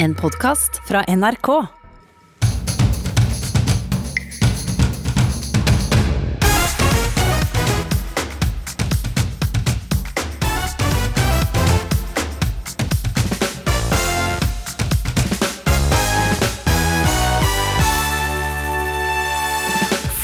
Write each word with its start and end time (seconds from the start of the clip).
En 0.00 0.14
podkast 0.14 0.80
fra 0.84 1.02
NRK. 1.02 1.77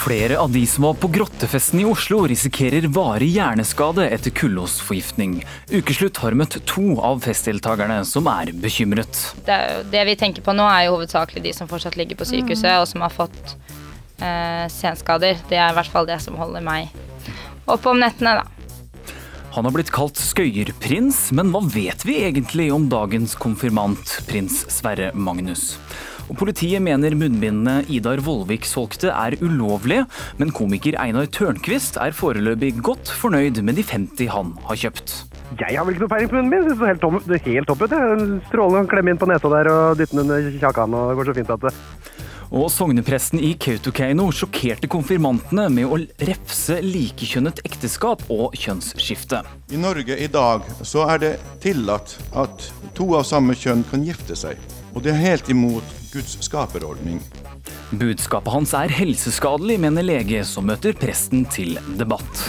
Flere 0.05 0.39
av 0.39 0.50
de 0.52 0.66
som 0.66 0.84
var 0.84 0.95
på 0.95 1.09
grottefesten 1.09 1.80
i 1.80 1.84
Oslo 1.89 2.27
risikerer 2.29 2.84
varig 2.93 3.30
hjerneskade 3.39 4.05
etter 4.12 4.34
kullosforgiftning. 4.37 5.38
Ukeslutt 5.73 6.20
har 6.20 6.37
møtt 6.37 6.59
to 6.69 6.98
av 7.00 7.23
festdeltakerne 7.25 8.02
som 8.05 8.29
er 8.29 8.52
bekymret. 8.52 9.23
Det, 9.46 9.56
det, 9.88 10.02
vi 10.05 10.16
tenker 10.20 10.45
på 10.45 10.52
nå, 10.52 10.66
er 10.69 10.91
jo 10.91 10.98
hovedsakelig 10.98 11.46
de 11.46 11.55
som 11.56 11.70
fortsatt 11.70 11.96
ligger 11.96 12.20
på 12.20 12.29
sykehuset 12.29 12.82
og 12.82 12.84
som 12.91 13.01
har 13.06 13.16
fått 13.16 13.55
eh, 14.20 14.69
senskader. 14.69 15.41
Det 15.48 15.56
er 15.56 15.73
i 15.73 15.79
hvert 15.80 15.95
fall 15.96 16.12
det 16.12 16.21
som 16.21 16.37
holder 16.37 16.68
meg 16.68 16.93
oppe 17.65 17.95
om 17.95 18.05
nettene, 18.05 18.43
da. 18.43 18.45
Han 19.57 19.65
har 19.65 19.73
blitt 19.73 19.95
kalt 19.95 20.21
skøyerprins, 20.21 21.30
men 21.32 21.48
hva 21.55 21.65
vet 21.65 22.05
vi 22.05 22.21
egentlig 22.27 22.68
om 22.77 22.91
dagens 22.93 23.38
konfirmant, 23.41 24.18
prins 24.29 24.66
Sverre 24.68 25.15
Magnus? 25.16 25.79
Og 26.30 26.38
Politiet 26.41 26.83
mener 26.84 27.16
munnbindene 27.19 27.83
Idar 27.92 28.23
Vollvik 28.24 28.66
solgte 28.69 29.12
er 29.12 29.37
ulovlige, 29.45 30.06
men 30.41 30.52
komiker 30.55 30.96
Einar 31.01 31.28
Tørnquist 31.28 31.98
er 32.01 32.16
foreløpig 32.16 32.74
godt 32.84 33.12
fornøyd 33.20 33.60
med 33.65 33.78
de 33.80 33.84
50 33.87 34.32
han 34.32 34.55
har 34.68 34.80
kjøpt. 34.87 35.16
Jeg 35.60 35.77
har 35.77 35.84
vel 35.87 35.95
ikke 35.95 36.06
noe 36.06 36.15
peiling 36.15 36.30
på 36.32 36.38
munnen 36.38 36.51
min. 36.51 36.66
Det 36.66 36.79
ser 36.79 36.91
helt, 36.95 37.02
tom, 37.05 37.20
det 37.23 37.38
er 37.38 37.45
helt 37.46 37.70
topp 37.70 37.84
ut. 37.84 37.95
Strålende 38.48 38.87
å 38.87 38.91
klemme 38.91 39.12
inn 39.12 39.20
på 39.20 39.29
nesa 39.30 39.51
der 39.52 39.70
og 39.70 40.01
dytte 40.01 40.16
den 40.16 40.24
under 40.24 40.60
kjakan. 40.62 40.96
og 40.96 41.12
Det 41.12 41.18
går 41.20 41.30
så 41.30 41.37
fint 41.38 41.55
at 41.55 41.68
det 41.68 41.74
og 42.54 42.68
sognepresten 42.70 43.40
i 43.43 43.54
Kautokeino 43.59 44.29
sjokkerte 44.30 44.87
konfirmantene 44.90 45.65
med 45.74 45.90
å 45.90 45.96
refse 46.29 46.77
likekjønnet 46.84 47.65
ekteskap 47.66 48.23
og 48.30 48.54
kjønnsskifte. 48.54 49.40
I 49.74 49.80
Norge 49.80 50.15
i 50.15 50.29
dag 50.30 50.68
så 50.87 51.09
er 51.10 51.23
det 51.24 51.32
tillatt 51.65 52.15
at 52.45 52.68
to 52.95 53.09
av 53.18 53.27
samme 53.27 53.56
kjønn 53.59 53.82
kan 53.90 54.06
gifte 54.06 54.38
seg. 54.38 54.60
Og 54.95 55.02
det 55.02 55.16
er 55.16 55.23
helt 55.24 55.51
imot 55.51 56.04
Guds 56.15 56.37
skaperordning. 56.46 57.18
Budskapet 57.98 58.54
hans 58.54 58.74
er 58.79 58.93
helseskadelig, 58.93 59.80
mener 59.82 60.07
lege 60.07 60.45
som 60.46 60.68
møter 60.71 60.95
presten 60.95 61.43
til 61.51 61.74
debatt. 61.98 62.45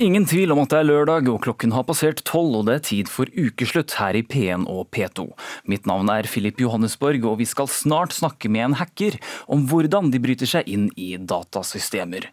Ingen 0.00 0.24
tvil 0.24 0.54
om 0.54 0.62
at 0.62 0.72
det 0.72 0.78
er 0.80 0.88
lørdag 0.88 1.28
og 1.28 1.42
klokken 1.44 1.74
har 1.76 1.84
passert 1.84 2.22
tolv 2.24 2.62
og 2.62 2.66
det 2.70 2.78
er 2.78 2.84
tid 2.88 3.10
for 3.12 3.28
ukeslutt 3.36 3.98
her 4.00 4.16
i 4.16 4.24
P1 4.24 4.64
og 4.72 4.88
P2. 4.96 5.26
Mitt 5.68 5.84
navn 5.86 6.08
er 6.08 6.26
Filip 6.30 6.62
Johannesborg 6.64 7.28
og 7.28 7.36
vi 7.42 7.46
skal 7.46 7.68
snart 7.68 8.16
snakke 8.16 8.48
med 8.48 8.70
en 8.70 8.78
hacker 8.80 9.20
om 9.44 9.68
hvordan 9.68 10.08
de 10.10 10.24
bryter 10.24 10.48
seg 10.48 10.72
inn 10.72 10.88
i 10.96 11.12
datasystemer. 11.20 12.30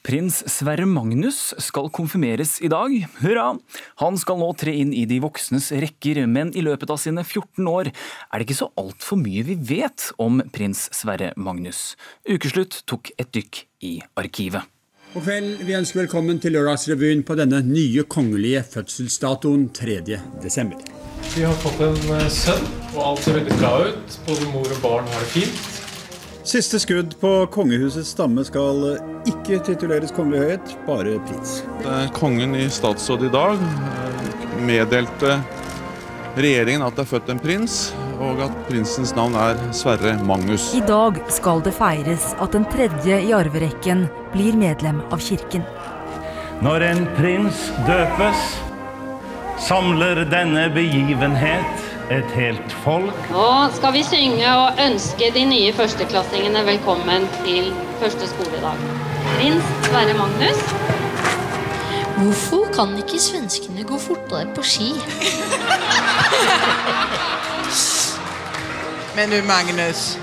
Prins 0.00 0.38
Sverre 0.48 0.86
Magnus 0.88 1.52
skal 1.60 1.90
konfirmeres 1.92 2.54
i 2.64 2.70
dag. 2.72 2.94
Hurra! 3.20 3.50
Han 4.00 4.16
skal 4.20 4.40
nå 4.40 4.48
tre 4.56 4.72
inn 4.80 4.94
i 4.96 5.04
de 5.08 5.18
voksnes 5.20 5.68
rekker, 5.82 6.22
men 6.24 6.54
i 6.56 6.64
løpet 6.64 6.92
av 6.92 7.00
sine 7.02 7.20
14 7.26 7.68
år 7.68 7.90
er 7.92 8.40
det 8.40 8.46
ikke 8.46 8.60
så 8.62 8.70
altfor 8.80 9.20
mye 9.20 9.44
vi 9.44 9.58
vet 9.60 10.08
om 10.22 10.40
prins 10.54 10.86
Sverre 10.96 11.34
Magnus. 11.36 11.98
Ukeslutt 12.24 12.80
tok 12.88 13.12
et 13.20 13.28
dykk 13.36 13.64
i 13.84 13.98
arkivet. 14.20 14.64
God 15.12 15.26
kveld. 15.26 15.66
Vi 15.66 15.74
ønsker 15.74 16.04
velkommen 16.04 16.40
til 16.40 16.54
Lørdagsrevyen 16.54 17.24
på 17.26 17.36
denne 17.36 17.60
nye 17.66 18.06
kongelige 18.08 18.62
fødselsdatoen 18.72 19.68
3. 19.76 20.00
desember. 20.40 20.80
Vi 21.34 21.44
har 21.44 21.60
fått 21.60 21.82
en 21.84 22.00
eh, 22.16 22.24
sønn, 22.32 22.64
og 22.94 23.02
alt 23.04 23.26
ser 23.26 23.36
veldig 23.36 23.58
bra 23.60 23.74
ut. 23.90 24.18
Både 24.26 24.48
mor 24.54 24.70
og 24.70 24.82
barn 24.86 25.12
har 25.12 25.26
det 25.26 25.32
fint. 25.34 25.79
Siste 26.40 26.78
skudd 26.80 27.12
på 27.20 27.30
kongehusets 27.52 28.14
stamme 28.14 28.42
skal 28.48 28.78
ikke 29.28 29.58
tituleres 29.66 30.12
kongelig 30.16 30.40
høyhet, 30.40 30.70
bare 30.86 31.18
prins. 31.28 31.58
Kongen 32.16 32.56
i 32.56 32.64
statsråd 32.72 33.26
i 33.28 33.32
dag 33.34 33.60
meddelte 34.64 35.36
regjeringen 36.40 36.86
at 36.86 36.96
det 36.96 37.04
er 37.04 37.10
født 37.10 37.28
en 37.34 37.42
prins, 37.42 37.76
og 38.24 38.40
at 38.46 38.56
prinsens 38.70 39.12
navn 39.16 39.36
er 39.36 39.60
Sverre 39.76 40.14
Magnus. 40.24 40.70
I 40.76 40.82
dag 40.88 41.20
skal 41.32 41.60
det 41.66 41.74
feires 41.76 42.30
at 42.40 42.56
den 42.56 42.64
tredje 42.72 43.20
i 43.20 43.36
arverekken 43.36 44.06
blir 44.32 44.56
medlem 44.56 45.04
av 45.12 45.20
kirken. 45.24 45.66
Når 46.64 46.88
en 46.88 47.06
prins 47.20 47.68
døpes, 47.88 48.48
samler 49.60 50.24
denne 50.32 50.70
begivenhet 50.72 51.89
et 52.10 52.30
helt 52.34 52.72
folk. 52.84 53.14
Nå 53.30 53.48
skal 53.76 53.92
vi 53.94 54.02
synge 54.02 54.54
og 54.58 54.80
ønske 54.82 55.30
de 55.34 55.44
nye 55.46 55.72
førsteklassingene 55.76 56.64
velkommen 56.66 57.26
til 57.44 57.70
første 58.00 58.26
skoledag. 58.32 58.80
Prins 59.36 59.64
Sverre 59.86 60.14
Magnus. 60.18 60.60
Hvorfor 62.20 62.66
kan 62.74 62.96
ikke 63.00 63.20
svenskene 63.22 63.84
gå 63.86 63.98
fortere 63.98 64.46
på 64.54 64.62
ski? 64.66 64.90
Men 69.16 69.30
du 69.30 69.38
Magnus, 69.46 70.18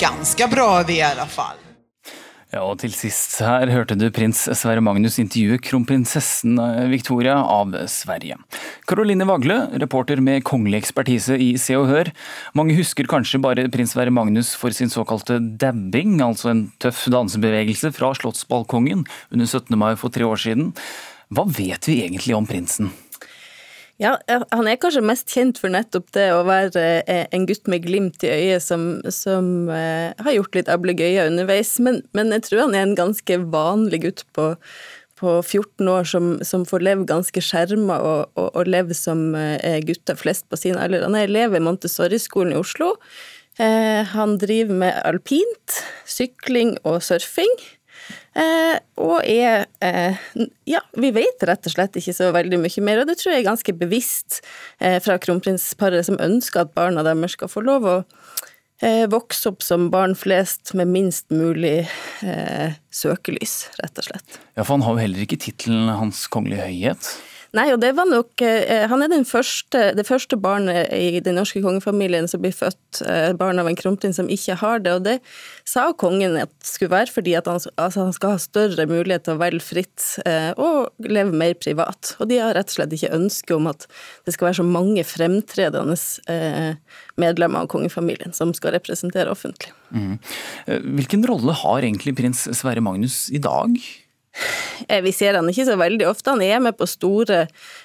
ganske 0.00 0.48
bra 0.50 0.82
vi 0.88 0.94
i 1.00 1.04
alle 1.06 1.28
fall. 1.28 1.71
Ja, 2.52 2.66
og 2.68 2.82
til 2.82 2.92
sist 2.92 3.38
her 3.40 3.70
hørte 3.72 3.96
du 3.96 4.10
prins 4.12 4.42
Sverre 4.58 4.82
Magnus 4.84 5.14
intervjue 5.22 5.56
kronprinsessen 5.64 6.58
eh, 6.60 6.90
Victoria 6.92 7.38
av 7.48 7.72
Sverige. 7.88 8.36
Caroline 8.84 9.24
Vagle, 9.24 9.56
reporter 9.80 10.20
med 10.20 10.44
kongelig 10.44 10.82
ekspertise 10.82 11.38
i 11.40 11.54
Se 11.56 11.78
og 11.80 11.86
Hør. 11.88 12.10
Mange 12.52 12.76
husker 12.76 13.08
kanskje 13.08 13.40
bare 13.40 13.64
prins 13.72 13.94
Sverre 13.96 14.12
Magnus 14.12 14.52
for 14.60 14.76
sin 14.76 14.92
såkalte 14.92 15.38
dabbing, 15.40 16.18
altså 16.20 16.52
en 16.52 16.66
tøff 16.84 17.06
dansebevegelse 17.14 17.88
fra 17.96 18.12
Slottsbalkongen 18.20 19.06
under 19.32 19.48
17. 19.48 19.72
mai 19.80 19.94
for 19.96 20.12
tre 20.12 20.28
år 20.28 20.44
siden. 20.44 20.74
Hva 21.32 21.48
vet 21.48 21.88
vi 21.88 22.02
egentlig 22.04 22.36
om 22.36 22.44
prinsen? 22.44 22.92
Ja, 24.02 24.16
han 24.26 24.66
er 24.66 24.80
kanskje 24.82 25.04
mest 25.06 25.30
kjent 25.30 25.60
for 25.62 25.70
nettopp 25.70 26.08
det 26.16 26.24
å 26.34 26.40
være 26.48 26.82
eh, 27.06 27.26
en 27.30 27.44
gutt 27.46 27.68
med 27.70 27.84
glimt 27.84 28.24
i 28.26 28.32
øyet 28.32 28.64
som, 28.64 28.96
som 29.14 29.68
eh, 29.70 30.10
har 30.18 30.34
gjort 30.34 30.58
litt 30.58 30.70
ablegøyer 30.72 31.30
underveis, 31.30 31.76
men, 31.78 32.00
men, 32.16 32.32
jeg 32.34 32.48
tror 32.48 32.64
han 32.64 32.74
er 32.74 32.88
en 32.88 32.96
ganske 32.98 33.36
vanlig 33.52 34.00
gutt 34.02 34.24
på, 34.34 34.48
på 35.20 35.36
14 35.44 35.92
år 35.92 36.08
som, 36.08 36.32
som 36.42 36.64
får 36.66 36.82
leve 36.88 37.06
ganske 37.06 37.44
skjerma 37.46 38.00
og, 38.02 38.32
og, 38.34 38.48
og 38.48 38.72
leve 38.74 38.96
som 38.98 39.36
eh, 39.38 39.78
gutter 39.86 40.18
flest 40.18 40.48
på 40.50 40.58
sin 40.58 40.80
alder. 40.82 41.06
Han 41.06 41.18
er 41.18 41.28
elev 41.28 41.54
i 41.54 41.62
Montessori-skolen 41.62 42.56
i 42.56 42.58
Oslo. 42.58 42.96
Han 43.60 44.38
driver 44.40 44.78
med 44.80 44.96
alpint, 45.04 45.74
sykling 46.08 46.72
og 46.88 47.02
surfing. 47.04 47.52
Eh, 48.32 48.78
og 49.02 49.18
er 49.28 49.66
eh, 49.84 50.20
Ja, 50.68 50.80
vi 50.96 51.10
vet 51.12 51.44
rett 51.44 51.68
og 51.68 51.74
slett 51.74 51.98
ikke 52.00 52.14
så 52.16 52.30
veldig 52.32 52.62
mye 52.62 52.84
mer, 52.84 53.02
og 53.02 53.10
det 53.10 53.18
tror 53.20 53.34
jeg 53.34 53.42
er 53.42 53.50
ganske 53.50 53.74
bevisst 53.76 54.40
eh, 54.80 54.96
fra 55.04 55.18
kronprinsparet, 55.20 56.06
som 56.08 56.20
ønsker 56.22 56.64
at 56.64 56.72
barna 56.76 57.04
deres 57.04 57.36
skal 57.36 57.52
få 57.52 57.64
lov 57.66 57.88
å 57.88 57.96
eh, 58.80 59.04
vokse 59.12 59.52
opp 59.52 59.64
som 59.64 59.90
barn 59.92 60.16
flest 60.18 60.72
med 60.78 60.88
minst 60.94 61.28
mulig 61.34 61.82
eh, 62.24 62.78
søkelys, 62.88 63.66
rett 63.82 64.00
og 64.00 64.08
slett. 64.08 64.40
Ja, 64.56 64.64
for 64.64 64.76
han 64.78 64.86
har 64.86 64.96
jo 64.96 65.04
heller 65.04 65.26
ikke 65.26 65.40
tittelen 65.42 65.92
Hans 65.92 66.24
Kongelige 66.32 66.70
Høyhet? 66.70 67.12
Nei, 67.52 67.66
og 67.74 67.82
det 67.82 67.90
var 67.98 68.08
nok 68.08 68.40
eh, 68.40 68.86
Han 68.88 69.04
er 69.04 69.12
første, 69.28 69.90
det 69.96 70.06
første 70.08 70.38
barnet 70.40 70.88
i 70.96 71.20
den 71.20 71.36
norske 71.36 71.60
kongefamilien 71.60 72.24
som 72.30 72.40
blir 72.40 72.54
født 72.56 73.02
eh, 73.04 73.32
barn 73.36 73.60
av 73.60 73.68
en 73.68 73.76
kronprins 73.76 74.16
som 74.16 74.30
ikke 74.32 74.56
har 74.62 74.80
det, 74.80 74.94
og 74.96 75.04
det 75.04 75.18
sa 75.68 75.90
kongen 75.92 76.38
at 76.40 76.48
det 76.48 76.70
skulle 76.70 76.94
være 76.94 77.12
fordi 77.12 77.34
at 77.36 77.50
han, 77.50 77.60
altså 77.76 78.06
han 78.06 78.16
skal 78.16 78.34
ha 78.34 78.40
større 78.40 78.86
mulighet 78.88 79.26
til 79.26 79.36
å 79.36 79.42
velge 79.42 79.66
fritt 79.66 80.06
eh, 80.24 80.50
og 80.56 81.04
leve 81.04 81.36
mer 81.36 81.52
privat. 81.60 82.14
Og 82.18 82.30
de 82.32 82.40
har 82.40 82.56
rett 82.56 82.72
og 82.72 82.78
slett 82.78 82.96
ikke 82.96 83.12
ønske 83.18 83.56
om 83.56 83.68
at 83.68 83.84
det 84.24 84.32
skal 84.32 84.48
være 84.48 84.60
så 84.62 84.66
mange 84.66 85.04
fremtredende 85.06 85.98
medlemmer 87.20 87.64
av 87.64 87.68
kongefamilien 87.72 88.32
som 88.36 88.54
skal 88.56 88.72
representere 88.78 89.32
offentlig. 89.32 89.72
Mm. 89.92 90.16
Hvilken 90.96 91.26
rolle 91.28 91.54
har 91.60 91.84
egentlig 91.84 92.14
prins 92.16 92.46
Sverre 92.56 92.84
Magnus 92.84 93.26
i 93.32 93.40
dag? 93.42 93.76
Eh, 94.88 95.02
vi 95.02 95.12
ser 95.12 95.36
han 95.38 95.48
ikke 95.50 95.66
så 95.68 95.76
veldig 95.80 96.06
ofte. 96.08 96.32
Han 96.34 96.44
er 96.44 96.62
med 96.64 96.76
på 96.78 96.88
store 96.88 97.44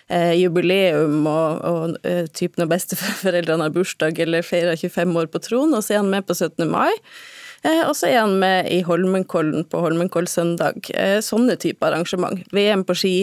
eh, 0.10 0.34
jubileum 0.40 1.26
og, 1.28 1.66
og 1.68 1.98
eh, 2.08 2.26
typ 2.32 2.58
når 2.60 2.72
besteforeldrene 2.76 3.68
har 3.68 3.76
bursdag 3.76 4.20
eller 4.24 4.46
feirer 4.46 4.80
25 4.80 5.18
år 5.22 5.32
på 5.34 5.44
tronen, 5.44 5.78
og 5.78 5.84
så 5.86 5.98
er 5.98 6.06
han 6.06 6.14
med 6.14 6.28
på 6.28 6.38
17. 6.38 6.64
mai. 6.72 6.94
Eh, 7.66 7.84
og 7.84 7.96
så 7.98 8.10
er 8.10 8.22
han 8.22 8.38
med 8.40 8.70
i 8.72 8.84
Holmenkollen 8.86 9.66
på 9.68 9.82
Holmenkoll 9.84 10.30
søndag. 10.32 10.88
Sånne 11.26 11.58
type 11.60 11.84
arrangement. 11.84 12.44
VM 12.56 12.86
på 12.88 12.96
ski, 12.96 13.16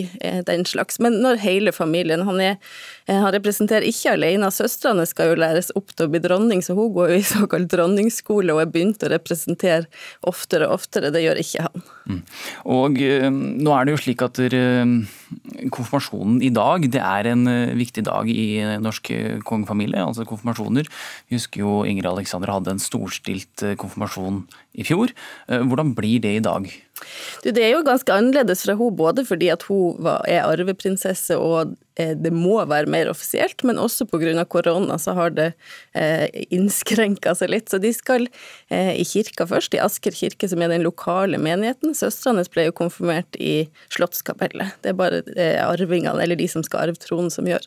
den 0.49 0.67
slags. 0.69 1.01
Men 1.01 1.21
når 1.25 1.41
hele 1.45 1.73
familien 1.73 2.27
Han, 2.29 2.41
er, 2.43 2.59
han 3.13 3.33
representerer 3.35 3.87
ikke 3.89 4.15
alene. 4.15 4.51
Søstrene 4.55 5.05
skal 5.09 5.33
jo 5.33 5.41
læres 5.41 5.71
opp 5.77 5.93
til 5.93 6.07
å 6.07 6.13
bli 6.13 6.23
dronning, 6.25 6.63
så 6.65 6.77
hun 6.77 6.93
går 6.95 7.13
jo 7.13 7.19
i 7.21 7.27
såkalt 7.35 7.71
dronningsskole 7.73 8.55
og 8.55 8.63
er 8.63 8.71
begynt 8.73 9.05
å 9.05 9.11
representere 9.13 9.89
oftere 10.25 10.69
og 10.69 10.79
oftere. 10.79 11.13
Det 11.15 11.25
gjør 11.25 11.43
ikke 11.43 11.67
han. 11.67 11.85
Mm. 12.05 12.23
Og 12.77 12.99
nå 13.01 13.75
er 13.75 13.87
det 13.87 13.95
jo 13.95 14.01
slik 14.03 14.25
at 14.25 14.41
konfirmasjonen 15.75 16.43
i 16.45 16.53
dag 16.55 16.85
det 16.93 17.01
er 17.01 17.31
en 17.33 17.49
viktig 17.79 18.05
dag 18.07 18.29
i 18.31 18.49
norsk 18.81 19.13
kongefamilie, 19.49 20.01
altså 20.01 20.27
konfirmasjoner. 20.29 20.89
Vi 21.29 21.39
husker 21.39 21.65
jo 21.65 21.83
Ingrid 21.89 22.11
Alexander 22.11 22.53
hadde 22.53 22.75
en 22.75 22.83
storstilt 22.83 23.65
konfirmasjon 23.81 24.45
i 24.75 24.87
fjor. 24.87 25.13
Eh, 25.49 25.63
hvordan 25.63 25.95
blir 25.97 26.21
det 26.25 26.37
i 26.39 26.45
dag? 26.45 26.69
Du, 27.43 27.51
det 27.51 27.63
er 27.65 27.73
jo 27.75 27.85
ganske 27.87 28.13
annerledes 28.15 28.63
fra 28.65 28.77
hun, 28.79 28.95
både 28.97 29.25
fordi 29.27 29.49
at 29.53 29.65
hun 29.67 30.07
er 30.31 30.45
arveprinsesse 30.47 31.35
og 31.41 31.75
eh, 31.99 32.13
det 32.15 32.31
må 32.35 32.61
være 32.71 32.91
mer 32.91 33.11
offisielt, 33.11 33.65
men 33.67 33.81
også 33.83 34.07
pga. 34.09 34.45
korona 34.47 34.97
så 35.03 35.17
har 35.19 35.35
det 35.35 35.49
eh, 35.99 36.29
innskrenka 36.55 37.35
seg 37.35 37.51
litt. 37.51 37.69
Så 37.71 37.81
de 37.83 37.91
skal 37.97 38.29
eh, 38.71 38.95
i 38.95 39.05
kirka 39.09 39.49
først, 39.51 39.75
i 39.75 39.83
Asker 39.83 40.15
kirke, 40.15 40.49
som 40.49 40.63
er 40.63 40.71
den 40.71 40.87
lokale 40.87 41.41
menigheten. 41.41 41.97
Søstrene 41.99 42.47
ble 42.55 42.69
jo 42.69 42.79
konfirmert 42.79 43.39
i 43.43 43.67
Slottskapellet. 43.95 44.79
Det 44.85 44.95
er 44.95 44.99
bare 44.99 45.23
eh, 45.35 45.59
arvingene, 45.67 46.23
eller 46.23 46.39
de 46.39 46.49
som 46.51 46.65
skal 46.67 46.87
arve 46.87 47.03
tronen, 47.03 47.33
som 47.35 47.49
gjør. 47.49 47.67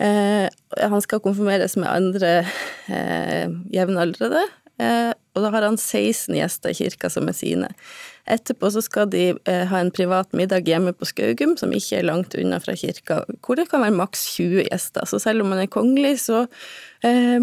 Han 0.00 1.02
skal 1.04 1.20
konfirmeres 1.22 1.76
med 1.78 1.86
andre 1.86 2.30
eh, 2.90 3.46
jevnaldrende, 3.70 4.40
og 4.74 5.38
da 5.38 5.50
har 5.54 5.62
han 5.68 5.76
16 5.78 6.34
gjester 6.34 6.72
i 6.72 6.78
kirka 6.80 7.06
som 7.12 7.28
er 7.30 7.36
sine. 7.38 7.68
Etterpå 8.24 8.70
så 8.72 8.80
skal 8.80 9.10
de 9.12 9.24
eh, 9.36 9.64
ha 9.68 9.80
en 9.80 9.92
privat 9.92 10.30
middag 10.32 10.68
hjemme 10.68 10.94
på 10.96 11.08
Skaugum, 11.08 11.58
som 11.60 11.72
ikke 11.76 11.98
er 11.98 12.06
langt 12.08 12.36
unna 12.40 12.56
fra 12.62 12.72
kirka, 12.78 13.20
hvor 13.44 13.58
det 13.60 13.68
kan 13.68 13.84
være 13.84 13.96
maks 13.98 14.24
20 14.38 14.64
gjester. 14.70 15.04
Så 15.08 15.20
selv 15.20 15.44
om 15.44 15.52
man 15.52 15.60
er 15.60 15.68
kongelig, 15.68 16.16
så 16.24 16.46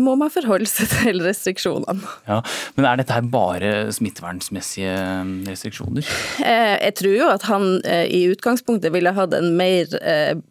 må 0.02 0.16
man 0.18 0.32
forholde 0.34 0.70
seg 0.70 0.90
til 0.90 1.22
restriksjonene. 1.22 2.14
Ja, 2.28 2.40
Men 2.78 2.88
er 2.90 3.02
dette 3.02 3.14
her 3.14 3.28
bare 3.30 3.74
smittevernsmessige 3.94 4.96
restriksjoner? 5.50 6.08
jeg 6.42 6.96
tror 6.98 7.14
jo 7.14 7.28
at 7.30 7.46
han 7.50 7.68
i 7.86 8.24
utgangspunktet 8.32 8.94
ville 8.96 9.14
hatt 9.14 9.36
en 9.38 9.54
mer 9.60 9.92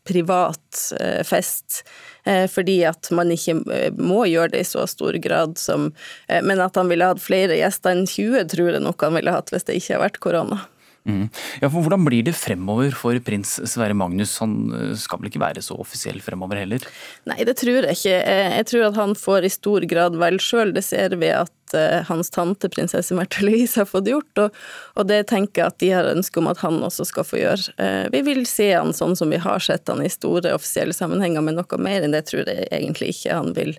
privat 0.07 0.85
fest 1.27 1.83
Eh, 2.25 2.47
fordi 2.49 2.83
at 2.85 3.09
man 3.17 3.33
ikke 3.33 3.57
eh, 3.73 3.93
må 3.97 4.25
gjøre 4.29 4.55
det 4.55 4.65
i 4.65 4.69
så 4.69 4.85
stor 4.91 5.17
grad 5.25 5.57
som 5.59 5.89
eh, 6.29 6.43
Men 6.45 6.61
at 6.61 6.77
han 6.77 6.91
ville 6.91 7.07
hatt 7.09 7.23
flere 7.23 7.57
gjester 7.57 7.95
enn 7.95 8.05
20, 8.07 8.45
tror 8.53 8.75
jeg 8.75 8.85
nok 8.85 9.07
han 9.07 9.17
ville 9.17 9.35
hatt 9.35 9.53
hvis 9.53 9.67
det 9.69 9.79
ikke 9.81 9.97
har 9.97 10.05
vært 10.05 10.21
korona. 10.21 10.61
Mm. 11.09 11.29
Ja, 11.63 11.71
for 11.71 11.81
Hvordan 11.81 12.05
blir 12.05 12.25
det 12.27 12.35
fremover 12.37 12.93
for 12.97 13.17
prins 13.25 13.55
Sverre 13.71 13.97
Magnus? 13.97 14.35
Han 14.43 14.57
eh, 14.77 14.91
skal 15.01 15.21
vel 15.21 15.31
ikke 15.31 15.43
være 15.43 15.63
så 15.65 15.79
offisiell 15.81 16.21
fremover 16.25 16.61
heller? 16.61 16.85
Nei, 17.31 17.39
det 17.49 17.57
tror 17.61 17.87
jeg 17.89 17.97
ikke. 17.97 18.19
Eh, 18.19 18.57
jeg 18.59 18.69
tror 18.69 18.85
at 18.91 18.99
han 19.01 19.15
får 19.19 19.47
i 19.49 19.53
stor 19.55 19.87
grad 19.89 20.19
vel 20.21 20.37
sjøl. 20.43 20.75
Det 20.77 20.85
ser 20.85 21.17
vi 21.21 21.33
at 21.33 21.75
uh, 21.77 22.03
hans 22.09 22.33
tante 22.35 22.69
prinsesse 22.73 23.15
Märtha 23.17 23.45
Louise 23.47 23.81
har 23.81 23.89
fått 23.89 24.11
gjort, 24.11 24.43
og, 24.43 24.61
og, 24.97 25.07
det 25.09 25.23
tenker 25.31 25.63
jeg 25.63 25.73
at 25.73 25.81
de 25.83 25.91
har 25.95 26.11
ønske 26.11 26.43
om 26.43 26.51
at 26.51 26.61
han 26.65 26.81
også 26.85 27.07
skal 27.09 27.27
få 27.27 27.41
gjøre. 27.41 27.91
Vi 28.11 28.23
vil 28.27 28.43
se 28.49 28.73
han 28.75 28.93
sånn 28.97 29.17
som 29.17 29.31
vi 29.31 29.39
har 29.41 29.63
sett 29.63 29.89
han 29.89 30.03
i 30.03 30.11
store 30.11 30.53
offisielle 30.57 30.97
sammenhenger, 30.97 31.45
men 31.47 31.57
noe 31.61 31.81
mer 31.81 32.05
enn 32.05 32.17
det 32.17 32.27
tror 32.29 32.49
jeg 32.51 32.67
egentlig 32.75 33.15
ikke 33.15 33.39
han 33.39 33.55
vil 33.57 33.77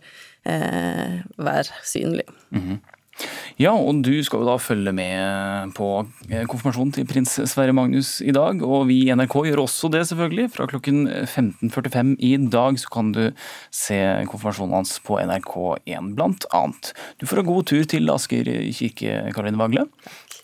eh, 0.48 1.22
være 1.38 1.84
synlig. 1.84 2.26
Mm 2.50 2.62
-hmm. 2.62 2.80
Ja, 3.62 3.74
og 3.76 4.00
du 4.06 4.14
skal 4.26 4.42
jo 4.42 4.48
da 4.48 4.56
følge 4.62 4.94
med 4.96 5.74
på 5.78 5.88
eh, 6.30 6.46
konfirmasjonen 6.50 6.94
til 6.96 7.06
prins 7.10 7.36
Sverre 7.52 7.76
Magnus 7.76 8.16
i 8.24 8.34
dag. 8.34 8.64
Og 8.66 8.88
vi 8.90 9.02
i 9.04 9.12
NRK 9.14 9.36
gjør 9.50 9.64
også 9.66 9.92
det, 9.94 10.06
selvfølgelig. 10.10 10.48
Fra 10.56 10.68
klokken 10.72 11.04
15.45 11.28 12.16
i 12.26 12.34
dag 12.52 12.80
så 12.82 12.94
kan 12.96 13.14
du 13.16 13.22
se 13.76 14.00
konfirmasjonen 14.32 14.80
hans 14.80 14.96
på 15.06 15.20
NRK1 15.22 16.16
blant 16.18 16.50
annet. 16.58 16.94
Du 17.22 17.28
får 17.30 17.44
en 17.44 17.52
god 17.52 17.70
tur 17.70 17.86
til 17.86 18.10
Asker 18.16 18.50
kirke, 18.74 19.22
Karoline 19.36 19.62
Vagle. 19.62 19.88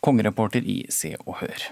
Kongereporter 0.06 0.62
i 0.62 0.84
Se 0.94 1.16
og 1.26 1.40
Hør. 1.42 1.70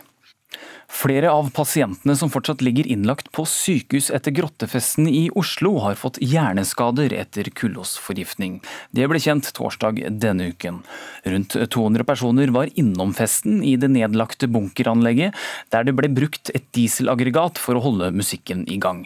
Flere 0.88 1.32
av 1.34 1.50
pasientene 1.56 2.16
som 2.16 2.30
fortsatt 2.30 2.62
ligger 2.62 2.88
innlagt 2.88 3.32
på 3.34 3.46
sykehus 3.50 4.12
etter 4.14 4.34
grottefesten 4.36 5.08
i 5.10 5.28
Oslo, 5.36 5.80
har 5.82 5.98
fått 5.98 6.20
hjerneskader 6.22 7.14
etter 7.18 7.50
kullosforgiftning. 7.58 8.60
Det 8.96 9.08
ble 9.10 9.22
kjent 9.22 9.50
torsdag 9.58 10.04
denne 10.22 10.52
uken. 10.54 10.84
Rundt 11.26 11.58
200 11.58 12.06
personer 12.08 12.54
var 12.54 12.70
innom 12.78 13.16
festen 13.18 13.64
i 13.66 13.76
det 13.82 13.90
nedlagte 13.96 14.50
bunkeranlegget, 14.52 15.34
der 15.74 15.88
det 15.88 15.96
ble 15.98 16.12
brukt 16.14 16.54
et 16.54 16.70
dieselaggregat 16.78 17.60
for 17.62 17.78
å 17.78 17.84
holde 17.88 18.14
musikken 18.16 18.64
i 18.70 18.78
gang. 18.78 19.06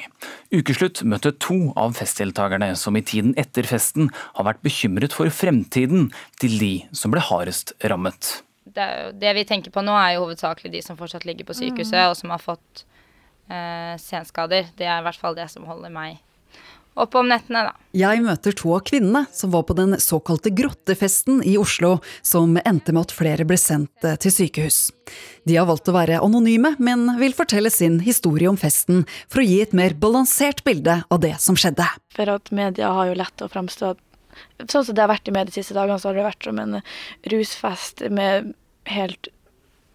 Ukeslutt 0.51 1.05
møtte 1.07 1.31
to 1.39 1.71
av 1.79 1.95
festdeltakerne 1.99 2.73
som 2.79 2.99
i 2.99 3.05
tiden 3.05 3.33
etter 3.39 3.67
festen 3.69 4.11
har 4.35 4.49
vært 4.51 4.63
bekymret 4.67 5.15
for 5.15 5.31
fremtiden 5.31 6.11
til 6.43 6.59
de 6.59 6.73
som 6.91 7.15
ble 7.15 7.23
hardest 7.23 7.75
rammet 7.87 8.39
det, 8.79 8.87
det, 9.19 9.35
vi 9.35 9.45
tenker 9.51 9.75
på 9.75 9.83
nå, 9.83 9.93
er 9.99 10.15
jo 10.15 10.23
hovedsakelig 10.25 10.71
de 10.77 10.85
som 10.85 10.97
fortsatt 10.99 11.27
ligger 11.27 11.47
på 11.47 11.57
sykehuset, 11.57 11.99
mm. 11.99 12.07
og 12.13 12.17
som 12.17 12.33
har 12.33 12.41
fått 12.43 12.85
eh, 13.51 13.93
senskader. 14.01 14.71
Det 14.79 14.87
er 14.87 15.01
i 15.01 15.07
hvert 15.07 15.21
fall 15.21 15.37
det 15.37 15.49
som 15.51 15.67
holder 15.67 15.93
meg 15.93 16.17
oppe 16.99 17.19
om 17.19 17.29
nettene, 17.29 17.63
da. 17.69 17.73
Jeg 17.95 18.21
møter 18.23 18.55
to 18.57 18.73
av 18.75 18.83
kvinnene 18.87 19.23
som 19.33 19.53
var 19.53 19.65
på 19.67 19.75
den 19.77 19.95
såkalte 20.01 20.51
grottefesten 20.55 21.41
i 21.47 21.55
Oslo, 21.59 21.97
som 22.25 22.57
endte 22.59 22.93
med 22.95 23.07
at 23.07 23.15
flere 23.15 23.47
ble 23.47 23.57
sendt 23.59 24.05
eh, 24.05 24.17
til 24.21 24.33
sykehus. 24.35 24.81
De 25.47 25.57
har 25.57 25.67
valgt 25.69 25.89
å 25.89 25.95
være 25.95 26.19
anonyme, 26.23 26.75
men 26.77 27.07
vil 27.21 27.35
fortelle 27.37 27.71
sin 27.73 27.99
historie 28.05 28.49
om 28.51 28.59
festen 28.59 29.05
for 29.27 29.41
å 29.41 29.47
gi 29.47 29.61
et 29.63 29.75
mer 29.77 29.95
balansert 29.97 30.63
bilde 30.67 31.01
av 31.07 31.23
det 31.23 31.35
som 31.41 31.57
skjedde. 31.59 31.87
For 32.15 32.35
at 32.35 32.53
media 32.55 32.91
har 32.95 33.11
jo 33.11 33.17
lett 33.19 33.45
å 33.45 33.51
fremstå 33.51 33.95
Sånn 34.69 34.85
som 34.85 34.95
det 34.95 35.01
har 35.03 35.09
vært 35.11 35.27
i 35.27 35.33
media 35.35 35.49
de 35.49 35.55
siste 35.57 35.75
dagene, 35.75 35.97
så 35.99 36.09
har 36.09 36.15
det 36.15 36.23
vært 36.23 36.45
som 36.47 36.59
en 36.61 36.77
rusfest 37.33 38.05
med 38.13 38.53
helt 38.93 39.29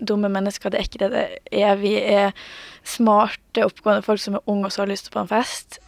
dumme 0.02 0.31
mennesker. 0.32 0.73
Det 0.73 0.81
er 0.81 0.88
ikke 0.88 1.02
det 1.05 1.11
det 1.14 1.25
er. 1.52 1.76
Vi 1.81 1.94
er 1.99 2.35
smarte, 2.85 3.64
oppgående 3.64 4.05
folk 4.05 4.23
som 4.23 4.38
er 4.38 4.46
unge 4.50 4.69
og 4.69 4.75
så 4.75 4.85
har 4.85 4.93
lyst 4.93 5.12
på 5.14 5.23
en 5.23 5.31
fest. 5.31 5.81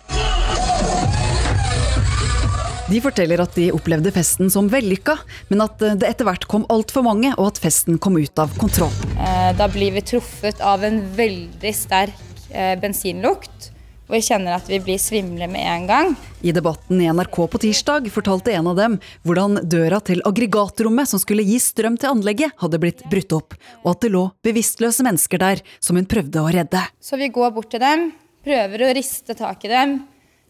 De 2.86 3.00
forteller 3.02 3.40
at 3.42 3.56
de 3.58 3.72
opplevde 3.74 4.12
festen 4.14 4.50
som 4.52 4.68
vellykka, 4.70 5.16
men 5.50 5.64
at 5.64 5.80
det 5.82 6.06
etter 6.06 6.28
hvert 6.28 6.46
kom 6.46 6.62
altfor 6.70 7.02
mange, 7.02 7.32
og 7.34 7.48
at 7.50 7.58
festen 7.58 7.98
kom 7.98 8.14
ut 8.14 8.38
av 8.38 8.52
kontroll. 8.60 8.94
Eh, 9.18 9.50
da 9.58 9.66
blir 9.72 9.96
vi 9.96 10.04
truffet 10.06 10.62
av 10.62 10.86
en 10.86 11.00
veldig 11.18 11.72
sterk 11.74 12.46
eh, 12.54 12.76
bensinlukt 12.78 13.72
og 14.06 14.14
jeg 14.14 14.26
kjenner 14.28 14.54
at 14.54 14.68
vi 14.70 14.78
blir 14.82 14.98
svimle 15.02 15.48
med 15.50 15.66
en 15.66 15.86
gang. 15.88 16.12
I 16.46 16.52
debatten 16.54 17.00
i 17.02 17.08
NRK 17.10 17.38
på 17.50 17.60
tirsdag 17.64 18.06
fortalte 18.14 18.52
en 18.54 18.68
av 18.70 18.78
dem 18.78 18.98
hvordan 19.26 19.58
døra 19.66 19.98
til 20.04 20.22
aggregatrommet 20.28 21.10
som 21.10 21.18
skulle 21.22 21.44
gi 21.46 21.58
strøm 21.62 21.96
til 21.98 22.12
anlegget, 22.12 22.54
hadde 22.62 22.80
blitt 22.82 23.02
brutt 23.10 23.34
opp, 23.34 23.56
og 23.82 23.94
at 23.94 24.04
det 24.04 24.12
lå 24.14 24.22
bevisstløse 24.46 25.06
mennesker 25.06 25.42
der 25.42 25.62
som 25.82 25.98
hun 25.98 26.06
prøvde 26.06 26.42
å 26.42 26.52
redde. 26.54 26.84
Så 27.02 27.18
vi 27.18 27.32
går 27.34 27.50
bort 27.56 27.72
til 27.74 27.82
dem, 27.82 28.12
prøver 28.46 28.84
å 28.86 28.92
riste 28.94 29.34
tak 29.38 29.66
i 29.66 29.72
dem, 29.72 29.96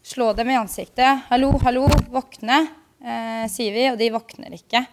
slå 0.05 0.29
dem 0.37 0.51
i 0.53 0.59
ansiktet. 0.59 1.25
'Hallo, 1.25 1.55
hallo, 1.63 1.87
våkne', 2.13 2.67
eh, 3.01 3.47
sier 3.49 3.73
vi, 3.73 3.87
og 3.89 3.97
de 3.97 4.11
våkner 4.13 4.53
ikke. 4.53 4.85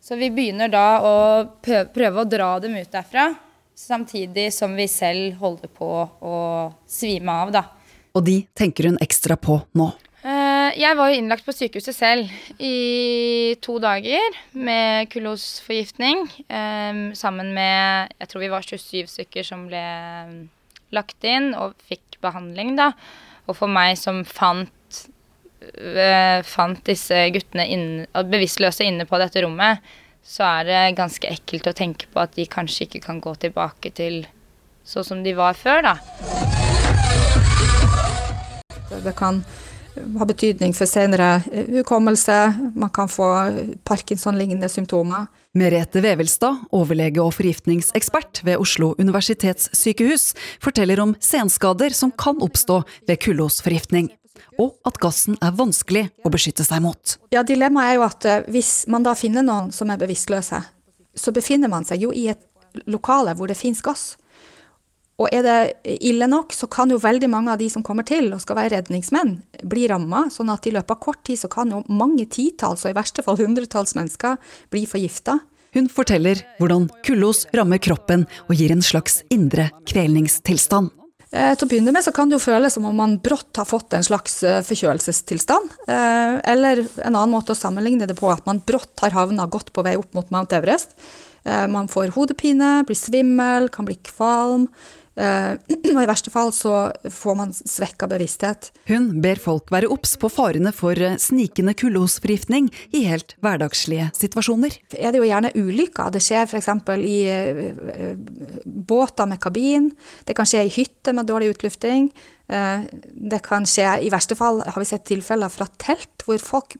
Så 0.00 0.16
vi 0.16 0.30
begynner 0.32 0.72
da 0.72 0.86
å 1.04 1.14
prøve 1.60 2.24
å 2.24 2.28
dra 2.28 2.58
dem 2.58 2.78
ut 2.80 2.90
derfra, 2.90 3.34
samtidig 3.76 4.48
som 4.52 4.72
vi 4.74 4.88
selv 4.88 5.36
holder 5.36 5.68
på 5.68 6.08
å 6.24 6.72
svime 6.88 7.28
av, 7.28 7.52
da 7.52 7.64
og 8.14 8.24
de 8.26 8.40
tenker 8.58 8.90
hun 8.90 9.00
ekstra 9.02 9.36
på 9.40 9.60
nå. 9.78 9.90
Eh, 10.20 10.76
jeg 10.76 10.96
var 10.98 11.08
jo 11.08 11.16
innlagt 11.16 11.46
på 11.46 11.54
sykehuset 11.56 11.96
selv 11.96 12.32
i 12.60 13.56
to 13.64 13.78
dager 13.80 14.36
med 14.52 15.08
kullosforgiftning. 15.12 16.26
Eh, 16.44 17.00
sammen 17.16 17.54
med 17.56 18.12
jeg 18.18 18.28
tror 18.28 18.44
vi 18.44 18.52
var 18.52 18.66
27 18.66 19.08
stykker 19.08 19.46
som 19.46 19.64
ble 19.70 19.80
eh, 19.80 20.36
lagt 20.92 21.24
inn 21.24 21.54
og 21.56 21.78
fikk 21.88 22.20
behandling, 22.20 22.74
da. 22.76 22.92
Og 23.48 23.56
for 23.56 23.72
meg 23.72 23.96
som 23.98 24.20
fant, 24.26 24.68
fant 26.46 26.82
disse 26.86 27.16
guttene 27.34 27.66
inn, 27.72 27.86
bevisstløse 28.12 28.86
inne 28.86 29.06
på 29.08 29.18
dette 29.22 29.42
rommet, 29.42 29.80
så 30.22 30.46
er 30.60 30.68
det 30.68 30.82
ganske 31.00 31.30
ekkelt 31.30 31.70
å 31.70 31.76
tenke 31.76 32.10
på 32.12 32.22
at 32.22 32.36
de 32.36 32.46
kanskje 32.50 32.86
ikke 32.86 33.04
kan 33.08 33.22
gå 33.24 33.34
tilbake 33.46 33.94
til 33.96 34.24
sånn 34.86 35.06
som 35.06 35.22
de 35.26 35.34
var 35.38 35.58
før, 35.58 35.86
da. 35.90 36.59
Det 38.90 39.14
kan 39.16 39.42
ha 40.18 40.26
betydning 40.26 40.72
for 40.76 40.88
senere 40.88 41.40
hukommelse, 41.68 42.36
man 42.74 42.90
kan 42.94 43.08
få 43.10 43.26
Parkinson-lignende 43.84 44.68
symptomer. 44.68 45.26
Merete 45.58 46.02
Vevelstad, 46.04 46.60
overlege 46.70 47.22
og 47.22 47.34
forgiftningsekspert 47.34 48.44
ved 48.46 48.60
Oslo 48.62 48.92
universitetssykehus, 49.02 50.30
forteller 50.62 51.02
om 51.02 51.16
senskader 51.18 51.94
som 51.96 52.12
kan 52.14 52.38
oppstå 52.42 52.82
ved 53.08 53.18
kullosforgiftning, 53.24 54.12
og 54.62 54.76
at 54.86 55.00
gassen 55.02 55.38
er 55.42 55.56
vanskelig 55.58 56.06
å 56.22 56.30
beskytte 56.30 56.66
seg 56.66 56.84
mot. 56.84 57.16
Ja, 57.34 57.42
Dilemmaet 57.46 57.90
er 57.90 57.98
jo 57.98 58.06
at 58.06 58.28
eh, 58.28 58.46
hvis 58.52 58.84
man 58.90 59.06
da 59.06 59.16
finner 59.18 59.46
noen 59.46 59.74
som 59.74 59.90
er 59.90 59.98
bevisstløse, 60.00 60.62
så 61.18 61.34
befinner 61.34 61.72
man 61.72 61.86
seg 61.88 62.06
jo 62.06 62.14
i 62.14 62.28
et 62.30 62.46
lokale 62.86 63.34
hvor 63.34 63.50
det 63.50 63.58
finnes 63.58 63.82
gass. 63.82 64.14
Og 65.20 65.28
er 65.36 65.44
det 65.44 65.98
ille 66.00 66.24
nok, 66.30 66.54
så 66.56 66.64
kan 66.70 66.90
jo 66.92 67.00
veldig 67.00 67.28
mange 67.28 67.52
av 67.52 67.60
de 67.60 67.68
som 67.72 67.84
kommer 67.84 68.06
til 68.08 68.30
og 68.32 68.40
skal 68.40 68.56
være 68.56 68.78
redningsmenn, 68.78 69.34
bli 69.68 69.84
ramma, 69.90 70.26
sånn 70.32 70.52
at 70.52 70.64
i 70.64 70.72
løpet 70.72 70.96
av 70.96 71.02
kort 71.02 71.20
tid 71.28 71.42
så 71.42 71.50
kan 71.52 71.72
jo 71.74 71.82
mange 71.92 72.24
titalls, 72.32 72.86
og 72.86 72.94
i 72.94 72.96
verste 72.96 73.24
fall 73.26 73.36
hundretalls 73.40 73.92
mennesker 73.98 74.40
bli 74.72 74.86
forgifta. 74.88 75.36
Hun 75.76 75.90
forteller 75.92 76.40
hvordan 76.58 76.88
kullos 77.06 77.44
rammer 77.54 77.78
kroppen 77.82 78.24
og 78.48 78.56
gir 78.56 78.72
en 78.74 78.82
slags 78.82 79.20
indre 79.30 79.68
kvelningstilstand. 79.86 80.90
Eh, 81.30 81.52
til 81.54 81.62
å 81.62 81.70
begynne 81.70 81.92
med 81.94 82.02
så 82.02 82.10
kan 82.14 82.30
det 82.30 82.40
jo 82.40 82.42
føles 82.42 82.74
som 82.74 82.88
om 82.88 82.96
man 82.98 83.20
brått 83.22 83.60
har 83.60 83.68
fått 83.68 83.94
en 83.94 84.06
slags 84.06 84.40
eh, 84.42 84.62
forkjølelsestilstand. 84.66 85.76
Eh, 85.86 86.38
eller 86.52 86.82
en 87.04 87.12
annen 87.14 87.34
måte 87.36 87.54
å 87.54 87.58
sammenligne 87.58 88.08
det 88.10 88.16
på, 88.18 88.32
at 88.32 88.42
man 88.50 88.62
brått 88.66 89.04
har 89.04 89.14
havna 89.14 89.46
godt 89.50 89.70
på 89.76 89.84
vei 89.86 89.94
opp 90.00 90.10
mot 90.16 90.32
Mount 90.34 90.56
Everest. 90.56 90.96
Man 91.40 91.86
får 91.88 92.10
hodepine, 92.12 92.82
blir 92.84 92.98
svimmel, 92.98 93.70
kan 93.72 93.86
bli 93.88 93.94
kvalm. 94.04 94.66
Eh, 95.20 95.52
og 95.96 96.00
i 96.02 96.08
verste 96.08 96.32
fall 96.32 96.52
så 96.56 96.74
får 97.12 97.38
man 97.38 97.52
svekka 97.56 98.08
bevissthet. 98.10 98.70
Hun 98.90 99.10
ber 99.24 99.40
folk 99.42 99.70
være 99.74 99.90
obs 99.92 100.16
på 100.20 100.30
farene 100.32 100.72
for 100.76 100.96
eh, 100.96 101.18
snikende 101.20 101.76
kullosforgiftning 101.78 102.70
i 102.96 103.04
helt 103.10 103.36
hverdagslige 103.44 104.10
situasjoner. 104.18 104.80
Er 104.96 105.12
det 105.12 105.22
jo 105.22 105.28
gjerne 105.28 105.54
ulykker. 105.56 106.12
Det 106.14 106.24
skjer 106.24 106.48
f.eks. 106.48 106.70
i 107.04 107.18
båter 108.64 109.30
med 109.30 109.40
kabin. 109.42 109.90
Det 110.26 110.36
kan 110.38 110.48
skje 110.48 110.66
i 110.66 110.74
hytter 110.80 111.16
med 111.16 111.28
dårlig 111.30 111.54
utlufting. 111.54 112.10
Det 112.50 113.38
kan 113.46 113.66
skje, 113.68 113.86
i 114.02 114.10
verste 114.10 114.34
fall 114.34 114.58
har 114.66 114.78
vi 114.82 114.88
sett 114.88 115.04
tilfeller 115.06 115.52
fra 115.52 115.68
telt 115.78 116.24
hvor 116.26 116.40
folk 116.42 116.74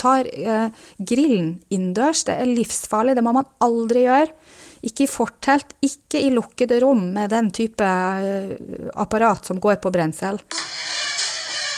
tar 0.00 0.28
eh, 0.28 0.68
grillen 0.98 1.58
innendørs. 1.72 2.24
Det 2.28 2.36
er 2.36 2.50
livsfarlig, 2.50 3.16
det 3.16 3.24
må 3.24 3.34
man 3.36 3.48
aldri 3.64 4.06
gjøre. 4.06 4.32
Ikke 4.84 5.06
i 5.06 5.10
fortelt, 5.10 5.72
ikke 5.84 6.20
i 6.20 6.30
lukkede 6.34 6.80
rom 6.84 7.06
med 7.14 7.32
den 7.32 7.50
type 7.54 7.84
eh, 7.84 8.54
apparat 9.00 9.46
som 9.48 9.60
går 9.62 9.80
på 9.80 9.92
brensel. 9.94 10.40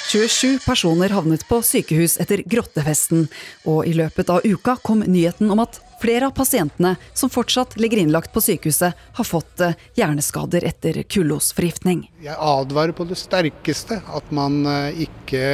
27 0.06 0.60
personer 0.62 1.10
havnet 1.14 1.42
på 1.48 1.58
sykehus 1.66 2.16
etter 2.22 2.44
grottefesten, 2.46 3.26
og 3.66 3.86
i 3.86 3.94
løpet 3.98 4.30
av 4.30 4.46
uka 4.46 4.76
kom 4.86 5.02
nyheten 5.02 5.50
om 5.50 5.62
at 5.64 5.80
flere 6.00 6.28
av 6.28 6.34
pasientene 6.36 6.94
som 7.14 7.30
fortsatt 7.32 7.74
ligger 7.80 8.04
innlagt 8.04 8.32
på 8.34 8.42
sykehuset, 8.42 8.94
har 9.18 9.28
fått 9.28 9.62
eh, 9.62 9.78
hjerneskader 9.98 10.66
etter 10.66 11.02
kullosforgiftning. 11.02 12.06
Jeg 12.26 12.38
advarer 12.38 12.94
på 12.96 13.06
det 13.06 13.18
sterkeste 13.22 14.00
at 14.02 14.34
man 14.34 14.62
eh, 14.66 15.06
ikke 15.06 15.46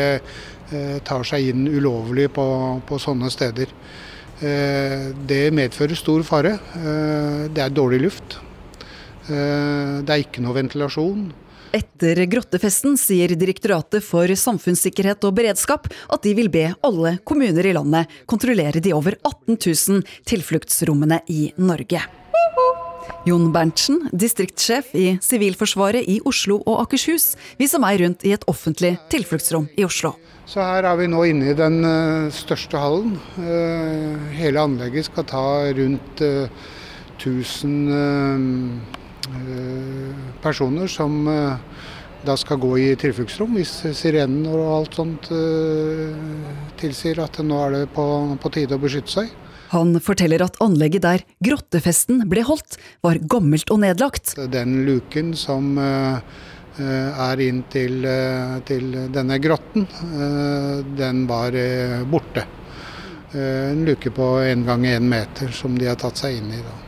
tar 1.05 1.21
seg 1.29 1.51
inn 1.51 1.67
ulovlig 1.69 2.31
på, 2.33 2.45
på 2.89 2.97
sånne 2.97 3.29
steder. 3.29 3.69
Det 4.43 5.45
medfører 5.55 5.95
stor 5.99 6.25
fare. 6.27 6.57
Det 7.53 7.63
er 7.63 7.75
dårlig 7.75 8.01
luft. 8.03 8.39
Det 9.29 10.11
er 10.11 10.25
ikke 10.25 10.43
noe 10.43 10.57
ventilasjon. 10.57 11.29
Etter 11.73 12.19
grottefesten 12.29 12.99
sier 13.01 13.33
Direktoratet 13.39 14.05
for 14.05 14.29
samfunnssikkerhet 14.29 15.25
og 15.25 15.39
beredskap 15.39 15.89
at 15.89 16.27
de 16.27 16.35
vil 16.37 16.51
be 16.53 16.67
alle 16.85 17.15
kommuner 17.25 17.65
i 17.65 17.73
landet 17.73 18.13
kontrollere 18.29 18.83
de 18.85 18.93
over 18.93 19.17
18 19.23 19.57
000 19.57 20.03
tilfluktsrommene 20.29 21.23
i 21.33 21.47
Norge. 21.57 22.03
Jon 23.27 23.53
Berntsen, 23.55 24.09
distriktssjef 24.11 24.89
i 24.99 25.19
Sivilforsvaret 25.23 26.03
i 26.11 26.17
Oslo 26.27 26.57
og 26.67 26.81
Akershus, 26.83 27.37
viser 27.61 27.79
meg 27.83 28.01
rundt 28.03 28.25
i 28.27 28.33
et 28.35 28.45
offentlig 28.51 28.97
tilfluktsrom 29.13 29.69
i 29.79 29.85
Oslo. 29.87 30.11
Så 30.47 30.59
her 30.59 30.85
er 30.91 30.97
vi 30.99 31.07
nå 31.11 31.23
inne 31.31 31.51
i 31.53 31.59
den 31.59 31.77
største 32.35 32.79
hallen. 32.83 33.15
Hele 34.35 34.65
anlegget 34.67 35.07
skal 35.07 35.25
ta 35.31 35.45
rundt 35.79 36.23
1000 36.23 37.71
personer 40.43 40.87
som 40.91 41.13
da 42.27 42.35
skal 42.39 42.59
gå 42.63 42.73
i 42.79 42.97
tilfluktsrom 42.99 43.55
hvis 43.59 43.73
sirenen 43.99 44.47
og 44.51 44.75
alt 44.81 44.95
sånt 44.99 45.25
tilsier 46.83 47.23
at 47.23 47.39
nå 47.47 47.57
er 47.67 47.71
det 47.77 47.87
på, 47.95 48.05
på 48.43 48.49
tide 48.59 48.79
å 48.79 48.83
beskytte 48.83 49.15
seg. 49.15 49.27
Han 49.73 49.97
forteller 50.05 50.45
at 50.45 50.59
anlegget 50.61 51.05
der 51.05 51.23
grottefesten 51.45 52.27
ble 52.29 52.45
holdt, 52.45 52.77
var 53.05 53.21
gammelt 53.25 53.73
og 53.73 53.81
nedlagt. 53.85 54.35
Den 54.53 54.83
luken 54.87 55.33
som 55.39 55.79
er 55.81 57.41
inn 57.45 57.63
til, 57.73 58.05
til 58.69 58.93
denne 59.13 59.39
grotten, 59.41 59.89
den 60.99 61.25
var 61.29 61.57
borte. 62.13 62.45
En 63.33 63.85
luke 63.89 64.13
på 64.13 64.29
én 64.45 64.65
gang 64.69 64.85
én 64.85 65.09
meter 65.09 65.53
som 65.57 65.79
de 65.79 65.89
har 65.89 65.97
tatt 66.01 66.21
seg 66.21 66.37
inn 66.37 66.53
i. 66.53 66.61
da. 66.61 66.79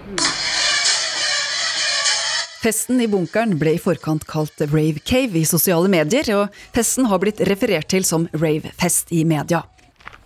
Festen 2.64 3.00
i 3.00 3.08
bunkeren 3.12 3.58
ble 3.60 3.74
i 3.76 3.80
forkant 3.80 4.24
kalt 4.28 4.62
Rave 4.70 5.00
Cave 5.04 5.36
i 5.36 5.44
sosiale 5.48 5.88
medier, 5.92 6.24
og 6.36 6.52
festen 6.72 7.08
har 7.10 7.20
blitt 7.20 7.42
referert 7.44 7.90
til 7.92 8.04
som 8.08 8.24
ravefest 8.32 9.12
i 9.12 9.24
media. 9.28 9.60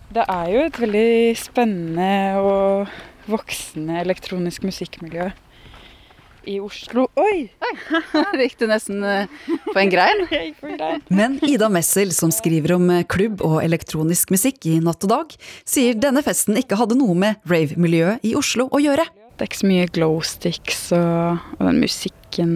Det 0.09 0.23
er 0.25 0.47
jo 0.49 0.61
et 0.65 0.77
veldig 0.81 1.09
spennende 1.37 2.41
og 2.41 2.89
voksende 3.29 3.99
elektronisk 4.01 4.63
musikkmiljø 4.65 5.27
i 6.49 6.55
Oslo. 6.63 7.03
Oi! 7.19 7.51
Det 8.33 8.47
gikk 8.47 8.55
du 8.63 8.65
nesten 8.71 9.05
på 9.67 9.75
en 9.77 9.91
grein. 9.93 10.23
Jeg 10.33 10.47
gikk 10.47 10.63
på 10.63 10.71
en 10.71 10.79
grein. 10.79 11.03
Men 11.13 11.37
Ida 11.45 11.69
Messel, 11.69 12.09
som 12.15 12.33
skriver 12.33 12.73
om 12.79 12.89
klubb 13.11 13.43
og 13.45 13.59
elektronisk 13.61 14.33
musikk 14.33 14.65
i 14.71 14.79
Natt 14.81 15.05
og 15.05 15.13
Dag, 15.13 15.35
sier 15.69 15.99
denne 16.01 16.25
festen 16.25 16.57
ikke 16.57 16.79
hadde 16.79 16.97
noe 16.97 17.13
med 17.13 17.37
rave-miljøet 17.51 18.25
i 18.25 18.33
Oslo 18.39 18.65
å 18.73 18.81
gjøre. 18.81 19.05
Det 19.37 19.45
er 19.45 19.51
ikke 19.51 19.61
så 19.61 19.69
mye 19.69 19.91
glowsticks 19.93 20.87
og, 20.97 21.51
og 21.59 21.67
den 21.69 21.83
musikken 21.85 22.55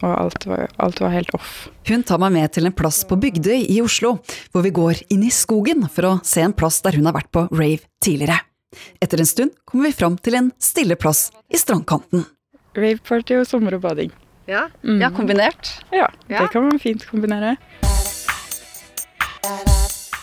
og 0.00 0.12
alt 0.14 0.46
var, 0.48 0.68
alt 0.80 1.00
var, 1.02 1.12
helt 1.14 1.32
off. 1.36 1.68
Hun 1.88 2.04
tar 2.06 2.20
meg 2.22 2.34
med 2.34 2.52
til 2.54 2.68
en 2.68 2.76
plass 2.76 3.02
på 3.08 3.18
Bygdøy 3.20 3.66
i 3.68 3.80
Oslo, 3.84 4.16
hvor 4.52 4.64
vi 4.66 4.72
går 4.74 5.04
inn 5.12 5.26
i 5.26 5.32
skogen 5.34 5.86
for 5.88 6.08
å 6.08 6.14
se 6.26 6.44
en 6.44 6.56
plass 6.56 6.80
der 6.84 6.98
hun 6.98 7.08
har 7.10 7.16
vært 7.18 7.32
på 7.34 7.46
rave 7.52 7.84
tidligere. 8.02 8.40
Etter 9.02 9.20
en 9.20 9.28
stund 9.28 9.54
kommer 9.66 9.90
vi 9.90 9.98
fram 9.98 10.16
til 10.22 10.38
en 10.38 10.50
stille 10.62 10.96
plass 11.00 11.28
i 11.50 11.58
strandkanten. 11.60 12.24
Raveparty 12.78 13.40
og 13.40 13.48
sommer 13.50 13.76
og 13.76 13.84
bading. 13.84 14.12
Ja, 14.50 14.68
mm. 14.82 15.00
ja 15.02 15.10
kombinert? 15.14 15.74
Ja, 15.94 16.08
det 16.28 16.48
kan 16.52 16.68
man 16.68 16.78
fint 16.82 17.06
kombinere. 17.06 17.56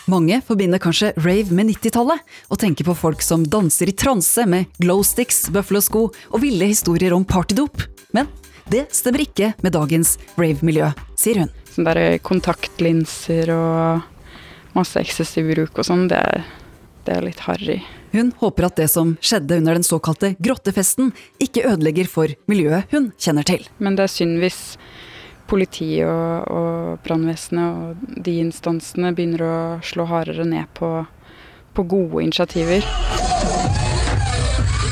Mange 0.08 0.40
forbinder 0.40 0.80
kanskje 0.80 1.10
rave 1.20 1.52
med 1.52 1.68
90-tallet, 1.68 2.22
og 2.48 2.60
tenker 2.60 2.86
på 2.88 2.96
folk 2.96 3.20
som 3.24 3.44
danser 3.44 3.90
i 3.90 3.96
transe 3.96 4.46
med 4.48 4.70
glowsticks, 4.80 5.50
bøffelosko 5.52 6.06
og 6.08 6.40
ville 6.40 6.70
historier 6.70 7.12
om 7.12 7.26
partydop. 7.28 7.84
Men 8.16 8.30
det 8.68 8.84
stemmer 8.92 9.24
ikke 9.24 9.52
med 9.64 9.72
dagens 9.72 10.16
rave-miljø, 10.36 10.90
sier 11.16 11.44
hun. 11.44 11.52
Sånn 11.72 11.86
der 11.88 12.18
kontaktlinser 12.24 13.52
og 13.54 14.74
masse 14.76 15.00
eksessiv 15.00 15.48
bruk 15.54 15.80
og 15.80 15.88
sånn, 15.88 16.06
det, 16.10 16.20
det 17.06 17.16
er 17.16 17.24
litt 17.24 17.40
harry. 17.46 17.80
Hun 18.12 18.32
håper 18.40 18.68
at 18.68 18.78
det 18.80 18.88
som 18.92 19.16
skjedde 19.24 19.60
under 19.60 19.76
den 19.76 19.86
såkalte 19.86 20.34
grottefesten, 20.40 21.12
ikke 21.42 21.66
ødelegger 21.68 22.08
for 22.08 22.32
miljøet 22.50 22.92
hun 22.92 23.10
kjenner 23.20 23.48
til. 23.48 23.64
Men 23.80 23.98
det 23.98 24.06
er 24.06 24.14
synd 24.14 24.40
hvis 24.42 24.62
politiet 25.48 26.04
og, 26.08 26.48
og 26.52 27.04
brannvesenet 27.04 27.80
og 27.80 28.24
de 28.24 28.38
instansene 28.44 29.14
begynner 29.16 29.44
å 29.48 29.58
slå 29.84 30.08
hardere 30.12 30.48
ned 30.48 30.68
på, 30.76 30.92
på 31.72 31.88
gode 31.88 32.26
initiativer. 32.28 32.84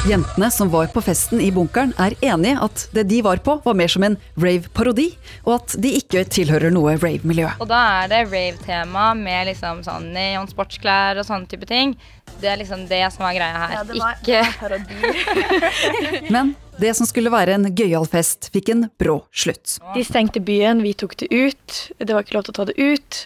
Jentene 0.07 0.51
som 0.51 0.69
var 0.71 0.87
på 0.87 1.01
festen 1.03 1.41
i 1.43 1.49
bunkeren 1.51 1.91
er 1.99 2.15
enige 2.23 2.61
at 2.63 2.83
det 2.95 3.03
de 3.11 3.17
var 3.27 3.41
på 3.43 3.57
var 3.65 3.75
mer 3.75 3.91
som 3.91 4.05
en 4.07 4.15
rave-parodi, 4.39 5.09
og 5.43 5.57
at 5.57 5.73
de 5.83 5.91
ikke 5.99 6.21
tilhører 6.31 6.71
noe 6.71 6.93
rave-miljø. 6.95 7.49
Og 7.59 7.67
da 7.67 7.81
er 8.05 8.13
det 8.13 8.21
rave-tema 8.29 9.09
med 9.19 9.49
liksom 9.49 9.81
sånn 9.83 10.13
neon 10.15 10.47
sportsklær 10.47 11.19
og 11.19 11.27
sånne 11.27 11.51
type 11.51 11.67
ting. 11.67 11.97
Det 12.39 12.53
er 12.53 12.61
liksom 12.61 12.85
det 12.87 13.03
som 13.17 13.27
er 13.27 13.35
greia 13.41 13.65
her. 13.65 13.75
Ja, 13.75 13.83
det 13.89 13.99
var, 13.99 14.23
ikke 14.23 14.45
parodi. 14.61 16.31
Men 16.37 16.55
det 16.79 16.95
som 17.01 17.11
skulle 17.11 17.35
være 17.35 17.59
en 17.59 17.73
gøyal 17.75 18.07
fest, 18.07 18.53
fikk 18.55 18.71
en 18.77 18.87
brå 19.03 19.19
slutt. 19.35 19.81
De 19.97 20.07
stengte 20.07 20.39
byen, 20.39 20.87
vi 20.87 20.95
tok 20.95 21.19
det 21.25 21.33
ut. 21.35 21.81
Det 21.99 22.13
var 22.15 22.23
ikke 22.23 22.39
lov 22.39 22.47
til 22.47 22.55
å 22.55 22.61
ta 22.61 22.69
det 22.71 22.79
ut. 22.79 23.25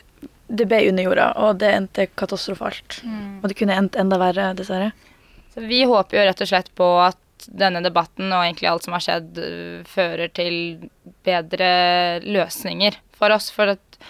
Det 0.49 0.65
ble 0.65 0.81
under 0.89 1.11
jorda, 1.11 1.31
og 1.45 1.61
det 1.61 1.77
endte 1.77 2.09
katastrofalt. 2.17 3.03
Mm. 3.05 3.43
Og 3.43 3.49
det 3.53 3.61
kunne 3.61 3.77
endt 3.85 4.01
enda 4.01 4.17
verre, 4.25 4.55
dessverre. 4.57 4.95
Så 5.55 5.65
vi 5.67 5.83
håper 5.89 6.19
jo 6.19 6.25
rett 6.29 6.45
og 6.45 6.51
slett 6.51 6.71
på 6.79 6.87
at 7.03 7.19
denne 7.47 7.81
debatten 7.83 8.29
og 8.29 8.45
egentlig 8.45 8.69
alt 8.71 8.87
som 8.87 8.95
har 8.95 9.05
skjedd, 9.05 9.39
fører 9.89 10.31
til 10.37 10.89
bedre 11.27 11.71
løsninger 12.23 12.99
for 13.17 13.35
oss. 13.35 13.49
For 13.55 13.73
at 13.75 14.01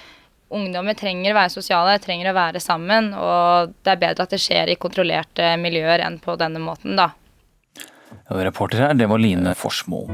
ungdommer 0.51 0.99
trenger 0.99 1.33
å 1.33 1.39
være 1.39 1.55
sosiale, 1.55 1.99
trenger 2.03 2.33
å 2.33 2.37
være 2.37 2.63
sammen. 2.63 3.13
Og 3.15 3.77
det 3.81 3.95
er 3.95 4.03
bedre 4.03 4.27
at 4.27 4.35
det 4.35 4.43
skjer 4.43 4.73
i 4.73 4.79
kontrollerte 4.81 5.55
miljøer 5.63 6.05
enn 6.07 6.21
på 6.23 6.37
denne 6.41 6.63
måten, 6.63 6.99
da. 6.99 7.13
Ja, 8.11 8.41
reporter 8.43 8.89
her, 8.89 8.99
det 8.99 9.09
var 9.11 9.23
Line 9.23 9.55
Forsmo. 9.59 10.09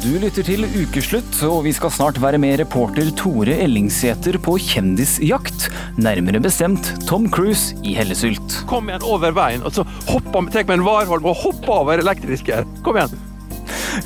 Du 0.00 0.14
lytter 0.16 0.40
til 0.40 0.62
Ukeslutt, 0.64 1.34
og 1.44 1.66
vi 1.66 1.74
skal 1.76 1.90
snart 1.92 2.18
være 2.22 2.38
med 2.40 2.54
reporter 2.62 3.10
Tore 3.20 3.52
Ellingsæter 3.66 4.38
på 4.40 4.54
kjendisjakt. 4.64 5.66
Nærmere 6.00 6.40
bestemt 6.40 6.86
Tom 7.04 7.26
Cruise 7.28 7.76
i 7.84 7.92
Hellesylt. 7.98 8.62
Kom 8.70 8.88
igjen 8.88 9.04
over 9.04 9.34
veien, 9.36 9.60
og 9.60 9.74
så 9.76 9.84
hopper 10.08 10.46
vi, 10.46 10.54
tar 10.54 10.64
med 10.70 10.78
en 10.78 10.86
Warholm 10.86 11.28
og 11.28 11.36
hopper 11.42 11.74
over 11.82 12.00
elektriske. 12.00 12.62
Kom 12.86 12.96
igjen. 12.96 13.12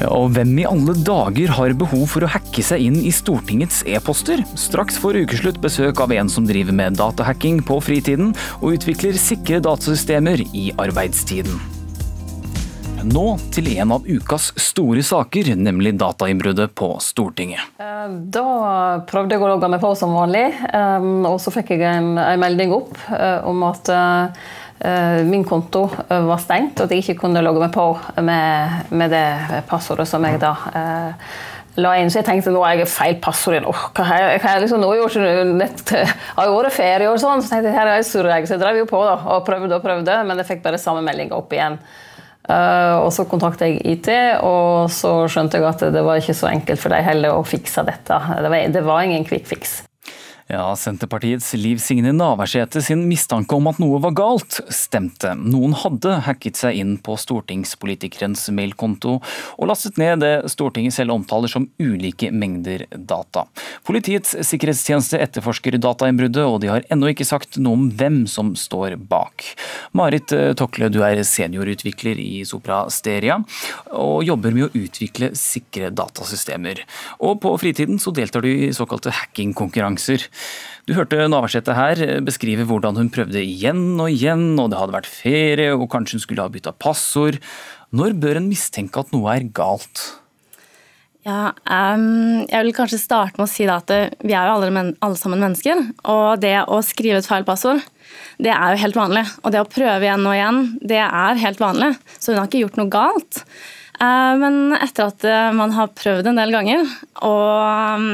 Og 0.08 0.32
hvem 0.34 0.56
i 0.64 0.66
alle 0.66 0.96
dager 1.06 1.54
har 1.60 1.76
behov 1.78 2.08
for 2.10 2.26
å 2.26 2.32
hacke 2.34 2.64
seg 2.66 2.82
inn 2.88 2.98
i 2.98 3.14
Stortingets 3.14 3.84
e-poster? 3.86 4.42
Straks 4.58 4.98
får 4.98 5.20
Ukeslutt 5.22 5.62
besøk 5.62 6.02
av 6.02 6.16
en 6.16 6.32
som 6.32 6.48
driver 6.48 6.74
med 6.74 6.98
datahacking 6.98 7.62
på 7.70 7.78
fritiden, 7.86 8.34
og 8.58 8.80
utvikler 8.80 9.14
sikre 9.14 9.62
datasystemer 9.62 10.42
i 10.50 10.72
arbeidstiden. 10.74 11.73
Nå 13.04 13.24
til 13.52 13.66
en 13.76 13.92
av 13.92 14.06
ukas 14.08 14.46
store 14.60 15.02
saker, 15.04 15.50
nemlig 15.60 15.92
datainnbruddet 16.00 16.72
på 16.78 16.94
Stortinget. 17.04 17.60
Eh, 17.76 18.12
Da 18.32 18.44
prøvde 19.08 19.36
jeg 19.36 19.44
å 19.44 19.50
logge 19.50 19.68
meg 19.68 19.82
på 19.82 19.90
som 19.98 20.14
vanlig, 20.16 20.46
eh, 20.72 21.08
og 21.28 21.36
så 21.42 21.52
fikk 21.52 21.74
jeg 21.74 21.84
en, 21.84 22.14
en 22.18 22.40
melding 22.40 22.72
opp 22.72 22.96
eh, 23.12 23.40
om 23.44 23.64
at 23.68 23.92
min 25.24 25.44
konto 25.48 25.86
var 26.10 26.40
stengt, 26.42 26.80
og 26.80 26.88
at 26.88 26.92
jeg 26.92 27.04
ikke 27.04 27.22
kunne 27.22 27.40
logge 27.40 27.62
meg 27.62 27.70
på 27.72 27.84
med, 28.26 28.90
med 28.92 29.14
det 29.14 29.62
passordet 29.70 30.04
som 30.10 30.26
jeg 30.26 30.40
da 30.42 30.50
la 31.80 31.92
inn. 31.96 32.10
Så 32.12 32.18
jeg 32.20 32.26
tenkte 32.26 32.52
nå 32.52 32.60
har 32.66 32.74
jeg 32.76 32.90
feil 32.90 33.16
passord 33.22 33.54
igjen. 33.54 33.68
Oh, 33.70 33.84
hva 33.94 34.04
har 34.10 34.20
jeg, 34.20 34.42
hva 34.42 34.56
jeg 34.56 34.64
liksom 34.66 34.82
nå 34.82 34.90
gjort? 34.98 35.16
Nett, 35.54 35.94
har 36.36 36.50
jo 36.50 36.58
vært 36.58 36.76
ferie 36.76 37.08
og 37.08 37.20
sånn, 37.22 37.40
så 37.40 37.54
tenkte 37.54 37.70
jeg 37.70 37.78
her 37.78 37.92
er 37.94 38.02
jeg 38.02 38.08
surreg. 38.10 38.48
Så 38.50 38.58
jeg 38.58 38.64
drev 38.66 38.82
jo 38.82 38.88
på 38.90 39.00
da, 39.06 39.14
og 39.36 39.46
prøvde 39.46 39.78
og 39.78 39.86
prøvde, 39.86 40.18
men 40.26 40.42
jeg 40.42 40.50
fikk 40.50 40.66
bare 40.66 40.82
samme 40.82 41.06
melding 41.06 41.32
opp 41.38 41.54
igjen. 41.54 41.78
Uh, 42.44 43.00
og 43.00 43.08
så 43.16 43.24
kontaktet 43.24 43.70
jeg 43.70 43.94
IT, 43.94 44.10
og 44.44 44.90
så 44.92 45.14
skjønte 45.32 45.56
jeg 45.56 45.68
at 45.70 45.86
det 45.94 46.02
var 46.04 46.20
ikke 46.20 46.36
så 46.36 46.50
enkelt 46.50 46.82
for 46.82 46.92
dem 46.92 47.06
heller 47.06 47.38
å 47.38 47.46
fikse 47.48 47.86
dette. 47.88 48.20
Det 48.36 48.50
var, 48.52 48.68
det 48.74 48.84
var 48.84 49.04
ingen 49.06 49.24
quick 49.24 49.48
fix. 49.48 49.78
Ja, 50.44 50.76
Senterpartiets 50.76 51.54
Liv 51.56 51.78
Signe 51.80 52.10
Navarsete 52.12 52.82
sin 52.84 53.06
mistanke 53.08 53.56
om 53.56 53.64
at 53.70 53.78
noe 53.80 53.96
var 54.04 54.12
galt, 54.12 54.58
stemte. 54.68 55.30
Noen 55.40 55.72
hadde 55.80 56.18
hacket 56.26 56.58
seg 56.60 56.76
inn 56.82 56.90
på 57.00 57.14
stortingspolitikerens 57.16 58.42
mailkonto 58.52 59.14
og 59.22 59.70
lastet 59.70 59.96
ned 59.96 60.20
det 60.20 60.32
Stortinget 60.52 60.92
selv 60.98 61.14
omtaler 61.14 61.48
som 61.48 61.64
ulike 61.80 62.28
mengder 62.28 62.84
data. 62.92 63.46
Politiets 63.88 64.34
sikkerhetstjeneste 64.44 65.22
etterforsker 65.24 65.78
datainnbruddet, 65.80 66.44
og 66.44 66.60
de 66.60 66.68
har 66.74 66.84
ennå 66.92 67.14
ikke 67.14 67.24
sagt 67.24 67.56
noe 67.56 67.80
om 67.80 67.88
hvem 67.96 68.20
som 68.28 68.52
står 68.52 68.98
bak. 69.00 69.46
Marit 69.96 70.36
eh, 70.36 70.52
Tokle, 70.60 70.92
du 70.92 71.00
er 71.08 71.24
seniorutvikler 71.24 72.20
i 72.20 72.44
Sopra 72.44 72.82
Steria, 72.92 73.40
og 73.96 74.20
jobber 74.28 74.52
med 74.52 74.68
å 74.68 74.84
utvikle 74.84 75.32
sikre 75.40 75.88
datasystemer. 75.88 76.84
Og 77.24 77.40
på 77.40 77.56
fritiden 77.64 77.96
så 78.02 78.12
deltar 78.12 78.44
du 78.44 78.52
i 78.52 78.72
såkalte 78.76 79.16
hackingkonkurranser. 79.22 80.28
Du 80.84 80.92
hørte 80.96 81.22
Navarsete 81.32 81.76
her 81.76 82.00
beskrive 82.24 82.66
hvordan 82.68 82.98
hun 83.00 83.08
prøvde 83.12 83.40
igjen 83.40 83.94
og 83.96 84.10
igjen, 84.12 84.52
og 84.60 84.68
det 84.72 84.80
hadde 84.80 84.96
vært 84.98 85.08
ferie, 85.08 85.70
og 85.72 85.88
kanskje 85.92 86.18
hun 86.18 86.24
skulle 86.26 86.44
ha 86.44 86.52
bytta 86.52 86.74
passord. 86.76 87.40
Når 87.94 88.18
bør 88.20 88.42
en 88.42 88.50
mistenke 88.50 89.00
at 89.00 89.14
noe 89.14 89.32
er 89.32 89.48
galt? 89.56 90.02
Ja, 91.24 91.54
um, 91.64 92.44
jeg 92.50 92.66
vil 92.66 92.74
kanskje 92.76 93.00
starte 93.00 93.40
med 93.40 93.46
å 93.46 93.52
si 93.52 93.64
at 93.70 93.88
vi 94.20 94.34
er 94.36 94.44
jo 94.44 94.58
alle, 94.58 94.68
men, 94.74 94.90
alle 95.04 95.16
sammen 95.16 95.40
mennesker. 95.40 95.80
Og 96.12 96.42
det 96.42 96.58
å 96.68 96.82
skrive 96.84 97.22
et 97.22 97.28
feil 97.28 97.46
passord, 97.48 97.80
det 98.36 98.52
er 98.52 98.74
jo 98.74 98.82
helt 98.82 98.98
vanlig. 98.98 99.24
Og 99.40 99.54
det 99.54 99.62
å 99.62 99.70
prøve 99.70 100.04
igjen 100.04 100.26
og 100.28 100.36
igjen, 100.36 100.60
det 100.84 101.00
er 101.00 101.40
helt 101.40 101.62
vanlig. 101.64 101.94
Så 102.18 102.34
hun 102.34 102.42
har 102.42 102.50
ikke 102.50 102.66
gjort 102.66 102.76
noe 102.82 102.92
galt. 102.92 103.40
Uh, 103.96 104.36
Men 104.42 104.76
etter 104.76 105.06
at 105.06 105.24
eh, 105.24 105.52
man 105.54 105.72
har 105.76 105.94
prøvd 105.96 106.28
en 106.28 106.40
del 106.42 106.52
ganger, 106.52 106.84
og, 107.24 108.08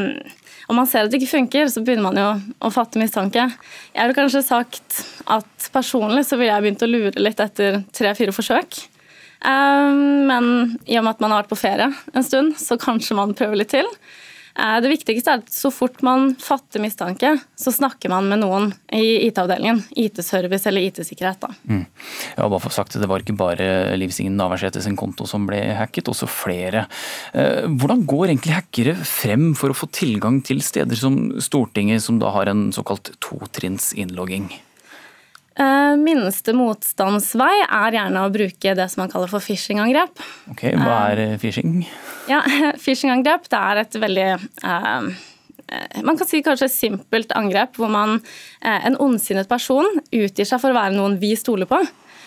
og 0.71 0.77
man 0.79 0.87
ser 0.87 1.03
at 1.03 1.11
det 1.11 1.19
ikke 1.19 1.33
funker, 1.33 1.67
så 1.67 1.83
begynner 1.83 2.07
man 2.07 2.19
jo 2.21 2.29
å 2.62 2.71
fatte 2.71 3.00
mistanke. 3.03 3.49
Jeg 3.91 4.07
ville 4.07 4.15
kanskje 4.15 4.45
sagt 4.47 5.00
at 5.27 5.69
personlig 5.75 6.23
så 6.29 6.39
ville 6.39 6.53
jeg 6.53 6.62
begynt 6.62 6.85
å 6.87 6.91
lure 6.91 7.23
litt 7.27 7.43
etter 7.43 7.81
tre-fire 7.97 8.35
forsøk. 8.37 8.79
Eh, 9.43 10.00
Men 10.31 10.79
i 10.87 10.99
og 11.00 11.05
med 11.05 11.17
at 11.17 11.25
man 11.25 11.35
har 11.35 11.43
vært 11.43 11.50
på 11.50 11.59
ferie 11.59 11.91
en 11.91 12.27
stund, 12.27 12.55
så 12.61 12.79
kanskje 12.79 13.19
man 13.19 13.35
prøver 13.35 13.59
litt 13.59 13.75
til. 13.75 13.89
Eh, 14.61 14.81
Det 14.81 14.90
viktigste 14.93 15.33
er 15.33 15.40
at 15.43 15.52
så 15.52 15.71
fort 15.73 16.02
man 16.05 16.35
fatter 16.40 16.83
mistanke, 16.83 17.33
så 17.57 17.73
snakker 17.73 18.12
man 18.12 18.29
med 18.29 18.43
noen 18.43 18.71
i 18.93 19.29
IT-avdelingen. 19.29 19.83
IT-service 19.97 20.69
eller 20.69 20.85
IT-sikkerhet. 20.88 21.40
da. 21.40 21.49
Mm. 21.69 21.87
Ja, 22.37 22.49
bare 22.49 22.61
for 22.61 22.71
sagt, 22.71 22.99
Det 23.00 23.09
var 23.09 23.21
ikke 23.21 23.37
bare 23.37 23.97
Liv 23.97 24.11
Signe 24.11 24.37
Navarsete 24.37 24.83
sin 24.83 24.97
konto 24.97 25.26
som 25.26 25.47
ble 25.47 25.75
hacket, 25.75 26.05
også 26.09 26.29
flere. 26.29 26.87
Eh, 27.33 27.67
Hvordan 27.71 28.05
går 28.07 28.29
egentlig 28.29 28.57
hackere 28.59 28.97
frem 28.97 29.55
for 29.55 29.71
å 29.71 29.76
få 29.76 29.88
tilgang 29.90 30.43
til 30.45 30.61
steder 30.61 30.97
som 30.97 31.40
Stortinget, 31.40 32.02
som 32.02 32.19
da 32.19 32.31
har 32.31 32.49
en 32.49 32.71
såkalt 32.73 33.14
totrinns 33.21 33.95
innlogging? 33.95 34.50
Eh, 35.61 35.94
Minste 36.01 36.55
motstandsvei 36.57 37.53
er 37.66 37.96
gjerne 37.99 38.25
å 38.25 38.33
bruke 38.33 38.75
det 38.77 38.87
som 38.92 39.03
man 39.03 39.11
kaller 39.12 39.31
for 39.31 39.44
phishing-angrep. 39.44 40.23
Ok, 40.55 40.64
Hva 40.79 41.01
er 41.11 41.25
eh, 41.27 41.35
phishing? 41.40 41.83
Ja, 42.31 42.40
Phishing-angrep 42.85 43.51
det 43.51 43.61
er 43.61 43.83
et 43.83 43.99
veldig 44.07 44.29
eh, 44.31 45.11
man 46.03 46.16
kan 46.18 46.27
si 46.27 46.40
kanskje 46.42 46.66
simpelt 46.73 47.31
angrep 47.38 47.77
hvor 47.79 47.90
man, 47.92 48.16
en 48.59 48.96
ondsinnet 48.99 49.46
person 49.46 49.87
utgir 50.11 50.49
seg 50.49 50.59
for 50.59 50.73
å 50.73 50.75
være 50.75 50.96
noen 50.96 51.14
vi 51.23 51.31
stoler 51.38 51.68
på. 51.70 51.79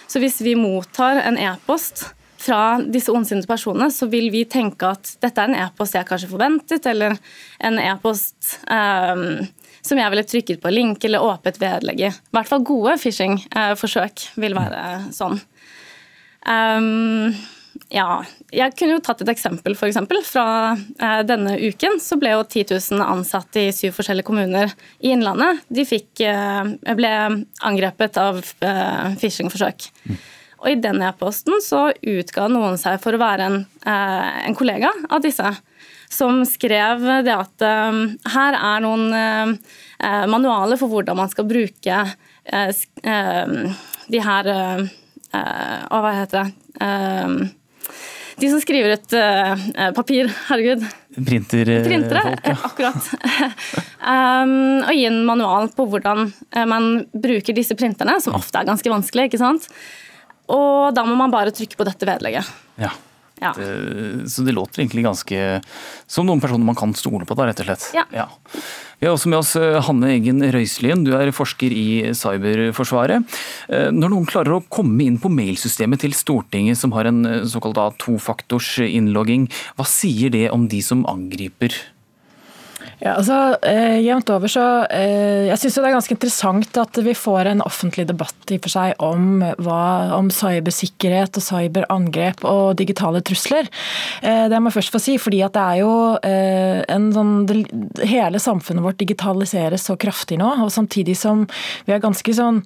Så 0.08 0.22
hvis 0.24 0.38
vi 0.46 0.54
mottar 0.56 1.20
en 1.26 1.36
e-post 1.36 2.06
fra 2.44 2.78
disse 2.80 3.12
ondsinnede 3.12 3.50
personene, 3.50 3.90
så 3.92 4.08
vil 4.12 4.30
vi 4.32 4.46
tenke 4.48 4.94
at 4.96 5.12
dette 5.24 5.44
er 5.44 5.52
en 5.52 5.60
e-post 5.66 5.98
jeg 5.98 6.08
kanskje 6.08 6.32
forventet, 6.32 6.88
eller 6.88 7.18
en 7.68 7.82
e-post 7.84 8.54
eh, 8.72 9.26
som 9.84 10.00
jeg 10.00 10.14
ville 10.14 10.28
trykket 10.28 10.62
på 10.64 10.72
link 10.74 11.04
eller 11.04 11.24
åpnet 11.24 11.60
vedlegg 11.62 12.06
i. 12.06 12.12
Hvert 12.34 12.50
fall 12.50 12.64
gode 12.68 12.96
phishing-forsøk 13.02 14.28
vil 14.40 14.56
være 14.58 14.84
sånn. 15.16 15.42
Um, 16.44 17.34
ja, 17.94 18.24
jeg 18.54 18.74
kunne 18.78 18.98
jo 18.98 19.04
tatt 19.04 19.24
et 19.24 19.32
eksempel, 19.34 19.76
eksempel. 19.76 20.22
Fra 20.26 20.46
eh, 20.74 21.22
denne 21.28 21.56
uken 21.62 22.00
så 22.02 22.18
ble 22.22 22.34
jo 22.36 22.44
10 22.46 22.76
000 22.94 23.04
ansatte 23.06 23.68
i 23.68 23.74
syv 23.76 23.96
forskjellige 23.98 24.28
kommuner 24.28 24.74
i 25.02 25.14
Innlandet 25.14 25.64
de 25.74 25.86
fikk, 25.88 26.24
eh, 26.26 26.94
ble 26.98 27.12
angrepet 27.66 28.18
av 28.22 28.42
eh, 28.42 29.18
phishing-forsøk. 29.22 29.90
Og 30.64 30.72
i 30.72 30.80
den 30.80 31.04
e-posten 31.04 31.60
så 31.64 31.90
utga 31.92 32.48
noen 32.52 32.80
seg 32.80 33.02
for 33.04 33.16
å 33.16 33.22
være 33.22 33.50
en, 33.50 33.60
eh, 33.86 34.30
en 34.48 34.58
kollega 34.58 34.94
av 35.10 35.24
disse. 35.26 35.54
Som 36.14 36.44
skrev 36.46 37.02
det 37.26 37.34
at 37.34 37.64
eh, 37.66 38.02
her 38.36 38.58
er 38.60 38.84
noen 38.86 39.08
eh, 39.18 39.54
eh, 40.04 40.26
manualer 40.30 40.78
for 40.80 40.92
hvordan 40.92 41.18
man 41.24 41.32
skal 41.34 41.48
bruke 41.50 42.04
sk- 42.76 43.02
eh, 43.08 43.74
de 44.14 44.20
her 44.22 44.50
hva 45.34 46.12
heter 46.14 46.44
det? 46.44 46.78
Eh, 46.86 47.36
de 48.42 48.50
som 48.50 48.58
skriver 48.62 48.96
ut 48.98 49.14
papir, 49.94 50.30
herregud. 50.50 50.82
Printerfolk, 51.14 51.86
Printere, 51.86 52.24
ja. 52.42 52.56
akkurat. 52.68 53.10
um, 54.02 54.54
og 54.82 54.90
gi 54.98 55.04
en 55.06 55.20
manual 55.28 55.70
på 55.78 55.86
hvordan 55.92 56.32
man 56.68 56.88
bruker 57.14 57.54
disse 57.54 57.78
printerne, 57.78 58.16
som 58.26 58.34
ofte 58.34 58.58
er 58.60 58.66
ganske 58.72 58.90
vanskelig. 58.90 59.28
ikke 59.30 59.42
sant? 59.42 59.70
Og 60.50 60.90
da 60.98 61.06
må 61.06 61.14
man 61.20 61.32
bare 61.34 61.54
trykke 61.56 61.78
på 61.80 61.86
dette 61.88 62.10
vedlegget. 62.10 62.50
Ja. 62.82 62.90
Ja. 63.42 63.52
Det, 63.58 64.30
så 64.32 64.46
det 64.46 64.54
låter 64.56 64.82
egentlig 64.84 65.04
ganske 65.04 65.62
som 66.08 66.28
noen 66.28 66.42
personer 66.44 66.66
man 66.66 66.78
kan 66.78 66.94
stole 66.96 67.26
på, 67.28 67.36
da, 67.36 67.48
rett 67.50 67.64
og 67.64 67.68
slett. 67.68 67.90
Ja. 68.14 68.28
Vi 69.04 69.08
har 69.10 69.18
også 69.18 69.28
med 69.28 69.42
oss 69.42 69.56
eh, 69.60 69.82
Hanne 69.84 70.14
Eggen 70.14 70.40
Røiselien, 70.54 71.02
du 71.04 71.12
er 71.18 71.34
forsker 71.36 71.74
i 71.76 72.14
Cyberforsvaret. 72.16 73.26
Eh, 73.68 73.90
Når 73.92 74.14
noen 74.14 74.30
klarer 74.30 74.56
å 74.56 74.64
komme 74.72 75.04
inn 75.04 75.18
på 75.20 75.32
mailsystemet 75.34 76.06
til 76.06 76.16
Stortinget 76.16 76.80
som 76.80 76.94
har 76.96 77.10
en 77.10 77.26
eh, 77.28 77.42
såkalt 77.52 77.82
tofaktors 78.00 78.78
innlogging, 78.86 79.50
hva 79.76 79.88
sier 79.90 80.32
det 80.32 80.46
om 80.56 80.70
de 80.72 80.80
som 80.86 81.04
angriper? 81.10 81.76
Ja, 83.04 83.18
altså 83.20 83.58
eh, 83.68 83.98
Jevnt 84.00 84.30
over 84.32 84.48
så 84.48 84.64
eh, 84.88 85.50
Jeg 85.50 85.60
syns 85.60 85.76
det 85.76 85.88
er 85.90 85.96
ganske 85.98 86.16
interessant 86.16 86.78
at 86.80 87.00
vi 87.04 87.12
får 87.18 87.50
en 87.52 87.64
offentlig 87.66 88.06
debatt 88.08 88.54
i 88.54 88.60
for 88.64 88.72
seg 88.72 89.02
om, 89.04 89.42
hva, 89.60 89.80
om 90.16 90.30
cybersikkerhet 90.32 91.36
og 91.40 91.44
cyberangrep 91.44 92.46
og 92.48 92.78
digitale 92.80 93.20
trusler. 93.26 93.68
Eh, 94.24 94.46
det 94.48 94.60
må 94.62 94.72
jeg 94.72 94.78
først 94.78 94.94
få 94.96 95.02
si, 95.04 95.18
fordi 95.20 95.42
at 95.44 95.56
det 95.58 95.64
er 95.64 95.82
jo 95.82 95.96
eh, 96.24 96.80
en 96.94 97.10
sånn 97.16 97.34
det, 97.50 97.58
Hele 98.08 98.40
samfunnet 98.40 98.86
vårt 98.86 99.02
digitaliseres 99.02 99.90
så 99.90 99.98
kraftig 100.00 100.38
nå, 100.40 100.48
og 100.64 100.72
samtidig 100.72 101.18
som 101.20 101.44
vi 101.88 101.96
er 101.96 102.02
ganske 102.04 102.36
sånn 102.36 102.62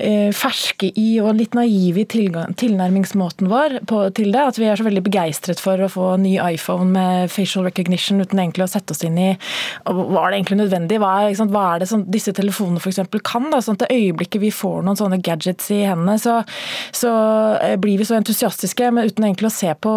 eh, 0.00 0.32
ferske 0.36 0.88
i 0.98 1.08
og 1.20 1.36
litt 1.36 1.56
naive 1.58 2.04
i 2.04 2.08
tilgang, 2.08 2.56
tilnærmingsmåten 2.60 3.50
vår 3.52 3.78
på, 3.90 4.06
til 4.16 4.32
det, 4.32 4.46
at 4.54 4.60
vi 4.60 4.70
er 4.70 4.80
så 4.80 4.88
veldig 4.88 5.04
begeistret 5.04 5.60
for 5.60 5.84
å 5.84 5.90
få 5.92 6.14
ny 6.22 6.38
iPhone 6.40 6.88
med 6.96 7.32
facial 7.32 7.68
recognition 7.68 8.24
uten 8.24 8.40
egentlig 8.40 8.68
å 8.68 8.72
sette 8.72 8.96
oss 8.96 9.04
inn 9.06 9.20
i 9.20 9.30
var 9.84 10.30
det 10.30 10.38
egentlig 10.38 10.58
nødvendig? 10.60 10.98
Hva 11.02 11.12
er, 11.24 11.36
hva 11.52 11.64
er 11.74 11.82
det 11.82 11.88
som 11.90 12.04
disse 12.10 12.32
telefonene 12.36 12.80
f.eks. 12.82 13.00
kan? 13.26 13.48
Da? 13.52 13.60
Sånn 13.64 13.80
det 13.80 13.90
øyeblikket 13.92 14.42
vi 14.42 14.52
får 14.54 14.82
noen 14.86 14.98
sånne 14.98 15.18
gadgets 15.24 15.70
i 15.74 15.82
hendene, 15.88 16.18
så, 16.20 16.40
så 16.94 17.12
blir 17.82 18.00
vi 18.00 18.06
så 18.08 18.18
entusiastiske, 18.18 18.90
men 18.94 19.10
uten 19.10 19.26
egentlig 19.26 19.50
å 19.50 19.54
se 19.54 19.72
på 19.74 19.92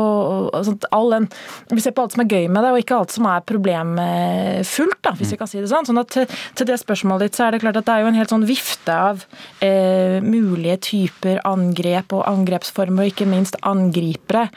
sånn, 0.66 0.80
all 0.96 1.14
den 1.14 1.28
Vi 1.72 1.84
ser 1.84 1.96
på 1.96 2.06
alt 2.06 2.16
som 2.16 2.24
er 2.24 2.32
gøy 2.32 2.50
med 2.50 2.64
det, 2.64 2.72
og 2.74 2.82
ikke 2.82 3.00
alt 3.00 3.14
som 3.14 3.28
er 3.30 3.46
problemfullt, 3.48 5.00
da, 5.06 5.14
hvis 5.20 5.36
vi 5.36 5.40
kan 5.42 5.52
si 5.52 5.62
det 5.62 5.70
sånn. 5.72 5.88
sånn 5.90 6.02
at 6.02 6.12
til, 6.16 6.28
til 6.58 6.70
det 6.70 6.80
spørsmålet 6.82 7.30
ditt 7.30 7.40
så 7.40 7.48
er 7.48 7.56
det 7.56 7.62
klart 7.64 7.80
at 7.80 7.88
det 7.88 7.96
er 7.96 8.06
jo 8.06 8.12
en 8.12 8.20
helt 8.20 8.34
sånn 8.34 8.48
vifte 8.48 8.96
av 8.96 9.26
eh, 9.66 10.18
mulige 10.26 10.80
typer 10.90 11.42
angrep 11.48 12.16
og 12.16 12.26
angrepsformer, 12.30 13.06
og 13.06 13.14
ikke 13.14 13.30
minst 13.30 13.60
angripere 13.66 14.48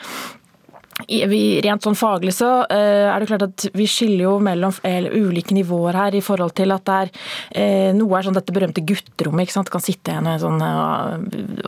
rent 1.06 1.84
sånn 1.84 1.96
faglig 1.96 2.32
så 2.34 2.48
uh, 2.66 3.06
er 3.12 3.20
det 3.20 3.28
klart 3.30 3.44
at 3.46 3.66
vi 3.76 3.86
skiller 3.86 4.24
jo 4.24 4.32
mellom 4.42 4.74
ulike 4.82 5.54
nivåer 5.54 5.94
her 5.94 6.16
i 6.18 6.22
forhold 6.24 6.56
til 6.58 6.74
at 6.74 6.84
det 6.88 6.96
er 6.98 7.12
uh, 7.12 7.90
noe 7.94 8.18
er 8.18 8.26
sånn 8.26 8.36
dette 8.36 8.54
berømte 8.54 8.82
gutterommet. 8.82 9.46
ikke 9.46 9.54
sant, 9.54 9.70
kan 9.70 9.84
sitte 9.84 10.16
en 10.18 10.26
og 10.26 10.40
sånn 10.42 10.58
uh, 10.58 11.14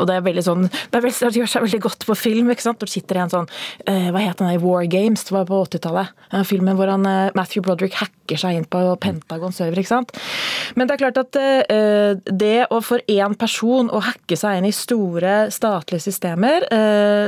og 0.01 0.09
det 0.11 0.17
er 0.17 0.27
veldig 0.27 0.45
sånn 0.45 0.67
det, 0.67 1.03
gjør 1.31 1.51
seg 1.51 1.67
veldig 1.67 1.83
godt 1.87 2.07
på 2.09 2.17
film. 2.19 2.51
ikke 2.51 2.67
sant, 2.67 2.81
Når 2.83 2.91
sitter 2.91 3.21
en 3.21 3.33
sånn 3.33 3.49
Hva 3.87 4.21
het 4.23 4.41
den 4.41 4.51
der 4.51 4.63
War 4.63 4.85
Games? 4.91 5.23
Det 5.25 5.35
var 5.35 5.47
på 5.49 5.61
80-tallet. 5.65 6.11
Filmen 6.49 6.77
hvor 6.79 6.91
han, 6.91 7.07
Matthew 7.37 7.63
Broderick 7.65 7.97
hacker 8.01 8.41
seg 8.41 8.57
inn 8.57 8.67
på 8.71 8.81
Pentagon 9.03 9.55
server. 9.55 9.79
ikke 9.81 9.93
sant, 9.93 10.13
Men 10.75 10.89
det 10.89 10.97
er 10.97 11.03
klart 11.03 11.21
at 11.21 11.39
det 12.41 12.67
å 12.71 12.81
for 12.85 13.03
én 13.11 13.37
person 13.39 13.91
å 13.93 14.03
hacke 14.05 14.39
seg 14.39 14.59
inn 14.59 14.69
i 14.69 14.75
store 14.75 15.51
statlige 15.55 16.07
systemer, 16.09 16.67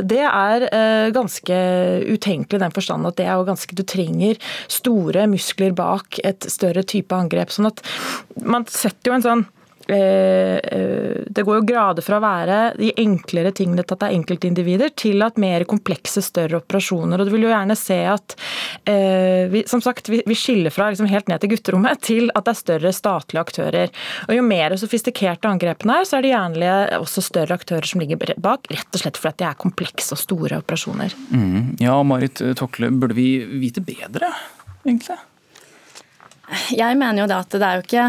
det 0.07 0.23
er 0.23 0.67
ganske 1.15 1.61
utenkelig 2.09 2.61
i 2.61 2.65
den 2.65 2.75
forstand 2.75 3.09
at 3.09 3.19
det 3.21 3.27
er 3.29 3.39
jo 3.39 3.49
ganske 3.49 3.79
Du 3.79 3.83
trenger 3.89 4.39
store 4.71 5.27
muskler 5.31 5.75
bak 5.77 6.21
et 6.25 6.47
større 6.51 6.85
type 6.85 7.15
angrep. 7.17 7.51
sånn 7.51 7.71
at 7.71 7.83
man 8.43 8.67
setter 8.71 9.11
jo 9.11 9.19
en 9.19 9.27
sånn 9.27 9.45
Eh, 9.89 10.57
eh, 10.57 11.23
det 11.27 11.43
går 11.43 11.59
jo 11.59 11.67
grader 11.67 12.05
fra 12.07 12.21
å 12.21 12.23
være 12.23 12.59
de 12.79 12.93
enklere 13.03 13.51
tingene 13.57 13.83
til 13.83 13.97
at 13.97 14.03
det 14.05 14.11
er 14.11 14.19
enkeltindivider, 14.19 14.93
til 14.95 15.25
at 15.27 15.41
mer 15.43 15.67
komplekse, 15.69 16.23
større 16.23 16.61
operasjoner. 16.63 17.19
Og 17.19 17.27
du 17.27 17.35
vil 17.35 17.49
jo 17.49 17.53
gjerne 17.53 17.77
se 17.79 17.99
at 18.13 18.37
vi, 18.85 19.63
som 19.71 19.83
sagt, 19.85 20.09
vi, 20.11 20.35
skiller 20.35 20.73
fra 20.75 20.89
liksom 20.91 21.07
helt 21.07 21.29
ned 21.31 21.43
til 21.43 21.53
gutterommet 21.53 22.01
til 22.03 22.33
at 22.35 22.47
det 22.47 22.55
er 22.55 22.59
større 22.59 22.93
statlige 22.97 23.45
aktører. 23.45 23.93
Og 24.27 24.35
Jo 24.35 24.43
mer 24.47 24.75
sofistikerte 24.81 25.51
angrepene 25.51 26.01
er, 26.01 26.09
så 26.09 26.19
er 26.19 26.25
det 26.25 26.33
gjerne 26.33 26.73
også 26.99 27.23
større 27.23 27.59
aktører 27.61 27.87
som 27.87 28.03
ligger 28.03 28.35
bak, 28.43 28.67
rett 28.73 28.91
og 28.91 29.05
slett 29.05 29.21
fordi 29.21 29.43
de 29.45 29.49
er 29.51 29.61
komplekse 29.61 30.17
og 30.17 30.23
store 30.23 30.59
operasjoner. 30.65 31.15
Mm. 31.31 31.77
Ja, 31.83 32.01
Marit 32.07 32.43
Tokle, 32.59 32.91
burde 32.91 33.19
vi 33.19 33.29
vite 33.63 33.85
bedre, 33.87 34.33
egentlig? 34.87 35.21
Jeg 36.75 36.99
mener 36.99 37.23
jo 37.23 37.31
det 37.31 37.39
at 37.39 37.55
det 37.55 37.67
er 37.67 37.79
jo 37.79 37.87
ikke 37.87 38.07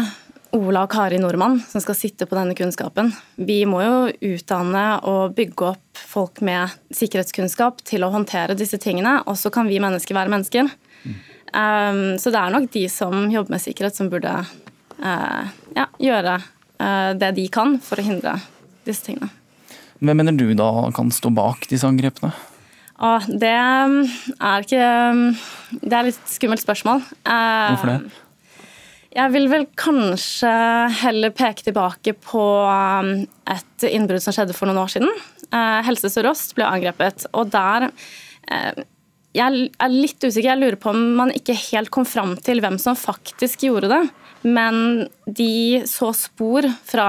Ola 0.54 0.84
og 0.86 0.92
Kari 0.92 1.18
Nordmann 1.18 1.58
som 1.66 1.82
skal 1.82 1.96
sitte 1.98 2.28
på 2.30 2.36
denne 2.38 2.54
kunnskapen. 2.54 3.10
Vi 3.34 3.64
må 3.66 3.80
jo 3.82 3.96
utdanne 4.34 4.84
og 5.10 5.34
bygge 5.34 5.72
opp 5.72 6.02
folk 6.14 6.38
med 6.46 6.70
sikkerhetskunnskap 6.94 7.82
til 7.86 8.06
å 8.06 8.12
håndtere 8.14 8.54
disse 8.58 8.78
tingene, 8.78 9.18
og 9.26 9.38
så 9.40 9.50
kan 9.54 9.66
vi 9.66 9.80
mennesker 9.82 10.14
være 10.14 10.30
mennesker. 10.30 10.70
Mm. 11.02 11.16
Um, 11.54 12.02
så 12.22 12.30
det 12.34 12.40
er 12.40 12.54
nok 12.54 12.70
de 12.74 12.84
som 12.90 13.26
jobber 13.32 13.56
med 13.56 13.62
sikkerhet, 13.62 13.98
som 13.98 14.10
burde 14.12 14.30
uh, 14.30 15.52
ja, 15.74 15.88
gjøre 16.02 16.38
uh, 16.38 17.12
det 17.18 17.34
de 17.38 17.48
kan 17.50 17.78
for 17.82 17.98
å 17.98 18.06
hindre 18.06 18.38
disse 18.86 19.08
tingene. 19.08 19.30
Hvem 20.04 20.18
mener 20.22 20.38
du 20.38 20.48
da 20.58 20.70
kan 20.94 21.10
stå 21.14 21.34
bak 21.34 21.66
disse 21.70 21.88
angrepene? 21.88 22.34
Ah, 22.94 23.24
det 23.26 23.50
er 23.50 24.62
ikke 24.62 24.84
Det 25.82 25.96
er 25.98 26.06
litt 26.06 26.28
skummelt 26.30 26.62
spørsmål. 26.62 27.02
Uh, 27.26 27.74
Hvorfor 27.74 27.90
det? 27.90 28.23
Jeg 29.14 29.30
vil 29.30 29.44
vel 29.46 29.68
kanskje 29.78 30.50
heller 31.04 31.30
peke 31.30 31.62
tilbake 31.68 32.16
på 32.18 32.42
um, 32.66 33.12
et 33.46 33.86
innbrudd 33.86 34.24
som 34.24 34.34
skjedde 34.34 34.56
for 34.56 34.66
noen 34.66 34.80
år 34.82 34.90
siden. 34.90 35.12
Eh, 35.54 35.78
Helse 35.86 36.10
Sør-Øst 36.10 36.56
ble 36.56 36.66
angrepet, 36.66 37.28
og 37.30 37.52
der 37.52 37.86
eh, 38.50 38.82
Jeg 39.34 39.68
er 39.82 39.90
litt 39.92 40.18
usikker, 40.18 40.48
jeg 40.48 40.60
lurer 40.60 40.78
på 40.82 40.90
om 40.90 41.00
man 41.18 41.30
ikke 41.34 41.54
helt 41.70 41.92
kom 41.94 42.06
fram 42.06 42.34
til 42.42 42.62
hvem 42.62 42.78
som 42.82 42.98
faktisk 42.98 43.62
gjorde 43.68 43.92
det. 43.92 44.02
Men 44.44 45.08
de 45.26 45.82
så 45.88 46.12
spor 46.16 46.68
fra, 46.84 47.06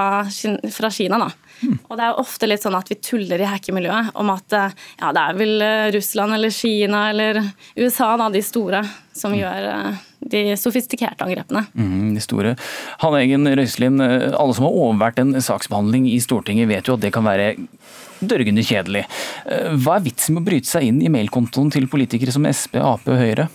fra 0.72 0.90
Kina, 0.90 1.20
da. 1.20 1.30
Mm. 1.62 1.78
Og 1.88 1.94
det 1.96 2.04
er 2.04 2.10
jo 2.10 2.24
ofte 2.24 2.48
litt 2.48 2.64
sånn 2.64 2.76
at 2.76 2.90
vi 2.92 2.98
tuller 3.00 3.40
i 3.40 3.48
hackermiljøet 3.48 4.16
om 4.20 4.32
at 4.34 4.56
eh, 4.56 4.74
ja, 5.00 5.12
det 5.16 5.22
er 5.22 5.38
vel 5.38 5.64
Russland 5.94 6.36
eller 6.36 6.52
Kina 6.52 7.06
eller 7.12 7.40
USA, 7.78 8.10
da, 8.20 8.28
de 8.32 8.44
store, 8.44 8.82
som 9.16 9.32
mm. 9.32 9.38
gjør 9.40 9.70
de 10.30 10.56
sofistikerte 10.58 11.24
angrepene. 11.24 11.64
Mm, 11.74 12.14
de 12.16 12.22
store. 12.24 12.54
Hanne 13.02 13.22
Egen 13.24 13.46
Røiselin, 13.46 14.00
eh, 14.02 14.32
alle 14.32 14.56
som 14.56 14.66
har 14.66 14.78
overvært 14.80 15.20
en 15.22 15.36
saksbehandling 15.42 16.08
i 16.10 16.18
Stortinget 16.22 16.70
vet 16.70 16.88
jo 16.88 16.96
at 16.96 17.04
det 17.04 17.12
kan 17.14 17.26
være 17.26 17.54
dørgende 18.20 18.64
kjedelig. 18.66 19.04
Eh, 19.46 19.76
hva 19.76 19.98
er 19.98 20.06
vitsen 20.08 20.36
med 20.36 20.44
å 20.44 20.48
bryte 20.50 20.70
seg 20.70 20.88
inn 20.88 21.02
i 21.04 21.12
mailkontoen 21.12 21.70
til 21.74 21.88
politikere 21.90 22.34
som 22.34 22.48
Sp, 22.50 22.80
Ap 22.80 23.06
og 23.06 23.20
Høyre? 23.20 23.48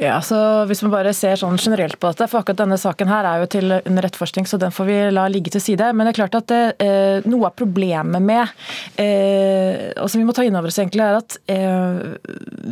Ja, 0.00 0.18
så 0.24 0.38
Hvis 0.68 0.82
man 0.84 0.92
bare 0.92 1.12
ser 1.16 1.38
sånn 1.40 1.58
generelt 1.60 1.98
på 2.00 2.10
dette, 2.10 2.28
for 2.30 2.42
akkurat 2.42 2.60
denne 2.62 2.78
saken 2.80 3.10
her 3.10 3.26
er 3.28 3.42
jo 3.42 3.50
til 3.56 3.76
under 3.78 4.06
etterforskning, 4.06 4.46
så 4.48 4.58
den 4.60 4.74
får 4.74 4.88
vi 4.88 4.98
la 5.14 5.26
ligge 5.32 5.52
til 5.54 5.62
side. 5.62 5.92
Men 5.94 6.06
det 6.06 6.14
er 6.14 6.20
klart 6.20 6.38
at 6.38 6.48
det, 6.50 6.62
eh, 6.84 7.26
noe 7.28 7.48
av 7.48 7.56
problemet 7.58 8.22
med, 8.22 8.48
eh, 9.00 9.92
og 10.00 10.10
som 10.10 10.20
vi 10.20 10.26
må 10.26 10.34
ta 10.36 10.44
inn 10.44 10.56
over 10.56 10.68
oss, 10.68 10.78
egentlig, 10.78 11.04
er 11.04 11.20
at 11.20 11.38
eh, 11.48 12.16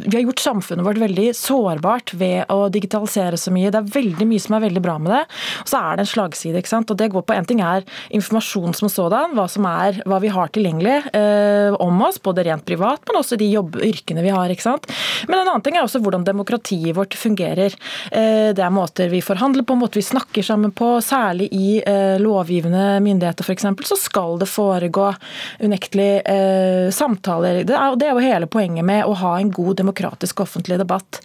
vi 0.04 0.16
har 0.16 0.24
gjort 0.26 0.44
samfunnet 0.44 0.86
vårt 0.86 1.00
veldig 1.02 1.28
sårbart 1.38 2.14
ved 2.18 2.50
å 2.52 2.68
digitalisere 2.72 3.38
så 3.40 3.52
mye. 3.54 3.70
Det 3.72 3.80
er 3.80 3.94
veldig 3.94 4.28
mye 4.28 4.42
som 4.42 4.56
er 4.58 4.66
veldig 4.66 4.82
bra 4.84 4.98
med 4.98 5.14
det, 5.14 5.22
og 5.62 5.70
så 5.70 5.80
er 5.80 5.96
det 5.96 6.06
en 6.06 6.12
slagside. 6.12 6.60
ikke 6.60 6.72
sant? 6.74 6.90
Og 6.90 7.00
det 7.00 7.10
går 7.12 7.24
på 7.24 7.34
En 7.34 7.44
ting 7.44 7.60
er 7.60 7.82
informasjon 8.14 8.76
som 8.78 8.88
sådan, 8.88 9.34
hva, 9.34 9.48
som 9.50 9.66
er, 9.66 9.98
hva 10.06 10.20
vi 10.22 10.30
har 10.32 10.52
tilgjengelig 10.54 11.10
eh, 11.16 11.74
om 11.82 12.02
oss, 12.06 12.20
både 12.22 12.44
rent 12.46 12.64
privat, 12.68 13.02
men 13.08 13.20
også 13.20 13.38
de 13.40 13.48
jobb, 13.50 13.78
yrkene 13.82 14.22
vi 14.24 14.32
har. 14.34 14.52
ikke 14.52 14.66
sant? 14.66 14.86
Men 15.28 15.40
en 15.40 15.48
annen 15.48 15.64
ting 15.64 15.78
er 15.78 15.86
også 15.86 16.00
hvordan 16.04 16.26
demokrati 16.26 16.73
demokratiet 16.74 16.96
vårt 16.96 17.14
fungerer. 17.14 17.74
Eh, 18.10 18.54
det 18.54 18.62
er 18.62 18.70
måter 18.70 19.08
vi 19.08 19.22
forhandler 19.22 19.64
på, 19.64 19.74
måter 19.74 19.98
vi 19.98 20.02
snakker 20.02 20.42
sammen 20.42 20.72
på. 20.72 21.00
Særlig 21.00 21.48
i 21.52 21.82
eh, 21.86 22.18
lovgivende 22.20 23.00
myndigheter 23.00 23.44
f.eks. 23.44 23.64
så 23.84 23.96
skal 23.96 24.38
det 24.38 24.48
foregå 24.48 25.14
unektelig 25.60 26.22
eh, 26.24 26.90
samtaler. 26.90 27.64
Det 27.64 27.74
er, 27.74 28.10
jo 28.10 28.18
hele 28.18 28.46
poenget 28.46 28.84
med 28.84 29.04
å 29.04 29.14
ha 29.14 29.38
en 29.38 29.50
god 29.50 29.76
demokratisk 29.76 30.40
offentlig 30.40 30.78
debatt. 30.78 31.20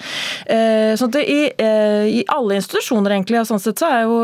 Sånn 0.50 1.12
at 1.12 1.18
i, 1.20 2.24
alle 2.32 2.58
institusjoner 2.58 3.14
egentlig, 3.14 3.40
og 3.42 3.48
sånn 3.50 3.62
sett 3.62 3.80
så 3.82 3.90
er 3.90 4.06
jo 4.08 4.16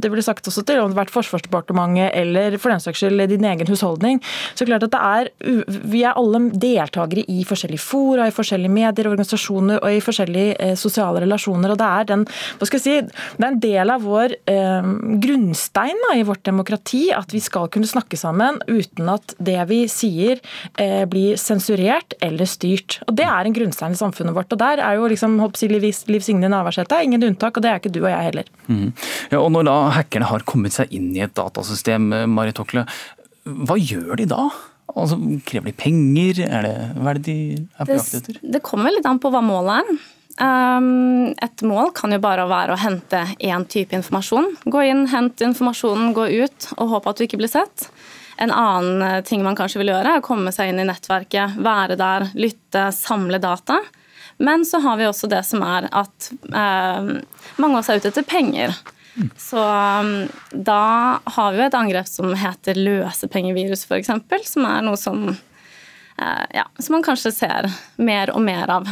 det 0.00 0.10
ble 0.10 0.22
sagt 0.24 0.48
også 0.48 0.64
til 0.66 0.80
om 0.80 0.90
det 0.90 0.96
har 0.96 1.04
vært 1.04 1.12
Forsvarsdepartementet 1.14 2.16
eller 2.18 2.56
for 2.58 2.72
den 2.72 2.82
saks 2.82 3.02
skyld 3.02 3.22
din 3.30 3.46
egen 3.46 3.70
husholdning, 3.70 4.18
så 4.58 4.66
klart 4.66 4.86
at 4.86 4.94
det 4.94 5.02
er 5.04 5.30
vi 5.68 6.02
er 6.02 6.18
alle 6.18 6.40
deltakere 6.58 7.24
i 7.30 7.44
forskjellige 7.46 7.84
fora, 7.84 8.26
i 8.28 8.34
forskjellige 8.34 8.72
medier, 8.72 9.10
organisasjoner 9.10 9.82
og 9.82 9.94
i 9.94 10.02
forskjellige 10.04 10.27
forskjellige 10.28 10.56
eh, 10.60 10.76
sosiale 10.76 11.22
relasjoner. 11.24 11.72
og 11.72 11.78
Det 11.78 11.88
er 11.88 12.04
den, 12.08 12.24
hva 12.58 12.66
skal 12.68 12.78
jeg 12.78 12.84
si, 12.84 13.24
det 13.38 13.44
er 13.44 13.52
en 13.52 13.60
del 13.60 13.90
av 13.90 14.02
vår 14.02 14.34
eh, 14.46 14.88
grunnstein 15.22 15.96
da, 16.06 16.16
i 16.16 16.26
vårt 16.26 16.44
demokrati 16.44 17.10
at 17.12 17.32
vi 17.32 17.40
skal 17.40 17.68
kunne 17.68 17.88
snakke 17.88 18.16
sammen 18.16 18.60
uten 18.68 19.08
at 19.08 19.34
det 19.38 19.58
vi 19.68 19.86
sier 19.88 20.40
eh, 20.78 21.04
blir 21.08 21.36
sensurert 21.36 22.14
eller 22.20 22.46
styrt. 22.48 23.00
Og 23.08 23.16
Det 23.16 23.26
er 23.26 23.44
en 23.46 23.54
grunnstein 23.56 23.92
i 23.92 23.98
samfunnet 23.98 24.34
vårt. 24.34 24.52
og 24.52 24.58
Der 24.58 24.78
er 24.78 24.98
jo 24.98 25.08
liksom, 25.08 25.38
jeg, 25.38 25.70
Liv, 25.70 25.84
Liv 26.08 26.24
Signe 26.24 26.48
Navarsete 26.48 27.02
ingen 27.04 27.24
unntak, 27.24 27.56
og 27.56 27.62
det 27.62 27.70
er 27.70 27.80
ikke 27.80 27.92
du 27.92 28.02
og 28.04 28.10
jeg 28.10 28.30
heller. 28.30 28.48
Mm. 28.68 28.92
Ja, 29.32 29.40
og 29.40 29.52
Når 29.52 29.68
da 29.68 29.76
hackerne 29.98 30.28
har 30.28 30.44
kommet 30.48 30.74
seg 30.76 30.92
inn 30.94 31.14
i 31.16 31.24
et 31.24 31.36
datasystem, 31.36 32.12
eh, 32.12 32.26
Marit 32.26 32.58
Tokle, 32.58 32.86
hva 33.48 33.78
gjør 33.80 34.18
de 34.20 34.26
da? 34.28 34.48
Altså, 34.96 35.18
krever 35.46 35.68
de 35.68 35.74
penger? 35.76 36.40
Er 36.48 36.64
det, 36.64 36.76
hva 36.96 37.12
er 37.12 37.18
det 37.18 37.24
de 37.26 37.36
er 37.76 37.88
på 37.88 37.96
jakt 37.96 38.14
etter? 38.18 38.38
Det 38.56 38.62
kommer 38.64 38.92
litt 38.94 39.06
an 39.08 39.20
på 39.20 39.30
hva 39.32 39.42
målet 39.44 39.82
er. 39.82 40.06
Ehm, 40.38 41.34
et 41.42 41.62
mål 41.66 41.90
kan 41.96 42.14
jo 42.14 42.20
bare 42.22 42.46
være 42.50 42.74
å 42.74 42.80
hente 42.80 43.24
én 43.42 43.66
type 43.70 43.96
informasjon. 43.96 44.52
Gå 44.70 44.84
inn, 44.86 45.06
hente 45.10 45.46
informasjonen, 45.48 46.12
gå 46.14 46.28
ut 46.44 46.70
og 46.76 46.94
håpe 46.94 47.10
at 47.10 47.18
du 47.18 47.26
ikke 47.26 47.40
blir 47.40 47.50
sett. 47.50 47.88
En 48.38 48.52
annen 48.54 49.02
eh, 49.02 49.22
ting 49.26 49.42
man 49.42 49.58
kanskje 49.58 49.82
vil 49.82 49.90
gjøre, 49.90 50.14
er 50.14 50.22
å 50.22 50.26
komme 50.26 50.52
seg 50.54 50.70
inn 50.70 50.78
i 50.78 50.86
nettverket, 50.86 51.58
være 51.58 51.98
der, 51.98 52.28
lytte, 52.38 52.88
samle 52.94 53.40
data. 53.42 53.80
Men 54.38 54.62
så 54.66 54.78
har 54.84 55.00
vi 55.00 55.08
også 55.08 55.26
det 55.30 55.42
som 55.48 55.64
er 55.66 55.88
at 55.90 56.30
eh, 56.46 57.10
mange 57.58 57.74
av 57.74 57.80
oss 57.80 57.90
er 57.90 57.98
ute 57.98 58.12
etter 58.12 58.26
penger. 58.26 58.76
Så 59.34 59.58
um, 59.58 60.28
da 60.52 61.18
har 61.24 61.52
vi 61.52 61.58
jo 61.58 61.66
et 61.66 61.74
angrep 61.74 62.06
som 62.06 62.30
heter 62.38 62.78
løsepengevirus, 62.78 63.82
f.eks., 63.88 64.12
som 64.46 64.66
er 64.70 64.84
noe 64.86 65.00
som, 65.00 65.24
eh, 66.22 66.44
ja, 66.54 66.68
som 66.78 66.94
man 66.94 67.02
kanskje 67.02 67.34
ser 67.34 67.70
mer 67.98 68.30
og 68.30 68.44
mer 68.46 68.70
av. 68.78 68.86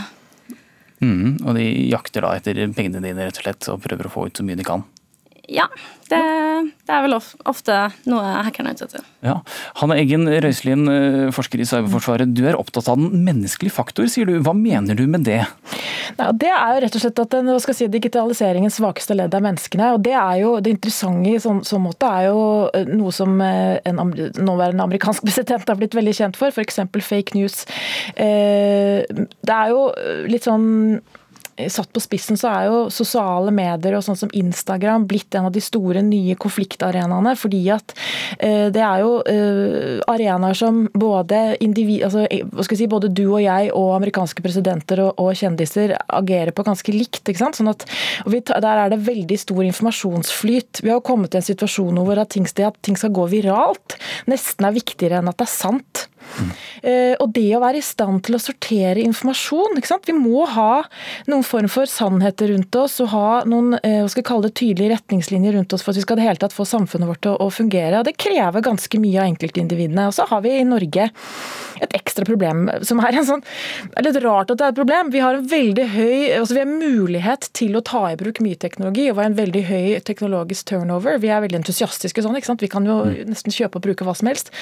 Mm, 1.04 1.42
og 1.44 1.56
de 1.59 1.64
jakter 1.90 2.24
da 2.24 2.32
etter 2.38 2.62
pengene 2.72 3.02
dine 3.04 3.26
rett 3.26 3.40
og 3.40 3.44
slett 3.44 3.68
og 3.72 3.82
prøver 3.85 4.09
å 4.09 4.12
få 4.12 4.28
ut 4.28 4.38
så 4.40 4.46
mye 4.46 4.59
de 4.59 4.66
kan? 4.66 4.87
Ja, 5.46 5.66
det, 6.11 6.18
det 6.87 6.92
er 6.94 7.02
vel 7.04 7.14
ofte 7.16 7.76
noe 8.11 8.22
hackerne 8.46 8.72
er 8.72 8.78
ute 8.78 8.87
etter. 8.88 9.04
Ja. 9.26 9.37
Hanne 9.78 9.96
Eggen 10.00 10.26
Røiselien, 10.26 10.87
eh, 10.90 11.26
forsker 11.35 11.62
i 11.62 11.66
Cyberforsvaret. 11.68 12.32
Du 12.35 12.42
er 12.46 12.59
opptatt 12.59 12.88
av 12.90 12.98
den 12.98 13.24
menneskelige 13.26 13.74
faktor, 13.76 14.09
sier 14.11 14.26
du. 14.26 14.37
Hva 14.42 14.54
mener 14.56 14.98
du 14.98 15.04
med 15.11 15.26
det? 15.28 15.44
Nei, 16.18 16.30
det 16.42 16.50
er 16.50 16.74
jo 16.74 16.82
rett 16.85 16.98
og 16.98 17.04
slett 17.04 17.22
at 17.22 17.35
den, 17.37 17.50
hva 17.52 17.59
skal 17.62 17.78
si, 17.78 17.88
digitaliseringens 17.92 18.78
svakeste 18.80 19.16
ledd 19.18 19.35
er 19.38 19.44
menneskene. 19.46 19.92
og 19.94 20.02
Det 20.06 20.16
er 20.18 20.40
jo 20.42 20.56
det 20.62 20.76
interessante 20.76 21.35
i 21.35 21.42
sånn, 21.42 21.62
sånn 21.66 21.85
måte 21.87 22.11
er 22.11 22.30
jo 22.30 22.40
eh, 22.74 22.88
noe 22.90 23.14
som 23.14 23.38
eh, 23.44 23.76
en 23.87 24.02
nåværende 24.02 24.87
amerikansk 24.88 25.22
president 25.28 25.70
har 25.70 25.78
blitt 25.78 25.94
veldig 25.94 26.16
kjent 26.22 26.40
for, 26.40 26.50
f.eks. 26.50 26.82
fake 27.06 27.38
news. 27.38 27.62
Det 28.16 29.54
er 29.54 29.70
jo 29.70 29.87
litt 30.26 30.46
sånn 30.46 30.66
satt 31.73 31.92
på 31.92 32.03
spissen 32.03 32.38
så 32.38 32.51
er 32.53 32.69
jo 32.69 32.81
sosiale 32.92 33.53
medier 33.55 33.97
og 33.97 34.05
sånn 34.05 34.19
som 34.19 34.33
Instagram 34.37 35.07
blitt 35.09 35.35
en 35.37 35.49
av 35.49 35.55
de 35.55 35.62
store 35.64 36.03
nye 36.05 36.37
konfliktarenaene. 36.40 37.35
Fordi 37.38 37.62
at 37.75 37.95
eh, 38.38 38.69
det 38.75 38.83
er 38.85 39.05
jo 39.05 39.12
eh, 39.31 40.03
arenaer 40.12 40.59
som 40.59 40.85
både 40.92 41.57
individ, 41.64 42.05
altså, 42.09 42.27
eh, 42.31 42.66
si, 42.69 42.88
både 42.90 43.11
du 43.12 43.25
og 43.27 43.40
jeg 43.45 43.73
og 43.73 43.95
amerikanske 43.97 44.45
presidenter 44.45 45.03
og, 45.07 45.23
og 45.23 45.37
kjendiser 45.38 45.97
agerer 46.21 46.53
på 46.57 46.66
ganske 46.66 46.95
likt. 46.95 47.25
ikke 47.25 47.42
sant? 47.42 47.61
Sånn 47.61 47.73
at, 47.73 47.87
vi, 48.27 48.42
Der 48.47 48.85
er 48.85 48.92
det 48.92 49.03
veldig 49.07 49.40
stor 49.40 49.62
informasjonsflyt. 49.66 50.83
Vi 50.85 50.92
har 50.92 51.05
kommet 51.05 51.33
til 51.33 51.42
en 51.42 51.51
situasjon 51.51 52.05
hvor 52.07 52.21
at 52.21 52.35
ting, 52.35 52.47
at 52.47 52.77
ting 52.85 52.99
skal 53.01 53.14
gå 53.16 53.27
viralt 53.33 53.97
nesten 54.31 54.66
er 54.66 54.77
viktigere 54.77 55.21
enn 55.21 55.31
at 55.31 55.38
det 55.40 55.47
er 55.47 55.53
sant. 55.53 56.07
Mm. 56.36 56.54
Og 57.22 57.30
det 57.34 57.48
å 57.56 57.60
være 57.62 57.80
i 57.80 57.84
stand 57.84 58.20
til 58.26 58.36
å 58.36 58.40
sortere 58.42 59.02
informasjon. 59.02 59.78
Vi 60.06 60.14
må 60.14 60.44
ha 60.50 60.82
noen 61.30 61.44
form 61.46 61.68
for 61.72 61.88
sannheter 61.90 62.52
rundt 62.52 62.76
oss 62.78 62.98
og 63.02 63.10
ha 63.14 63.28
noen 63.48 63.76
eh, 63.80 64.02
hva 64.02 64.10
skal 64.12 64.26
kalle 64.26 64.48
det, 64.48 64.56
tydelige 64.60 64.94
retningslinjer 64.94 65.56
rundt 65.56 65.74
oss 65.74 65.84
for 65.84 65.92
at 65.92 66.00
vi 66.00 66.04
skal 66.06 66.20
det 66.20 66.26
hele 66.26 66.42
tatt 66.42 66.54
få 66.54 66.66
samfunnet 66.68 67.10
vårt 67.10 67.22
til 67.26 67.38
å 67.42 67.48
fungere. 67.52 68.00
og 68.00 68.08
Det 68.08 68.16
krever 68.20 68.64
ganske 68.64 69.00
mye 69.02 69.22
av 69.22 69.30
enkeltindividene. 69.32 70.08
Og 70.10 70.16
så 70.16 70.28
har 70.30 70.44
vi 70.44 70.54
i 70.58 70.66
Norge 70.66 71.10
et 71.76 71.96
ekstra 71.96 72.24
problem 72.24 72.66
som 72.88 73.02
er 73.04 73.18
en 73.18 73.26
sånn 73.28 73.42
Det 73.44 73.98
er 74.00 74.06
litt 74.06 74.18
rart 74.24 74.52
at 74.52 74.60
det 74.60 74.64
er 74.64 74.72
et 74.72 74.78
problem. 74.78 75.10
Vi 75.12 75.20
har 75.24 75.36
en 75.36 75.48
veldig 75.50 75.86
høy 75.92 76.16
altså 76.38 76.56
vi 76.56 76.62
har 76.62 76.70
mulighet 76.70 77.50
til 77.56 77.76
å 77.76 77.84
ta 77.84 78.06
i 78.10 78.18
bruk 78.18 78.40
mye 78.44 78.58
teknologi, 78.60 79.08
og 79.10 79.20
har 79.20 79.30
en 79.30 79.38
veldig 79.38 79.62
høy 79.68 79.88
teknologisk 80.06 80.70
turnover. 80.70 81.20
Vi 81.22 81.30
er 81.32 81.42
veldig 81.44 81.60
entusiastiske 81.60 82.24
sånn. 82.24 82.38
ikke 82.38 82.50
sant? 82.50 82.64
Vi 82.64 82.70
kan 82.72 82.86
jo 82.88 83.02
mm. 83.04 83.18
nesten 83.30 83.54
kjøpe 83.54 83.80
og 83.80 83.86
bruke 83.88 84.06
hva 84.06 84.16
som 84.16 84.30
helst. 84.30 84.52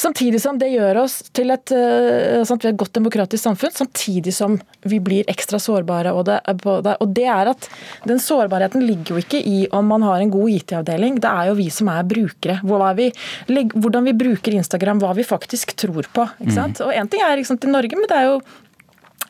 Samtidig 0.00 0.42
som 0.44 0.60
det 0.60 0.70
gjør 0.74 1.04
oss 1.04 1.07
til 1.36 1.52
et, 1.54 1.72
uh, 1.74 2.42
et 2.42 2.78
godt 2.78 2.94
demokratisk 2.98 3.42
samfunn, 3.42 3.74
samtidig 3.74 4.34
som 4.34 4.58
vi 4.88 5.00
blir 5.02 5.28
ekstra 5.30 5.60
sårbare 5.62 6.12
Og 6.14 6.24
det. 6.26 6.38
Og 7.00 7.08
det 7.14 7.26
er 7.26 7.50
at 7.52 7.68
den 8.08 8.20
sårbarheten 8.22 8.84
ligger 8.86 9.16
jo 9.16 9.22
ikke 9.22 9.40
i 9.40 9.66
om 9.72 9.86
man 9.90 10.02
har 10.06 10.20
en 10.20 10.30
god 10.32 10.50
IT-avdeling, 10.50 11.20
det 11.20 11.30
er 11.30 11.50
jo 11.50 11.58
vi 11.58 11.68
som 11.70 11.90
er 11.92 12.06
brukere. 12.08 12.60
Vi, 12.98 13.10
hvordan 13.74 14.08
vi 14.08 14.16
bruker 14.16 14.56
Instagram, 14.58 15.02
hva 15.02 15.14
vi 15.16 15.26
faktisk 15.26 15.74
tror 15.78 16.08
på. 16.12 16.26
ikke 16.40 16.54
sant? 16.54 16.80
Mm. 16.80 16.86
Og 16.86 16.94
én 16.94 17.10
ting 17.10 17.22
er 17.24 17.38
ikke 17.38 17.52
sant, 17.52 17.64
i 17.64 17.72
Norge, 17.72 17.98
men 17.98 18.08
det 18.08 18.18
er 18.18 18.32
jo 18.32 18.40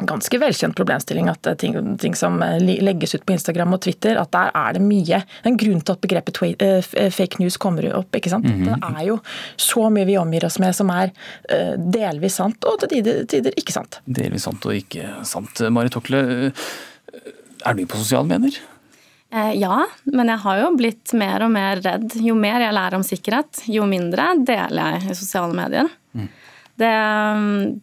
ganske 0.06 0.38
velkjent 0.38 0.76
problemstilling 0.78 1.28
at 1.30 1.48
ting, 1.58 1.74
ting, 1.98 2.14
som 2.16 2.38
legges 2.60 3.14
ut 3.14 3.24
på 3.26 3.34
Instagram 3.34 3.74
og 3.74 3.82
Twitter, 3.82 4.18
at 4.20 4.30
der 4.34 4.52
er 4.54 4.76
det 4.76 4.82
mye. 4.84 5.20
Det 5.24 5.44
er 5.44 5.50
en 5.50 5.58
grunn 5.58 5.82
til 5.82 5.96
at 5.96 6.02
begrepet 6.04 6.40
eh, 6.62 6.78
eh, 6.78 7.10
fake 7.14 7.42
news 7.42 7.58
kommer 7.60 7.88
opp. 7.98 8.14
ikke 8.14 8.30
sant? 8.30 8.44
Mm 8.44 8.62
-hmm. 8.62 8.64
Det 8.64 9.00
er 9.00 9.06
jo 9.06 9.18
så 9.56 9.90
mye 9.90 10.06
vi 10.06 10.18
omgir 10.18 10.44
oss 10.44 10.58
med 10.58 10.74
som 10.76 10.90
er 10.90 11.10
uh, 11.52 11.74
delvis 11.76 12.34
sant, 12.34 12.64
og 12.64 12.78
til 12.80 12.88
tider, 12.88 13.24
tider, 13.24 13.52
ikke 13.56 13.72
sant. 13.72 14.00
Delvis 14.04 14.42
sant 14.42 14.66
og 14.66 14.74
ikke 14.74 15.24
sant. 15.24 15.60
Marit 15.70 15.92
Tokle, 15.92 16.52
er 17.66 17.74
du 17.74 17.86
på 17.86 17.96
sosiale 17.96 18.26
medier? 18.26 18.58
Ja, 19.54 19.86
men 20.04 20.28
jeg 20.28 20.38
har 20.38 20.58
jo 20.58 20.76
blitt 20.76 21.12
mer 21.12 21.42
og 21.42 21.50
mer 21.50 21.76
redd. 21.76 22.14
Jo 22.16 22.34
mer 22.34 22.60
jeg 22.60 22.72
lærer 22.72 22.94
om 22.94 23.02
sikkerhet, 23.02 23.62
jo 23.66 23.84
mindre 23.84 24.44
deler 24.44 24.92
jeg 24.92 25.10
i 25.10 25.14
sosiale 25.14 25.52
medier. 25.52 25.88
Mm. 26.12 26.28
Det, 26.78 26.94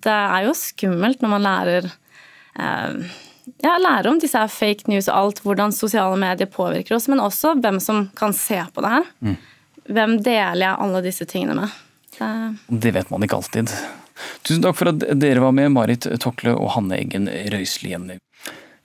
det, 0.01 0.12
er 0.12 0.45
jo 0.45 0.54
skummelt 0.54 1.21
når 1.21 1.30
man 1.30 1.41
lærer 1.41 1.86
Eh, 1.86 2.04
ja, 2.55 3.75
lære 3.81 4.09
om 4.09 4.19
disse 4.21 4.41
fake 4.51 4.89
news 4.91 5.09
og 5.09 5.17
alt, 5.17 5.41
hvordan 5.45 5.75
sosiale 5.75 6.17
medier 6.19 6.49
påvirker 6.51 6.97
oss, 6.97 7.09
men 7.11 7.23
også 7.23 7.55
hvem 7.61 7.81
som 7.83 8.07
kan 8.17 8.33
se 8.35 8.61
på 8.73 8.85
det 8.85 8.93
her. 8.97 9.11
Mm. 9.19 9.35
Hvem 9.95 10.15
deler 10.25 10.63
jeg 10.63 10.79
alle 10.87 11.03
disse 11.05 11.27
tingene 11.29 11.59
med? 11.59 11.75
Det, 12.15 12.29
det 12.81 12.95
vet 12.95 13.11
man 13.11 13.25
ikke 13.25 13.37
alltid. 13.41 13.73
Tusen 14.45 14.63
takk 14.63 14.77
for 14.79 14.93
at 14.93 15.03
dere 15.19 15.43
var 15.43 15.53
med, 15.55 15.73
Marit 15.75 16.07
Tokle 16.23 16.55
og 16.55 16.71
Hanne 16.77 16.97
Eggen 16.97 17.27
Røislien. 17.51 18.13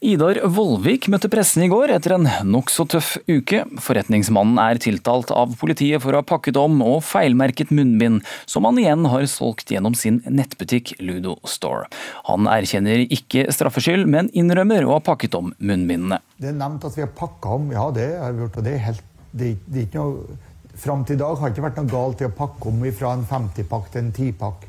Idar 0.01 0.39
Vollvik 0.49 1.11
møtte 1.13 1.29
pressen 1.29 1.67
i 1.67 1.69
går 1.69 1.91
etter 1.93 2.15
en 2.15 2.25
nokså 2.49 2.87
tøff 2.89 3.11
uke. 3.29 3.67
Forretningsmannen 3.85 4.57
er 4.63 4.79
tiltalt 4.81 5.29
av 5.37 5.53
politiet 5.61 6.01
for 6.01 6.17
å 6.17 6.23
ha 6.23 6.25
pakket 6.25 6.57
om 6.57 6.79
og 6.81 7.03
feilmerket 7.05 7.69
munnbind, 7.69 8.23
som 8.49 8.65
han 8.65 8.81
igjen 8.81 9.05
har 9.13 9.27
solgt 9.29 9.69
gjennom 9.75 9.93
sin 9.93 10.23
nettbutikk 10.25 10.95
Ludo 11.05 11.35
Store. 11.45 11.91
Han 12.31 12.49
erkjenner 12.49 13.05
ikke 13.13 13.45
straffskyld, 13.53 14.09
men 14.09 14.33
innrømmer 14.33 14.89
å 14.89 14.95
ha 14.95 15.03
pakket 15.05 15.37
om 15.37 15.53
munnbindene. 15.59 16.23
Det 16.41 16.49
er 16.49 16.57
nevnt 16.57 16.87
at 16.89 16.97
vi 16.97 17.05
har 17.05 17.13
pakka 17.21 17.59
om, 17.59 17.69
ja 17.77 17.85
det 17.93 18.09
har 18.23 18.33
vi 18.33 18.47
gjort. 18.47 18.57
og 18.57 18.67
det 18.71 18.75
er 18.79 18.83
helt, 18.87 19.05
det, 19.33 19.51
det 19.69 19.83
er 19.83 19.91
ikke 19.91 20.07
noe, 20.07 20.41
Fram 20.81 21.03
til 21.05 21.19
i 21.19 21.21
dag 21.21 21.37
har 21.37 21.51
det 21.51 21.59
ikke 21.59 21.65
vært 21.67 21.79
noe 21.83 21.91
galt 21.91 22.23
i 22.23 22.25
å 22.25 22.33
pakke 22.33 22.71
om 22.71 22.81
fra 22.97 23.11
en 23.13 23.27
50-pakk 23.29 23.91
til 23.93 24.01
en 24.01 24.13
10-pakk. 24.17 24.63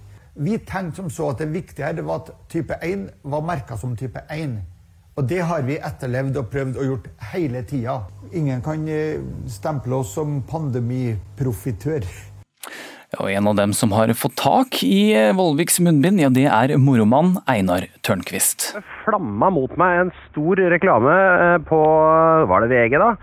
Vi 0.44 0.58
tenkte 0.67 0.98
som 0.98 1.10
så 1.13 1.30
at 1.32 1.39
det 1.39 1.48
viktige 1.54 1.88
her 1.88 2.04
var 2.04 2.26
at 2.26 2.34
type 2.52 2.76
1 2.84 3.06
var 3.32 3.46
merka 3.48 3.78
som 3.80 3.96
type 3.96 4.20
1. 4.28 4.58
Og 5.21 5.27
det 5.29 5.43
har 5.45 5.62
vi 5.67 5.75
etterlevd 5.77 6.38
og 6.41 6.47
prøvd 6.49 6.77
og 6.81 6.88
gjort 6.88 7.10
hele 7.29 7.60
tida. 7.69 7.99
Ingen 8.34 8.63
kan 8.65 8.88
eh, 8.89 9.19
stemple 9.45 9.99
oss 9.99 10.15
som 10.17 10.39
pandemiprofitør. 10.49 12.07
Ja, 13.12 13.19
og 13.19 13.29
En 13.29 13.49
av 13.51 13.60
dem 13.60 13.75
som 13.77 13.93
har 13.93 14.10
fått 14.17 14.39
tak 14.41 14.79
i 14.88 15.13
eh, 15.13 15.29
Vollviks 15.38 15.77
munnbind, 15.86 16.23
ja, 16.23 16.31
det 16.34 16.47
er 16.49 16.73
moromann 16.81 17.36
Einar 17.45 17.86
Tørnquist. 18.01 18.71
Det 18.79 18.81
flamma 19.03 19.51
mot 19.53 19.77
meg 19.77 20.07
en 20.07 20.12
stor 20.31 20.57
reklame 20.73 21.13
eh, 21.13 21.55
på 21.69 21.84
var 22.49 22.65
det 22.65 22.73
VG, 22.73 22.97
da? 22.97 23.13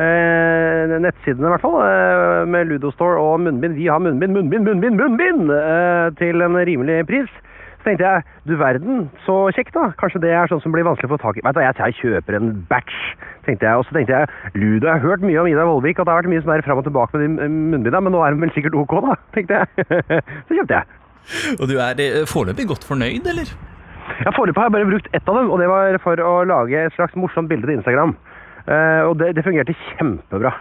Eh, 0.00 0.96
nettsidene, 1.04 1.50
i 1.50 1.52
hvert 1.52 1.66
fall. 1.68 1.80
Eh, 1.84 2.48
med 2.48 2.72
Ludostore 2.72 3.20
og 3.20 3.42
munnbind. 3.44 3.76
Vi 3.76 3.92
har 3.92 4.00
munnbind, 4.00 4.32
munnbind, 4.40 4.70
munnbind, 4.72 4.96
munnbind! 5.04 5.52
Eh, 5.52 6.08
til 6.16 6.48
en 6.48 6.56
rimelig 6.64 7.02
pris. 7.12 7.40
Så 7.82 7.88
tenkte 7.88 8.06
jeg 8.06 8.22
du 8.46 8.52
verden, 8.60 9.08
så 9.26 9.34
kjekt 9.56 9.74
da. 9.74 9.88
Kanskje 9.98 10.20
det 10.22 10.30
er 10.30 10.46
sånn 10.46 10.60
som 10.62 10.70
blir 10.70 10.86
vanskelig 10.86 11.08
å 11.10 11.16
få 11.16 11.18
tak 11.18 11.40
i. 11.40 11.42
Vet 11.42 11.56
du, 11.56 11.62
Jeg 11.64 11.74
jeg 11.80 11.96
kjøper 11.98 12.36
en 12.38 12.52
batch, 12.70 12.98
tenkte 13.42 13.66
jeg. 13.66 13.74
Og 13.74 13.88
så 13.88 13.96
tenkte 13.96 14.20
jeg 14.20 14.28
Ludo, 14.54 14.86
jeg 14.86 14.94
har 14.94 15.02
hørt 15.02 15.24
mye 15.26 15.40
om 15.42 15.48
Ida 15.50 15.64
Vollvik, 15.66 15.98
at 15.98 16.06
det 16.06 16.14
har 16.14 16.20
vært 16.22 16.30
mye 16.30 16.44
sånn 16.44 16.62
fram 16.62 16.78
og 16.78 16.86
tilbake 16.86 17.18
med 17.18 17.24
de 17.26 17.48
munnbinda, 17.50 17.98
men 17.98 18.14
nå 18.14 18.20
er 18.22 18.36
hun 18.36 18.44
vel 18.44 18.52
sikkert 18.54 18.78
ok, 18.78 18.94
da, 19.02 19.16
tenkte 19.34 19.58
jeg. 19.58 19.66
så 20.46 20.60
kjøpte 20.60 20.78
jeg. 20.78 21.00
Og 21.58 21.66
du 21.70 21.74
er 21.82 22.02
eh, 22.06 22.22
foreløpig 22.30 22.68
godt 22.70 22.86
fornøyd, 22.86 23.26
eller? 23.34 23.50
Ja, 24.22 24.30
foreløpig 24.30 24.62
har 24.62 24.70
jeg 24.70 24.76
bare 24.76 24.90
brukt 24.92 25.10
ett 25.10 25.26
av 25.26 25.40
dem, 25.40 25.50
og 25.50 25.58
det 25.58 25.70
var 25.72 25.98
for 26.04 26.22
å 26.22 26.32
lage 26.46 26.86
et 26.86 26.94
slags 26.94 27.18
morsomt 27.18 27.50
bilde 27.50 27.66
til 27.66 27.80
Instagram. 27.80 28.14
Uh, 28.62 29.10
og 29.10 29.16
det, 29.18 29.32
det 29.34 29.42
fungerte 29.42 29.74
kjempebra. 29.88 30.54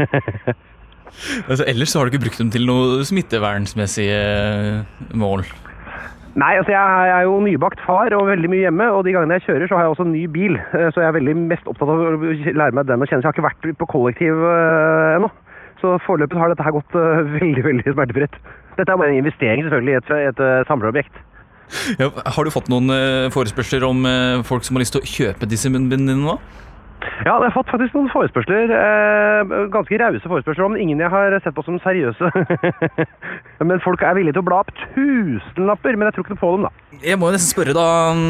altså, 1.50 1.66
ellers 1.68 1.92
så 1.92 2.00
har 2.00 2.08
du 2.08 2.14
ikke 2.14 2.24
brukt 2.30 2.40
dem 2.40 2.52
til 2.54 2.64
noe 2.64 3.04
smittevernsmessige 3.04 4.22
mål? 5.20 5.44
Nei, 6.32 6.54
altså 6.56 6.72
jeg 6.72 7.12
er 7.12 7.26
jo 7.26 7.40
nybakt 7.44 7.80
far 7.84 8.14
og 8.16 8.28
veldig 8.30 8.48
mye 8.48 8.64
hjemme. 8.64 8.86
Og 8.96 9.04
de 9.04 9.12
gangene 9.12 9.36
jeg 9.36 9.46
kjører, 9.46 9.68
så 9.68 9.76
har 9.76 9.84
jeg 9.84 9.94
også 9.94 10.06
en 10.06 10.14
ny 10.14 10.22
bil. 10.32 10.56
Eh, 10.56 10.88
så 10.94 11.02
jeg 11.02 11.08
er 11.10 11.18
veldig 11.18 11.34
mest 11.42 11.68
opptatt 11.68 11.92
av 11.92 12.00
å 12.00 12.32
lære 12.32 12.76
meg 12.78 12.88
den 12.88 13.04
å 13.04 13.08
kjenne. 13.08 13.20
Så 13.20 13.28
jeg 13.28 13.30
har 13.30 13.36
ikke 13.36 13.48
vært 13.50 13.82
på 13.82 13.90
kollektiv 13.92 14.40
uh, 14.40 15.18
ennå. 15.18 15.28
Så 15.82 15.98
foreløpig 16.06 16.40
har 16.40 16.52
dette 16.52 16.64
her 16.64 16.76
gått 16.78 16.96
uh, 16.96 17.20
veldig 17.40 17.66
veldig 17.68 17.92
smertefritt. 17.92 18.40
Dette 18.78 18.88
er 18.88 18.96
bare 18.96 19.12
en 19.12 19.20
investering 19.20 19.66
selvfølgelig 19.66 19.92
i 19.92 20.00
et, 20.00 20.16
et, 20.32 20.42
samlerobjekt. 20.70 21.20
Ja, 22.00 22.08
har 22.08 22.44
du 22.44 22.52
fått 22.52 22.68
noen 22.72 22.92
forespørsler 23.32 23.84
om 23.86 24.02
folk 24.44 24.64
som 24.66 24.76
har 24.76 24.82
lyst 24.82 24.92
til 24.92 25.00
å 25.04 25.08
kjøpe 25.08 25.48
disse 25.48 25.70
munnbindene 25.72 26.20
nå? 26.20 26.34
Ja, 27.22 27.36
jeg 27.36 27.48
har 27.48 27.54
fått 27.54 27.70
faktisk 27.70 27.94
noen 27.96 28.10
forespørsler. 28.10 28.72
Eh, 28.74 29.52
ganske 29.72 29.98
rause 30.00 30.30
forespørsler 30.30 30.66
om 30.66 30.78
ingen 30.78 31.02
jeg 31.02 31.10
har 31.12 31.36
sett 31.44 31.54
på 31.54 31.64
som 31.66 31.78
seriøse. 31.82 32.30
men 33.68 33.82
folk 33.84 34.02
er 34.02 34.16
villige 34.18 34.36
til 34.36 34.42
å 34.42 34.48
bla 34.48 34.62
opp 34.64 34.72
tusenlapper, 34.94 35.98
men 35.98 36.08
jeg 36.08 36.16
tror 36.16 36.26
ikke 36.26 36.36
noe 36.36 36.42
på 36.42 36.52
dem, 36.56 36.66
da. 36.66 36.98
Jeg 37.02 37.18
må 37.18 37.30
jo 37.30 37.36
nesten 37.36 37.54
spørre 37.54 37.76
da, 37.76 37.86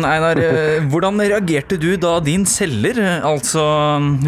Einar. 0.09 0.41
Eh, 0.43 0.85
hvordan 0.93 1.25
reagerte 1.25 1.81
du 1.81 1.91
da 2.01 2.19
din 2.25 2.45
selger, 2.49 3.01
altså 3.25 3.65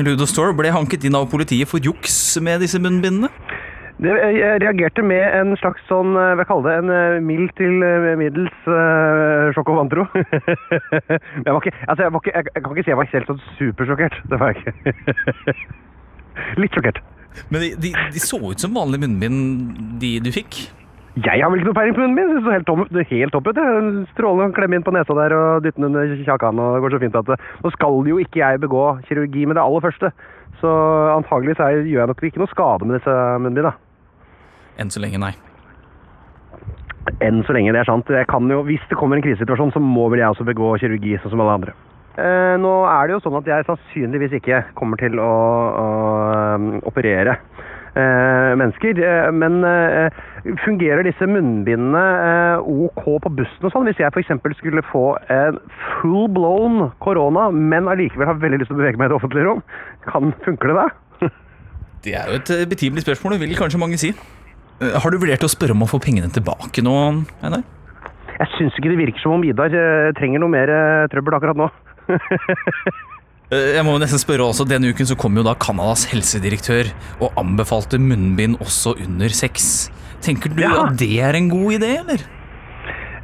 Ludo 0.00 0.28
Store, 0.30 0.56
ble 0.56 0.72
hanket 0.74 1.04
inn 1.04 1.18
av 1.18 1.28
politiet 1.32 1.70
for 1.70 1.82
juks 1.84 2.16
med 2.44 2.64
disse 2.64 2.80
munnbindene? 2.80 3.32
Jeg 4.02 4.58
reagerte 4.58 5.04
med 5.06 5.22
en 5.22 5.54
slags 5.60 5.82
sånn, 5.86 6.16
eh, 6.18 6.32
hva 6.34 6.44
kaller 6.48 6.66
det, 6.66 6.78
en 6.82 6.90
eh, 6.90 7.20
mild 7.22 7.52
til 7.54 7.78
eh, 7.86 8.16
middels 8.18 8.66
uh, 8.66 9.52
sjokk 9.54 9.70
og 9.70 9.78
vantro. 9.78 10.06
jeg, 10.18 11.46
var 11.46 11.60
ikke, 11.60 11.74
altså 11.86 12.02
jeg, 12.02 12.10
var 12.10 12.18
ikke, 12.18 12.32
jeg, 12.34 12.48
jeg, 12.50 12.64
kan 12.64 12.74
ikke 12.74 12.84
si 12.84 12.90
jeg 12.90 12.98
var 12.98 13.12
helt 13.12 13.30
sånn 13.30 13.44
supersjokkert. 13.60 14.16
Det 14.32 14.40
var 14.40 14.50
jeg 14.50 14.64
ikke. 14.64 15.54
Litt 16.64 16.74
sjokkert. 16.74 16.98
Men 17.54 17.62
de, 17.62 17.70
de, 17.84 17.92
de, 18.16 18.22
så 18.22 18.40
ut 18.42 18.66
som 18.66 18.74
vanlige 18.74 19.06
munnbind, 19.06 19.78
de 20.02 20.16
du 20.26 20.32
fikk? 20.34 20.64
Jeg 21.14 21.38
har 21.38 21.52
vel 21.52 21.62
ikke 21.62 21.70
noe 21.70 21.78
peiling 21.78 21.94
på 21.94 22.02
munnen 22.02 22.18
min. 22.18 22.34
Det 22.34 22.42
ser 22.42 22.56
helt, 22.56 22.66
tom, 22.66 22.82
helt 22.90 23.34
topp 23.36 23.52
ut. 23.52 23.62
Strålende 24.16 24.50
å 24.50 24.54
klemme 24.56 24.80
inn 24.80 24.86
på 24.86 24.94
nesa 24.96 25.14
der 25.14 25.36
og 25.38 25.62
dytte 25.62 25.78
den 25.78 25.92
under 25.92 26.18
kjakan. 26.26 26.58
og 26.58 26.74
Det 26.74 26.82
går 26.82 26.96
så 26.96 27.02
fint 27.04 27.18
at 27.22 27.30
det. 27.30 27.38
Nå 27.62 27.74
skal 27.76 28.10
jo 28.10 28.18
ikke 28.18 28.42
jeg 28.42 28.62
begå 28.66 28.84
kirurgi 29.06 29.46
med 29.46 29.54
det 29.54 29.62
aller 29.62 29.86
første, 29.86 30.10
så 30.58 30.76
antagelig 31.14 31.54
så 31.60 31.70
gjør 31.76 32.02
jeg 32.02 32.10
nok 32.10 32.26
ikke 32.26 32.42
noe 32.42 32.50
skade 32.50 32.90
med 32.90 32.98
disse 32.98 33.18
munnbinda. 33.46 33.76
Enn 34.80 34.90
så 34.90 35.02
lenge, 35.02 35.20
nei. 35.22 35.32
Enn 37.22 37.42
så 37.46 37.54
lenge, 37.54 37.72
det 37.74 37.82
er 37.82 37.88
sant. 37.88 38.08
Jeg 38.10 38.28
kan 38.30 38.48
jo, 38.50 38.62
hvis 38.66 38.84
det 38.90 38.98
kommer 38.98 39.18
en 39.18 39.24
krisesituasjon, 39.24 39.74
så 39.74 39.82
må 39.82 40.08
vel 40.12 40.22
jeg 40.22 40.34
også 40.34 40.46
begå 40.48 40.74
kirurgi, 40.80 41.18
sånn 41.22 41.34
som 41.34 41.44
alle 41.44 41.58
andre. 41.60 41.76
Eh, 42.14 42.54
nå 42.62 42.72
er 42.86 43.08
det 43.08 43.16
jo 43.16 43.22
sånn 43.24 43.40
at 43.40 43.48
jeg 43.50 43.66
sannsynligvis 43.66 44.36
ikke 44.38 44.60
kommer 44.78 45.00
til 45.00 45.18
å, 45.18 45.30
å 45.82 45.86
um, 46.54 46.68
operere 46.86 47.34
eh, 47.98 48.52
mennesker. 48.60 49.00
Eh, 49.02 49.30
men 49.34 49.58
eh, 49.66 50.20
fungerer 50.62 51.02
disse 51.06 51.26
munnbindene 51.26 52.04
eh, 52.28 52.68
ok 52.86 53.08
på 53.24 53.32
bussen 53.40 53.66
og 53.66 53.74
sånn? 53.74 53.88
Hvis 53.90 54.02
jeg 54.02 54.14
f.eks. 54.14 54.30
skulle 54.60 54.84
få 54.92 55.16
en 55.32 55.58
full 55.98 56.28
blown 56.34 56.90
korona, 57.02 57.48
men 57.50 57.90
allikevel 57.90 58.30
har 58.30 58.38
veldig 58.42 58.62
lyst 58.62 58.70
til 58.70 58.78
å 58.78 58.82
bevege 58.84 59.00
meg 59.00 59.10
i 59.10 59.14
det 59.14 59.18
offentlige 59.18 59.48
rom, 59.48 59.64
kan, 60.06 60.30
funker 60.46 60.70
det 60.70 60.78
da? 60.82 60.86
Det 62.04 62.14
er 62.20 62.30
jo 62.30 62.38
et 62.38 62.54
eh, 62.54 62.66
betimelig 62.68 63.06
spørsmål, 63.06 63.40
vil 63.42 63.58
kanskje 63.58 63.80
mange 63.80 63.98
si. 63.98 64.14
Eh, 64.82 64.94
Har 65.00 65.10
du 65.12 65.20
vurdert 65.22 65.44
å 65.46 65.50
spørre 65.50 65.74
om 65.76 65.84
å 65.86 65.90
få 65.90 66.00
pengene 66.02 66.30
tilbake 66.34 66.82
nå, 66.84 66.94
Einar? 67.44 67.64
Jeg 68.34 68.50
syns 68.56 68.78
ikke 68.78 68.90
det 68.90 68.98
virker 68.98 69.22
som 69.22 69.36
om 69.36 69.44
Idar 69.46 69.74
eh, 69.78 70.10
trenger 70.18 70.42
noe 70.42 70.50
mer 70.50 70.70
eh, 70.72 71.08
trøbbel 71.12 71.36
akkurat 71.38 71.60
nå. 71.60 71.70
Jeg 73.54 73.84
må 73.86 73.92
nesten 74.00 74.18
spørre 74.18 74.48
også, 74.48 74.64
Denne 74.66 74.88
uken 74.90 75.06
så 75.06 75.14
kom 75.20 75.36
jo 75.38 75.44
da 75.46 75.52
Canadas 75.60 76.08
helsedirektør 76.10 76.88
og 77.22 77.36
anbefalte 77.38 78.00
munnbind 78.02 78.56
også 78.64 78.96
under 79.04 79.30
sex. 79.36 79.92
Tenker 80.24 80.50
du 80.50 80.64
at 80.66 80.96
det 80.98 81.10
er 81.22 81.36
en 81.38 81.50
god 81.52 81.76
idé, 81.76 81.90
eller? 82.00 82.24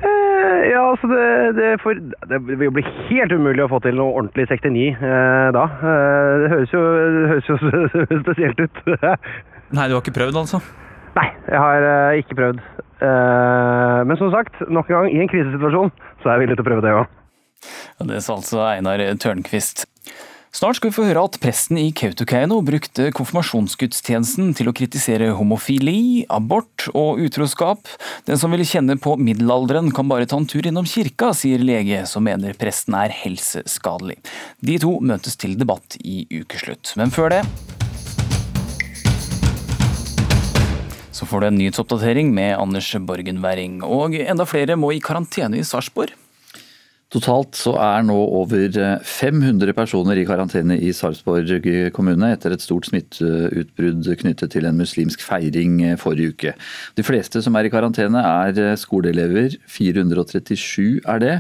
Eh, 0.01 0.61
ja, 0.71 0.85
altså 0.85 1.09
det, 1.11 1.25
det, 1.57 1.71
for, 1.83 1.99
det 2.31 2.39
vil 2.47 2.71
bli 2.77 2.85
helt 3.09 3.35
umulig 3.35 3.65
å 3.65 3.71
få 3.73 3.81
til 3.83 3.99
noe 3.99 4.15
ordentlig 4.21 4.47
69 4.53 4.85
eh, 4.93 5.49
da. 5.57 5.65
Det 6.45 6.53
høres 6.55 6.77
jo, 6.77 6.85
det 7.17 7.27
høres 7.33 7.51
jo 7.51 7.59
spesielt 8.29 8.63
ut. 8.63 8.85
Nei, 9.75 9.89
du 9.89 9.97
har 9.97 10.05
ikke 10.05 10.15
prøvd, 10.21 10.39
altså? 10.45 10.63
Nei, 11.19 11.29
jeg 11.51 11.59
har 11.59 11.87
eh, 11.91 12.21
ikke 12.23 12.39
prøvd. 12.39 12.61
Eh, 13.03 14.01
men 14.07 14.19
som 14.21 14.33
sagt, 14.35 14.61
nok 14.71 14.91
en 14.91 14.99
gang, 15.01 15.09
i 15.11 15.23
en 15.23 15.31
krisesituasjon 15.31 15.95
så 16.23 16.29
er 16.29 16.37
jeg 16.37 16.45
villig 16.45 16.59
til 16.59 16.67
å 16.67 16.71
prøve 16.71 16.85
det 16.87 16.97
òg. 16.99 17.17
Ja, 17.99 18.11
Det 18.13 18.21
sa 18.25 18.37
altså 18.39 18.61
Einar 18.69 19.03
Tørnquist. 19.21 19.87
Snart 20.51 20.81
skal 20.81 20.91
vi 20.91 20.97
få 20.97 21.05
høre 21.07 21.23
at 21.29 21.37
presten 21.39 21.79
i 21.79 21.93
Kautokeino 21.95 22.57
brukte 22.67 23.13
konfirmasjonsgudstjenesten 23.15 24.49
til 24.59 24.67
å 24.67 24.75
kritisere 24.75 25.29
homofili, 25.39 26.25
abort 26.27 26.89
og 26.91 27.21
utroskap. 27.23 27.87
Den 28.27 28.41
som 28.41 28.51
vil 28.51 28.67
kjenne 28.67 28.97
på 28.99 29.15
middelalderen 29.15 29.93
kan 29.95 30.11
bare 30.11 30.27
ta 30.27 30.41
en 30.41 30.49
tur 30.51 30.67
innom 30.67 30.89
kirka, 30.91 31.31
sier 31.39 31.63
lege 31.63 32.03
som 32.11 32.27
mener 32.27 32.59
presten 32.59 32.99
er 32.99 33.15
helseskadelig. 33.15 34.19
De 34.59 34.81
to 34.83 34.97
møtes 34.99 35.39
til 35.39 35.55
debatt 35.61 35.95
i 36.03 36.25
ukeslutt. 36.43 36.97
Men 36.99 37.15
før 37.15 37.31
det 37.37 37.45
så 41.21 41.29
får 41.29 41.43
du 41.43 41.51
en 41.51 41.59
nyhetsoppdatering 41.61 42.33
med 42.33 42.57
Anders 42.57 42.89
Borgen 43.05 43.43
Werring. 43.45 43.83
Og 43.85 44.17
enda 44.17 44.47
flere 44.49 44.79
må 44.81 44.95
i 44.97 45.03
karantene 45.05 45.61
i 45.61 45.67
Sarpsborg. 45.69 46.15
Totalt 47.11 47.59
så 47.59 47.75
er 47.83 48.05
nå 48.07 48.15
over 48.15 48.77
500 49.05 49.75
personer 49.75 50.17
i 50.17 50.25
karantene 50.25 50.79
i 50.79 50.93
Sarpsborg 50.95 51.67
kommune 51.93 52.31
etter 52.33 52.55
et 52.55 52.65
stort 52.65 52.87
smitteutbrudd 52.87 54.09
knyttet 54.23 54.55
til 54.55 54.69
en 54.71 54.79
muslimsk 54.79 55.27
feiring 55.27 55.83
forrige 56.01 56.33
uke. 56.33 56.55
De 56.97 57.05
fleste 57.05 57.43
som 57.45 57.59
er 57.59 57.67
i 57.67 57.75
karantene 57.75 58.23
er 58.23 58.77
skoleelever, 58.81 59.59
437 59.69 61.03
er 61.03 61.21
det. 61.21 61.37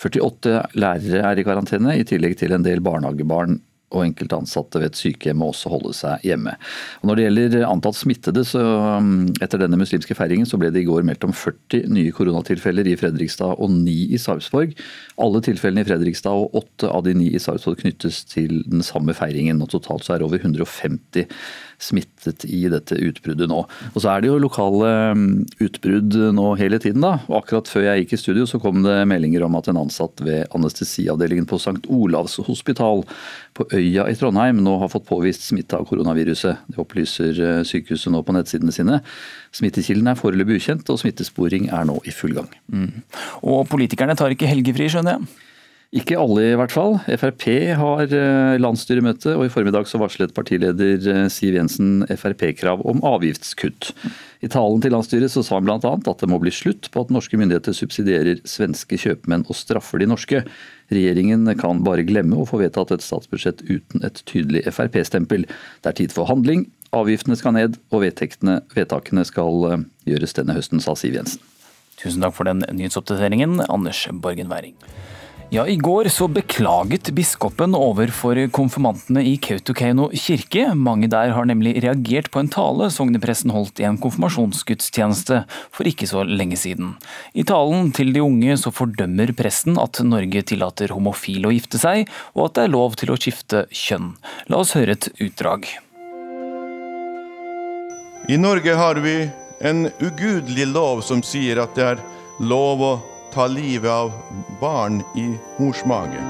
48 0.00 0.56
lærere 0.80 1.26
er 1.28 1.38
i 1.38 1.46
karantene, 1.46 2.00
i 2.00 2.08
tillegg 2.08 2.40
til 2.40 2.56
en 2.56 2.64
del 2.66 2.82
barnehagebarn 2.82 3.60
og 3.90 4.04
enkelte 4.04 4.38
ansatte 4.38 4.80
ved 4.80 4.92
et 4.92 4.98
sykehjem 4.98 5.40
må 5.42 5.50
også 5.50 5.72
holde 5.72 5.92
seg 5.96 6.26
hjemme. 6.26 6.54
Og 7.00 7.10
når 7.10 7.18
det 7.18 7.24
gjelder 7.26 7.66
antatt 7.66 7.98
smittede, 7.98 8.44
så 8.46 8.62
um, 9.00 9.26
etter 9.42 9.62
denne 9.62 9.78
muslimske 9.80 10.14
feiringen 10.18 10.48
så 10.48 10.60
ble 10.60 10.70
det 10.74 10.84
i 10.84 10.88
går 10.88 11.06
meldt 11.06 11.26
om 11.26 11.34
40 11.34 11.90
nye 11.90 12.14
koronatilfeller 12.14 12.86
i 12.86 12.96
Fredrikstad 13.00 13.56
og 13.58 13.72
9 13.74 13.96
i 14.14 14.20
Sarpsborg. 14.20 14.76
Alle 15.20 15.42
tilfellene 15.46 15.84
i 15.84 15.88
Fredrikstad 15.90 16.44
og 16.44 16.54
8 16.62 16.92
av 16.92 17.06
de 17.06 17.16
9 17.18 17.32
i 17.34 17.42
Sarpsborg 17.42 17.82
knyttes 17.82 18.22
til 18.30 18.62
den 18.70 18.86
samme 18.86 19.16
feiringen. 19.16 19.62
og 19.62 19.72
Totalt 19.74 20.06
så 20.06 20.14
er 20.14 20.22
det 20.22 20.30
over 20.30 20.38
150 20.38 21.26
smittet 21.80 22.44
i 22.44 22.62
dette 22.70 22.98
utbruddet 23.00 23.48
nå. 23.50 23.62
Og 23.64 23.98
Så 23.98 24.10
er 24.12 24.22
det 24.22 24.30
jo 24.30 24.38
lokale 24.42 24.90
um, 25.16 25.26
utbrudd 25.62 26.16
nå 26.36 26.46
hele 26.60 26.80
tiden. 26.82 27.00
da, 27.04 27.16
og 27.28 27.40
Akkurat 27.40 27.70
før 27.70 27.86
jeg 27.88 28.04
gikk 28.04 28.14
i 28.16 28.20
studio 28.20 28.46
så 28.48 28.60
kom 28.62 28.82
det 28.84 28.98
meldinger 29.08 29.46
om 29.46 29.56
at 29.58 29.70
en 29.70 29.80
ansatt 29.80 30.20
ved 30.24 30.46
anestesiavdelingen 30.56 31.48
på 31.50 31.58
St. 31.60 31.80
Olavs 31.88 32.38
hospital 32.46 33.04
på 33.56 33.66
Øya 33.76 34.06
i 34.10 34.16
Trondheim 34.18 34.60
nå 34.64 34.76
har 34.82 34.92
fått 34.92 35.08
påvist 35.08 35.48
smitte 35.48 35.78
av 35.78 35.88
koronaviruset. 35.88 36.66
Det 36.70 36.80
opplyser 36.80 37.40
eh, 37.44 37.62
sykehuset 37.66 38.12
nå 38.14 38.22
på 38.24 38.36
nettsidene 38.36 38.74
sine. 38.74 39.00
Smittekilden 39.56 40.12
er 40.12 40.18
foreløpig 40.18 40.60
ukjent, 40.60 40.88
og 40.92 41.00
smittesporing 41.02 41.70
er 41.74 41.86
nå 41.88 41.98
i 42.06 42.14
full 42.14 42.36
gang. 42.36 42.50
Mm. 42.72 43.02
Og 43.42 43.64
politikerne 43.70 44.16
tar 44.18 44.34
ikke 44.34 44.50
helgefri, 44.50 44.90
skjønner 44.92 45.18
jeg? 45.18 45.49
Ikke 45.90 46.14
alle 46.22 46.44
i 46.52 46.54
hvert 46.54 46.70
fall. 46.70 47.00
Frp 47.18 47.44
har 47.74 48.12
eh, 48.14 48.58
landsstyremøte, 48.62 49.32
og 49.34 49.48
i 49.48 49.50
formiddag 49.50 49.88
så 49.90 49.98
varslet 49.98 50.30
partileder 50.36 51.02
eh, 51.02 51.24
Siv 51.34 51.56
Jensen 51.56 52.04
Frp-krav 52.06 52.84
om 52.86 53.02
avgiftskutt. 53.10 53.88
I 54.38 54.50
talen 54.54 54.84
til 54.84 54.94
landsstyret 54.94 55.34
så 55.34 55.42
sa 55.42 55.58
han 55.58 55.66
bl.a. 55.66 55.80
at 55.82 56.22
det 56.22 56.30
må 56.30 56.38
bli 56.38 56.54
slutt 56.54 56.92
på 56.94 57.02
at 57.02 57.10
norske 57.10 57.34
myndigheter 57.40 57.74
subsidierer 57.74 58.38
svenske 58.46 59.00
kjøpmenn 59.02 59.48
og 59.50 59.58
straffer 59.58 59.98
de 59.98 60.06
norske. 60.12 60.44
Regjeringen 60.94 61.50
kan 61.58 61.82
bare 61.82 62.06
glemme 62.06 62.38
å 62.38 62.46
få 62.46 62.62
vedtatt 62.62 62.94
et 62.94 63.02
statsbudsjett 63.02 63.66
uten 63.66 64.06
et 64.06 64.22
tydelig 64.30 64.62
Frp-stempel. 64.70 65.50
Det 65.82 65.90
er 65.90 66.02
tid 66.04 66.14
for 66.14 66.30
handling, 66.30 66.68
avgiftene 66.94 67.34
skal 67.38 67.58
ned 67.58 67.82
og 67.90 68.06
vedtakene 68.06 69.26
skal 69.26 69.72
eh, 69.72 69.88
gjøres 70.14 70.38
denne 70.38 70.54
høsten, 70.54 70.78
sa 70.78 70.94
Siv 70.94 71.18
Jensen. 71.18 71.42
Tusen 71.98 72.22
takk 72.22 72.38
for 72.38 72.46
den 72.46 72.62
nyhetsoppdateringen, 72.70 73.58
Anders 73.66 74.06
Borgen 74.22 74.54
Werring. 74.54 74.78
Ja, 75.50 75.64
I 75.66 75.74
går 75.76 76.06
så 76.14 76.28
beklaget 76.30 77.08
biskopen 77.10 77.72
overfor 77.74 78.38
konfirmantene 78.54 79.24
i 79.26 79.32
Kautokeino 79.42 80.04
kirke. 80.14 80.68
Mange 80.78 81.08
der 81.10 81.32
har 81.34 81.48
nemlig 81.50 81.72
reagert 81.82 82.28
på 82.30 82.38
en 82.38 82.50
tale 82.54 82.86
sognepresten 82.94 83.50
holdt 83.50 83.82
i 83.82 83.88
en 83.88 83.98
konfirmasjonsgudstjeneste 83.98 85.40
for 85.74 85.90
ikke 85.90 86.06
så 86.06 86.22
lenge 86.22 86.54
siden. 86.54 86.94
I 87.34 87.42
talen 87.50 87.90
til 87.90 88.14
de 88.14 88.22
unge 88.22 88.54
så 88.62 88.70
fordømmer 88.70 89.34
presten 89.34 89.74
at 89.82 89.98
Norge 90.06 90.46
tillater 90.52 90.94
homofile 90.94 91.50
å 91.50 91.56
gifte 91.58 91.82
seg, 91.82 92.06
og 92.38 92.46
at 92.46 92.54
det 92.54 92.68
er 92.68 92.74
lov 92.78 92.94
til 93.02 93.10
å 93.10 93.18
skifte 93.18 93.66
kjønn. 93.74 94.12
La 94.46 94.62
oss 94.62 94.76
høre 94.78 94.94
et 94.94 95.10
utdrag. 95.18 95.66
I 98.30 98.38
Norge 98.38 98.78
har 98.78 99.02
vi 99.02 99.18
en 99.66 99.88
ugudelig 99.98 100.70
lov 100.70 101.02
som 101.02 101.26
sier 101.26 101.58
at 101.58 101.74
det 101.74 101.94
er 101.96 102.04
lov 102.38 102.86
å 102.86 102.98
ta 103.32 103.46
livet 103.46 103.90
av 103.90 104.12
barn 104.60 105.02
i 105.16 105.26
mors 105.58 105.84
mage. 105.84 106.20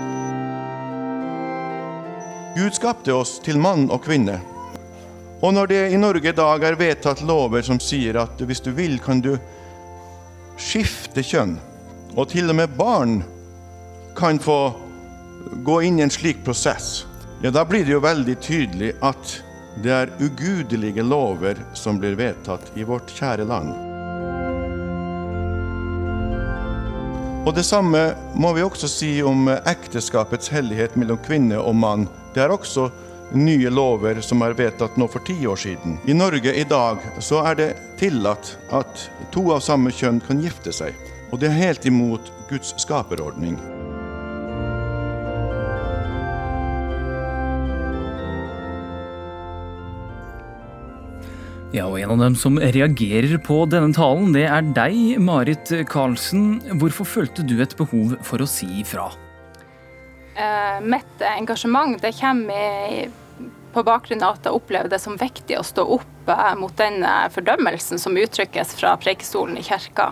Gud 2.56 2.74
skapte 2.74 3.14
oss 3.14 3.38
til 3.44 3.58
mann 3.58 3.88
og 3.90 4.02
kvinne. 4.04 4.40
Og 5.40 5.54
når 5.56 5.70
det 5.70 5.80
i 5.94 5.98
Norge 6.00 6.32
i 6.32 6.36
dag 6.36 6.64
er 6.66 6.76
vedtatt 6.76 7.22
lover 7.24 7.64
som 7.64 7.80
sier 7.80 8.18
at 8.20 8.40
hvis 8.44 8.60
du 8.60 8.72
vil, 8.76 8.98
kan 9.00 9.22
du 9.24 9.32
skifte 10.60 11.24
kjønn, 11.24 11.56
og 12.18 12.28
til 12.32 12.52
og 12.52 12.58
med 12.58 12.74
barn 12.76 13.20
kan 14.18 14.40
få 14.42 14.60
gå 15.64 15.80
inn 15.88 16.00
i 16.00 16.04
en 16.04 16.12
slik 16.12 16.44
prosess, 16.44 17.06
ja, 17.40 17.48
da 17.54 17.64
blir 17.64 17.86
det 17.86 17.94
jo 17.94 18.04
veldig 18.04 18.36
tydelig 18.44 18.92
at 19.00 19.38
det 19.80 19.94
er 19.94 20.12
ugudelige 20.20 21.06
lover 21.06 21.62
som 21.72 22.02
blir 22.02 22.18
vedtatt 22.20 22.74
i 22.76 22.84
vårt 22.84 23.14
kjære 23.16 23.48
land. 23.48 23.89
Og 27.50 27.56
Det 27.56 27.64
samme 27.66 27.98
må 28.38 28.52
vi 28.54 28.62
også 28.62 28.86
si 28.86 29.08
om 29.26 29.48
ekteskapets 29.50 30.52
hellighet 30.54 30.92
mellom 30.94 31.18
kvinne 31.18 31.56
og 31.58 31.74
mann. 31.74 32.04
Det 32.30 32.44
er 32.44 32.54
også 32.54 32.84
nye 33.34 33.72
lover 33.74 34.20
som 34.22 34.44
er 34.46 34.54
vedtatt 34.54 34.94
nå 34.94 35.08
for 35.10 35.26
ti 35.26 35.34
år 35.50 35.58
siden. 35.58 35.98
I 36.06 36.14
Norge 36.14 36.54
i 36.54 36.62
dag 36.62 37.02
så 37.18 37.42
er 37.50 37.58
det 37.58 37.68
tillatt 37.98 38.54
at 38.70 39.08
to 39.34 39.48
av 39.50 39.66
samme 39.66 39.90
kjønn 39.90 40.22
kan 40.28 40.46
gifte 40.46 40.70
seg. 40.70 40.94
Og 41.32 41.42
det 41.42 41.50
er 41.50 41.58
helt 41.58 41.90
imot 41.90 42.30
Guds 42.46 42.70
skaperordning. 42.86 43.58
Ja, 51.70 51.84
og 51.86 52.00
En 52.00 52.10
av 52.16 52.18
dem 52.18 52.34
som 52.34 52.58
reagerer 52.58 53.36
på 53.46 53.60
denne 53.70 53.94
talen, 53.94 54.32
det 54.34 54.42
er 54.50 54.64
deg, 54.74 55.20
Marit 55.22 55.70
Karlsen. 55.86 56.58
Hvorfor 56.82 57.06
følte 57.06 57.44
du 57.46 57.60
et 57.62 57.76
behov 57.78 58.16
for 58.26 58.42
å 58.42 58.48
si 58.50 58.66
ifra? 58.80 59.06
Eh, 60.34 60.80
mitt 60.82 61.22
engasjement 61.22 61.94
det 62.02 62.16
kommer 62.18 63.06
på 63.70 63.84
bakgrunn 63.86 64.24
av 64.26 64.40
at 64.40 64.48
jeg 64.48 64.56
opplever 64.58 64.90
det 64.90 64.98
som 64.98 65.14
viktig 65.20 65.60
å 65.60 65.62
stå 65.66 65.84
opp 65.94 66.32
eh, 66.34 66.56
mot 66.58 66.74
den 66.80 67.04
eh, 67.06 67.30
fordømmelsen 67.30 68.02
som 68.02 68.18
uttrykkes 68.18 68.74
fra 68.80 68.96
prekestolen 68.98 69.60
i 69.60 69.64
kirka. 69.66 70.10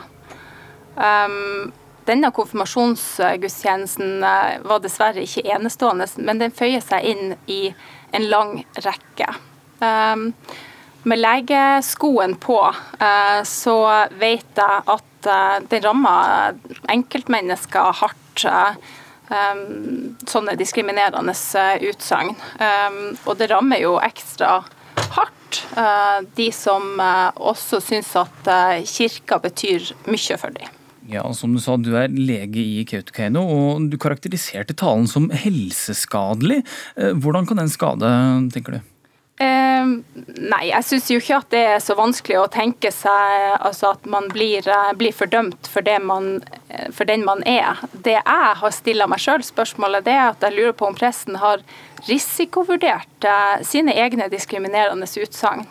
Um, 0.95 1.73
denne 2.07 2.31
konfirmasjonsgudstjenesten 2.39 4.23
eh, 4.23 4.63
var 4.63 4.87
dessverre 4.87 5.27
ikke 5.27 5.47
enestående, 5.57 6.07
men 6.23 6.39
den 6.39 6.55
føyer 6.55 6.87
seg 6.87 7.11
inn 7.17 7.37
i 7.51 7.75
en 8.15 8.31
lang 8.31 8.61
rekke. 8.79 9.35
Um, 9.83 10.31
med 11.09 11.21
legeskoen 11.23 12.37
på 12.41 12.59
uh, 12.69 13.41
så 13.49 13.77
vet 14.21 14.61
jeg 14.61 14.83
at 14.87 15.05
det 15.69 15.81
den 15.81 15.83
rammer 15.83 16.55
enkeltmennesker 16.89 17.97
hardt. 18.01 18.45
Um, 19.29 20.15
sånne 20.31 20.55
diskriminerende 20.57 21.35
utsagn. 21.85 22.31
Og 23.27 23.35
det 23.37 23.49
rammer 23.51 23.83
jo 23.83 23.97
ekstra 24.01 24.63
hardt 25.17 25.59
de 26.39 26.47
som 26.55 27.03
også 27.03 27.81
syns 27.83 28.15
at 28.17 28.49
kirka 28.89 29.41
betyr 29.43 29.91
mye 30.09 30.39
for 30.41 30.55
dem. 30.55 30.71
Ja, 31.11 31.27
som 31.35 31.53
Du 31.57 31.61
sa, 31.61 31.77
du 31.77 31.91
er 31.99 32.09
lege 32.09 32.63
i 32.63 32.87
Kautokeino, 32.89 33.43
og 33.43 33.91
du 33.91 33.99
karakteriserte 34.01 34.77
talen 34.79 35.11
som 35.11 35.29
helseskadelig. 35.35 36.63
Hvordan 36.95 37.51
kan 37.51 37.61
den 37.65 37.75
skade, 37.75 38.15
tenker 38.55 38.79
du? 38.79 38.81
Eh, 39.39 39.91
nei, 40.51 40.65
jeg 40.67 40.83
syns 40.83 41.09
jo 41.13 41.21
ikke 41.21 41.37
at 41.39 41.53
det 41.55 41.61
er 41.77 41.83
så 41.83 41.95
vanskelig 41.99 42.41
å 42.41 42.49
tenke 42.51 42.91
seg 42.91 43.53
altså 43.63 43.93
at 43.93 44.09
man 44.11 44.27
blir, 44.33 44.67
eh, 44.67 44.95
blir 44.99 45.15
fordømt 45.15 45.71
for, 45.71 45.87
man, 46.03 46.41
eh, 46.67 46.89
for, 46.91 47.07
den 47.07 47.23
man 47.27 47.45
er. 47.47 47.79
Det 47.93 48.17
jeg 48.19 48.57
har 48.63 48.75
stilla 48.75 49.07
meg 49.07 49.23
sjøl 49.23 49.47
spørsmålet, 49.47 50.09
det 50.09 50.17
er 50.17 50.33
at 50.33 50.43
jeg 50.43 50.57
lurer 50.57 50.75
på 50.75 50.91
om 50.91 50.99
presten 50.99 51.39
har 51.39 51.63
risikovurdert 52.09 53.27
eh, 53.31 53.63
sine 53.63 53.95
egne 53.95 54.27
diskriminerende 54.33 55.07
utsagn. 55.07 55.67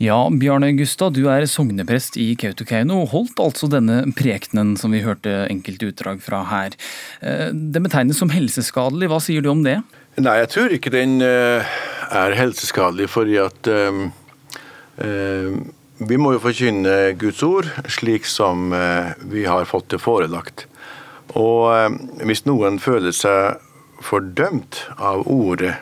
Ja, 0.00 0.16
Bjarne 0.32 0.72
Gustad, 0.76 1.12
du 1.12 1.28
er 1.28 1.44
sogneprest 1.48 2.16
i 2.20 2.32
Kautokeino 2.40 3.02
og 3.04 3.12
holdt 3.12 3.44
altså 3.44 3.68
denne 3.72 4.06
prekenen 4.16 4.74
som 4.80 4.92
vi 4.92 5.04
hørte 5.04 5.44
enkelte 5.52 5.92
utdrag 5.92 6.24
fra 6.24 6.46
her. 6.48 6.80
Eh, 7.20 7.50
det 7.52 7.84
betegnes 7.84 8.24
som 8.24 8.32
helseskadelig, 8.32 9.12
hva 9.12 9.20
sier 9.20 9.44
du 9.44 9.52
om 9.52 9.66
det? 9.68 9.82
Nei, 10.16 10.40
jeg 10.42 10.52
tror 10.52 10.72
ikke 10.76 10.92
den 10.92 11.20
uh 11.24 11.76
er 12.12 12.36
helseskadelig 12.36 13.08
fordi 13.12 13.38
at 13.42 13.68
um, 13.70 14.04
uh, 15.00 15.54
vi 16.02 16.18
må 16.18 16.34
jo 16.34 16.42
forkynne 16.42 17.14
Guds 17.20 17.42
ord 17.46 17.68
slik 17.92 18.26
som 18.28 18.72
uh, 18.74 19.14
vi 19.30 19.46
har 19.48 19.68
fått 19.70 19.92
det 19.94 20.02
forelagt. 20.02 20.66
Og 21.38 21.70
uh, 21.70 21.88
hvis 22.26 22.44
noen 22.48 22.80
føler 22.82 23.14
seg 23.16 23.62
fordømt 24.02 24.82
av 24.98 25.26
ordet, 25.30 25.76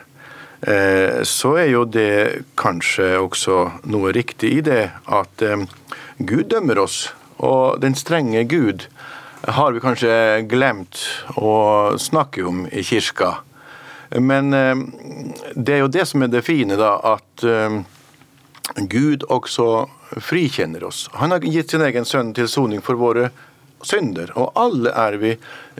så 1.25 1.55
er 1.57 1.71
jo 1.71 1.79
det 1.89 2.43
kanskje 2.61 3.15
også 3.17 3.55
noe 3.89 4.11
riktig 4.13 4.51
i 4.59 4.61
det 4.61 4.91
at 5.09 5.41
Gud 6.21 6.51
dømmer 6.53 6.83
oss. 6.83 6.99
Og 7.41 7.81
den 7.81 7.97
strenge 7.97 8.43
Gud 8.45 8.85
har 9.41 9.73
vi 9.73 9.81
kanskje 9.81 10.13
glemt 10.45 11.01
å 11.33 11.97
snakke 11.97 12.45
om 12.45 12.67
i 12.69 12.85
kirka. 12.85 13.39
Men 14.19 14.53
eh, 14.53 14.75
det 15.55 15.75
er 15.75 15.83
jo 15.85 15.91
det 15.91 16.05
som 16.09 16.23
er 16.23 16.31
det 16.31 16.43
fine, 16.47 16.75
da, 16.79 16.95
at 17.15 17.45
eh, 17.47 17.79
Gud 18.91 19.23
også 19.29 19.87
frikjenner 20.19 20.83
oss. 20.83 21.05
Han 21.19 21.31
har 21.31 21.45
gitt 21.47 21.71
sin 21.71 21.83
egen 21.85 22.05
sønn 22.05 22.33
til 22.35 22.49
soning 22.51 22.83
for 22.83 22.99
våre 22.99 23.29
synder, 23.87 24.33
og 24.35 24.51
alle 24.59 24.91
er 24.91 25.17
vi 25.21 25.35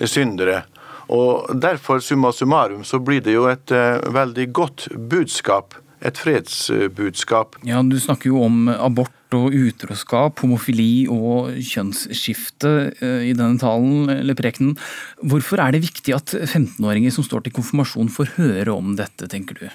syndere. 0.08 0.64
Og 1.12 1.52
Derfor 1.60 2.00
summa 2.00 2.32
summarum 2.32 2.86
så 2.88 3.00
blir 3.04 3.22
det 3.22 3.36
jo 3.36 3.50
et 3.52 3.72
uh, 3.76 4.00
veldig 4.16 4.48
godt 4.56 4.88
budskap, 5.12 5.76
et 6.00 6.18
fredsbudskap. 6.18 7.60
Ja, 7.68 7.82
Du 7.84 8.00
snakker 8.00 8.32
jo 8.32 8.44
om 8.46 8.70
abort 8.72 9.12
og 9.38 9.54
utroskap, 9.56 10.42
homofili 10.44 11.06
og 11.12 11.54
kjønnsskifte 11.64 12.72
eh, 13.02 13.30
i 13.30 13.36
denne 13.38 13.60
talen 13.62 14.12
eller 14.14 14.38
prekenen. 14.38 14.76
Hvorfor 15.22 15.62
er 15.64 15.76
det 15.76 15.84
viktig 15.86 16.16
at 16.16 16.34
15-åringer 16.34 17.14
som 17.16 17.26
står 17.28 17.46
til 17.46 17.56
konfirmasjon 17.56 18.12
får 18.12 18.36
høre 18.40 18.76
om 18.76 18.96
dette, 19.00 19.30
tenker 19.32 19.60
du? 19.62 19.70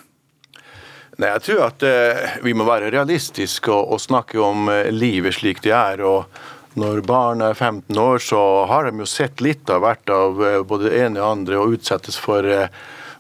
Nei, 1.17 1.31
Jeg 1.33 1.45
tror 1.47 1.65
at 1.71 1.87
eh, 1.87 2.37
vi 2.45 2.53
må 2.57 2.67
være 2.69 2.93
realistiske 2.93 3.73
og, 3.73 3.97
snakke 4.03 4.41
om 4.43 4.69
eh, 4.73 4.93
livet 4.93 5.39
slik 5.39 5.65
det 5.65 5.75
er. 5.77 6.05
og 6.05 6.29
når 6.77 7.01
barn 7.09 7.41
er 7.41 7.55
15 7.57 7.97
år, 7.97 8.19
så 8.21 8.39
har 8.69 8.85
de 8.85 9.01
jo 9.01 9.09
sett 9.09 9.41
litt 9.41 9.71
av 9.73 9.81
hvert 9.81 10.11
av 10.13 10.43
både 10.69 10.91
det 10.91 10.99
ene 11.07 11.23
og 11.23 11.31
andre 11.39 11.57
og 11.57 11.79
utsettes 11.79 12.19
for 12.21 12.45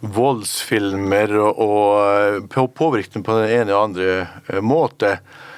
voldsfilmer 0.04 1.32
og, 1.40 2.52
påvirkning 2.52 3.24
på 3.24 3.38
den 3.38 3.54
ene 3.62 3.72
og 3.72 3.86
andre 3.86 4.60
måte. 4.60 5.14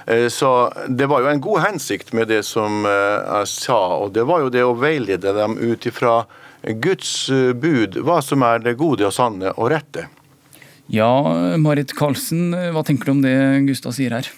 Eh, 0.09 0.29
så 0.29 0.73
det 0.89 1.07
var 1.07 1.21
jo 1.21 1.29
en 1.29 1.41
god 1.41 1.61
hensikt 1.61 2.13
med 2.13 2.29
det 2.29 2.43
som 2.43 2.87
eh, 2.87 2.93
jeg 3.41 3.49
sa, 3.53 3.81
og 4.01 4.15
det 4.17 4.25
var 4.25 4.41
jo 4.41 4.53
det 4.53 4.65
å 4.65 4.77
veilede 4.79 5.35
dem 5.37 5.59
ut 5.61 5.85
ifra 5.87 6.23
Guds 6.81 7.29
eh, 7.29 7.53
bud, 7.53 8.01
hva 8.07 8.23
som 8.25 8.45
er 8.47 8.65
det 8.65 8.79
gode 8.81 9.05
og 9.05 9.13
sanne 9.13 9.53
og 9.57 9.69
rette. 9.75 10.07
Ja, 10.89 11.13
Marit 11.61 11.93
Karlsen, 11.93 12.55
hva 12.73 12.81
tenker 12.89 13.11
du 13.11 13.19
om 13.19 13.25
det 13.27 13.37
Gustav 13.69 13.93
sier 13.93 14.17
her? 14.17 14.31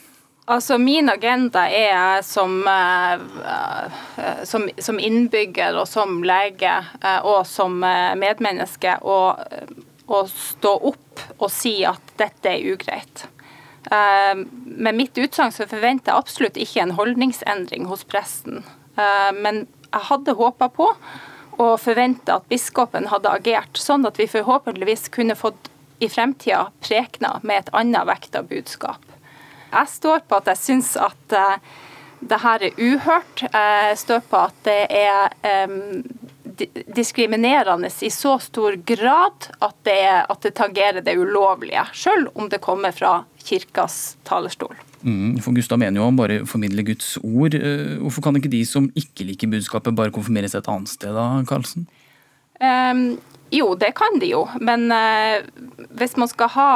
Altså, 0.50 0.80
Min 0.82 1.06
agenda 1.12 1.68
er 1.70 2.24
som, 2.26 2.56
som, 4.42 4.64
som 4.74 4.98
innbygger 4.98 5.78
og 5.78 5.86
som 5.86 6.24
lege 6.26 6.72
og 7.22 7.44
som 7.46 7.78
medmenneske 8.18 8.96
å, 9.06 9.20
å 10.10 10.24
stå 10.26 10.72
opp 10.90 11.22
og 11.38 11.52
si 11.54 11.76
at 11.86 12.16
dette 12.18 12.50
er 12.50 12.66
ugreit. 12.74 13.28
Eh, 13.90 14.34
med 14.64 14.94
mitt 14.94 15.18
utsagn 15.18 15.52
så 15.52 15.66
forventer 15.66 16.12
jeg 16.12 16.22
absolutt 16.22 16.58
ikke 16.60 16.84
en 16.84 16.94
holdningsendring 16.94 17.88
hos 17.90 18.04
presten. 18.06 18.62
Eh, 18.94 19.30
men 19.34 19.64
jeg 19.90 20.06
hadde 20.12 20.36
håpa 20.38 20.70
på 20.70 20.86
og 21.60 21.74
forventa 21.82 22.38
at 22.38 22.46
biskopen 22.48 23.10
hadde 23.10 23.32
agert, 23.34 23.76
sånn 23.76 24.06
at 24.06 24.20
vi 24.20 24.30
forhåpentligvis 24.30 25.10
kunne 25.12 25.36
fått 25.36 25.68
i 26.00 26.08
fremtida 26.08 26.68
prekener 26.80 27.42
med 27.42 27.64
et 27.64 27.72
annet 27.76 28.06
vekta 28.08 28.44
budskap. 28.46 29.02
Jeg 29.70 29.90
står 29.90 30.22
på 30.30 30.38
at 30.38 30.48
jeg 30.48 30.60
syns 30.62 30.94
at 30.96 31.34
uh, 31.36 31.58
det 32.20 32.38
her 32.40 32.64
er 32.70 32.78
uhørt. 32.80 33.44
Jeg 33.52 33.98
står 34.00 34.22
på 34.30 34.40
at 34.48 34.56
det 34.64 34.80
er 34.88 35.36
diskriminerende 36.96 37.90
i 38.00 38.10
så 38.10 38.36
stor 38.42 38.76
grad 38.86 39.48
at 39.58 39.76
det, 39.86 40.02
at 40.28 40.44
det 40.44 40.54
tangerer 40.58 41.04
det 41.04 41.16
ulovlige, 41.18 41.86
selv 41.94 42.30
om 42.34 42.48
det 42.48 42.60
kommer 42.64 42.94
fra 42.96 43.20
kirkas 43.44 44.16
talerstol. 44.28 44.76
Mm, 45.02 45.38
for 45.40 45.56
Gustav 45.56 45.80
mener 45.80 46.00
jo 46.00 46.06
han 46.10 46.18
bare 46.18 46.42
formidler 46.48 46.84
Guds 46.90 47.14
ord. 47.22 47.56
Eh, 47.56 47.96
hvorfor 48.02 48.26
kan 48.26 48.36
ikke 48.36 48.52
de 48.52 48.62
som 48.68 48.90
ikke 48.98 49.24
liker 49.30 49.50
budskapet, 49.50 49.96
bare 49.96 50.12
konfirmeres 50.12 50.54
et 50.54 50.68
annet 50.68 50.92
sted 50.92 51.16
da, 51.16 51.26
Karlsen? 51.48 51.88
Um, 52.60 53.16
jo, 53.50 53.72
det 53.80 53.94
kan 53.96 54.20
de 54.20 54.28
jo, 54.34 54.44
men 54.60 54.90
uh, 54.92 55.40
hvis 55.96 56.18
man 56.20 56.28
skal 56.28 56.50
ha 56.52 56.72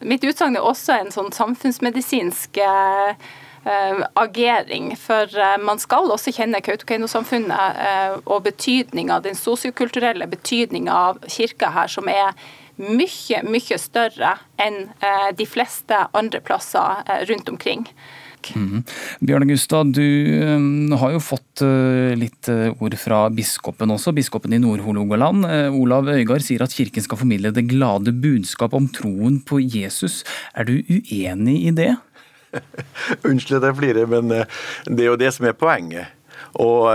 Mitt 0.00 0.24
utsagn 0.24 0.56
er 0.56 0.64
også 0.64 0.96
en 0.96 1.12
sånn 1.12 1.28
samfunnsmedisinsk 1.36 2.58
uh, 2.64 3.12
agering. 3.64 4.90
For 5.00 5.30
man 5.64 5.80
skal 5.80 6.10
også 6.12 6.34
kjenne 6.36 6.60
Kautokeino-samfunnet 6.64 8.20
og 8.24 8.42
betydninga, 8.44 9.20
den 9.24 9.38
sosiokulturelle 9.38 10.28
betydninga 10.28 10.98
av 11.10 11.22
kirka 11.32 11.72
her, 11.74 11.88
som 11.88 12.10
er 12.12 12.34
mye, 12.80 13.40
mye 13.46 13.78
større 13.78 14.34
enn 14.60 14.84
eh, 14.98 15.30
de 15.36 15.46
fleste 15.46 16.04
andre 16.16 16.42
plasser 16.44 17.02
eh, 17.06 17.24
rundt 17.30 17.50
omkring. 17.52 17.88
Mm. 18.44 18.82
Bjørn 19.24 19.48
Gustad, 19.48 19.94
du 19.96 20.04
um, 20.44 20.92
har 21.00 21.14
jo 21.14 21.20
fått 21.24 21.62
uh, 21.64 22.12
litt 22.12 22.50
ord 22.52 22.96
fra 23.00 23.22
biskopen 23.32 23.94
også, 23.94 24.12
biskopen 24.12 24.52
i 24.52 24.58
Nord-Hålogaland. 24.60 25.46
Olav 25.72 26.10
Øygard 26.12 26.44
sier 26.44 26.66
at 26.66 26.74
kirken 26.76 27.06
skal 27.06 27.22
formidle 27.22 27.54
det 27.56 27.64
glade 27.70 28.12
budskap 28.12 28.76
om 28.76 28.90
troen 28.92 29.38
på 29.48 29.62
Jesus. 29.64 30.20
Er 30.52 30.68
du 30.68 30.76
uenig 30.76 31.56
i 31.70 31.72
det? 31.72 31.94
Unnskyld 33.28 33.60
at 33.60 33.68
jeg 33.70 33.78
flirer, 33.80 34.10
men 34.10 34.30
det 34.30 35.04
er 35.04 35.10
jo 35.10 35.20
det 35.20 35.32
som 35.34 35.46
er 35.48 35.56
poenget. 35.58 36.12
Og 36.60 36.88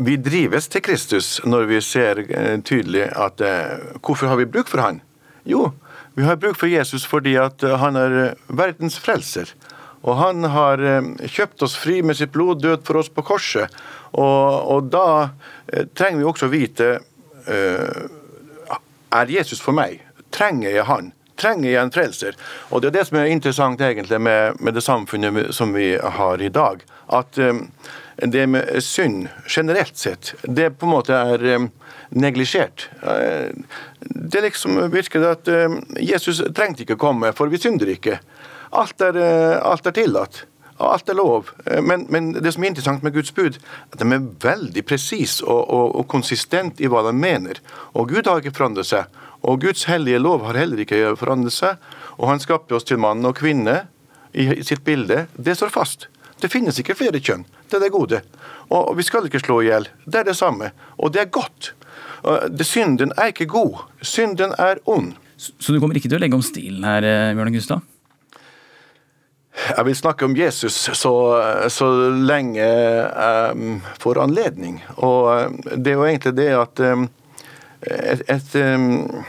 vi 0.00 0.16
drives 0.16 0.64
til 0.72 0.80
Kristus 0.80 1.26
når 1.44 1.66
vi 1.68 1.78
ser 1.84 2.22
eh, 2.24 2.56
tydelig 2.64 3.02
at 3.12 3.40
eh, 3.44 3.98
Hvorfor 4.00 4.30
har 4.30 4.38
vi 4.40 4.48
bruk 4.48 4.70
for 4.72 4.80
han? 4.80 5.02
Jo, 5.44 5.72
vi 6.16 6.24
har 6.24 6.40
bruk 6.40 6.56
for 6.56 6.72
Jesus 6.72 7.04
fordi 7.04 7.34
at 7.36 7.60
eh, 7.62 7.76
han 7.76 7.96
er 8.00 8.34
verdens 8.48 8.96
frelser. 8.98 9.52
Og 10.00 10.16
han 10.16 10.46
har 10.48 10.80
kjøpt 11.28 11.60
oss 11.66 11.76
fri 11.76 11.98
med 12.00 12.16
sitt 12.16 12.32
blod, 12.32 12.62
død 12.64 12.86
for 12.88 12.96
oss 13.02 13.12
på 13.12 13.20
korset. 13.28 13.68
Og, 14.16 14.72
og 14.72 14.88
da 14.88 15.28
trenger 15.92 16.22
vi 16.22 16.24
også 16.24 16.48
vite 16.48 16.86
Er 19.12 19.28
Jesus 19.28 19.60
for 19.60 19.76
meg? 19.76 20.00
Trenger 20.32 20.72
jeg 20.72 20.88
han? 20.88 21.12
Trenger 21.40 21.70
jeg 21.70 21.82
en 21.82 21.94
frelser. 21.94 22.38
Og 22.70 22.82
det 22.82 22.90
er 22.90 22.98
det 22.98 23.06
som 23.08 23.20
er 23.20 23.32
interessant 23.32 23.80
egentlig 23.80 24.20
med, 24.20 24.60
med 24.60 24.76
det 24.76 24.84
samfunnet 24.84 25.54
som 25.56 25.74
vi 25.76 25.92
har 25.96 26.42
i 26.42 26.52
dag. 26.52 26.84
At 27.10 27.38
um, 27.38 27.66
det 28.22 28.46
med 28.46 28.82
synd 28.84 29.28
generelt 29.48 29.96
sett, 29.98 30.34
det 30.42 30.70
på 30.78 30.86
en 30.86 30.94
måte 30.94 31.16
er 31.16 31.44
um, 31.56 31.70
neglisjert. 32.10 32.88
Uh, 33.02 33.50
det 34.00 34.44
liksom 34.46 34.78
virker 34.92 35.26
at 35.32 35.48
um, 35.48 35.80
Jesus 35.98 36.42
trengte 36.56 36.84
ikke 36.84 37.00
komme, 37.00 37.32
for 37.36 37.50
vi 37.50 37.60
synder 37.60 37.90
ikke. 37.90 38.20
Alt 38.76 39.02
er, 39.02 39.18
uh, 39.18 39.58
alt 39.72 39.90
er 39.90 39.96
tillatt. 39.96 40.44
Alt 40.80 41.10
er 41.12 41.18
lov. 41.18 41.50
Men, 41.84 42.06
men, 42.08 42.30
det 42.32 42.54
som 42.54 42.64
er 42.64 42.70
interessant 42.70 43.02
med 43.04 43.12
Guds 43.12 43.34
bud, 43.36 43.58
at 43.92 44.00
de 44.00 44.06
er 44.16 44.28
veldig 44.40 44.84
presise 44.88 45.44
og, 45.44 45.66
og, 45.68 45.90
og 46.00 46.06
konsistent 46.08 46.80
i 46.80 46.88
hva 46.88 47.02
de 47.04 47.12
mener. 47.12 47.60
Og 47.92 48.08
Gud 48.08 48.30
har 48.30 48.40
ikke 48.40 48.54
forandret 48.56 48.88
seg. 48.88 49.20
Og 49.42 49.60
Guds 49.62 49.86
hellige 49.88 50.20
lov 50.20 50.44
har 50.48 50.58
heller 50.60 50.82
ikke 50.84 51.14
forandret 51.20 51.54
seg. 51.54 51.80
Og 52.18 52.28
han 52.28 52.42
skapte 52.42 52.76
oss 52.76 52.86
til 52.88 53.00
mann 53.00 53.24
og 53.24 53.38
kvinne 53.40 53.82
i 54.32 54.62
sitt 54.66 54.84
bilde. 54.86 55.26
Det 55.36 55.56
står 55.56 55.72
fast. 55.74 56.08
Det 56.40 56.50
finnes 56.52 56.78
ikke 56.80 56.96
flere 56.96 57.20
kjønn. 57.20 57.44
Det 57.68 57.78
er 57.78 57.86
det 57.86 57.94
gode. 57.94 58.22
Og 58.70 58.94
vi 58.98 59.04
skal 59.06 59.26
ikke 59.26 59.42
slå 59.42 59.60
i 59.62 59.70
hjel. 59.70 59.88
Det 60.06 60.22
er 60.22 60.30
det 60.30 60.36
samme. 60.38 60.72
Og 60.98 61.12
det 61.14 61.24
er 61.24 61.32
godt. 61.32 61.72
Det, 62.52 62.66
synden 62.66 63.14
er 63.16 63.32
ikke 63.32 63.48
god. 63.50 63.84
Synden 64.02 64.54
er 64.58 64.80
ond. 64.84 65.14
Så 65.36 65.72
du 65.72 65.80
kommer 65.80 65.96
ikke 65.96 66.10
til 66.10 66.20
å 66.20 66.22
legge 66.22 66.36
om 66.36 66.44
stilen 66.44 66.84
her, 66.84 67.04
eh, 67.06 67.32
Bjørn 67.36 67.54
Gustav? 67.54 67.80
Jeg 69.60 69.84
vil 69.86 69.96
snakke 69.96 70.26
om 70.28 70.36
Jesus 70.36 70.76
så, 70.96 71.12
så 71.72 71.88
lenge 72.12 72.60
jeg 72.60 73.56
um, 73.56 73.80
får 74.00 74.20
anledning. 74.22 74.78
Og 75.00 75.30
eh, 75.32 75.72
det 75.76 75.94
er 75.94 75.98
jo 75.98 76.06
egentlig 76.06 76.34
det 76.36 76.50
at 76.58 76.84
um, 76.92 77.08
Et, 77.86 78.22
et 78.28 78.54
um, 78.60 79.24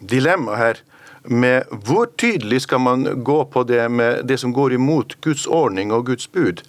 dilemma 0.00 0.58
her 0.58 0.82
med 1.28 1.68
hvor 1.84 2.08
tydelig 2.20 2.62
skal 2.64 2.80
man 2.80 3.06
gå 3.24 3.38
på 3.52 3.64
det 3.68 3.88
med 3.90 4.26
det 4.28 4.38
som 4.40 4.52
går 4.52 4.76
imot 4.76 5.18
Guds 5.24 5.46
ordning 5.46 5.92
og 5.92 6.06
Guds 6.06 6.28
bud. 6.28 6.62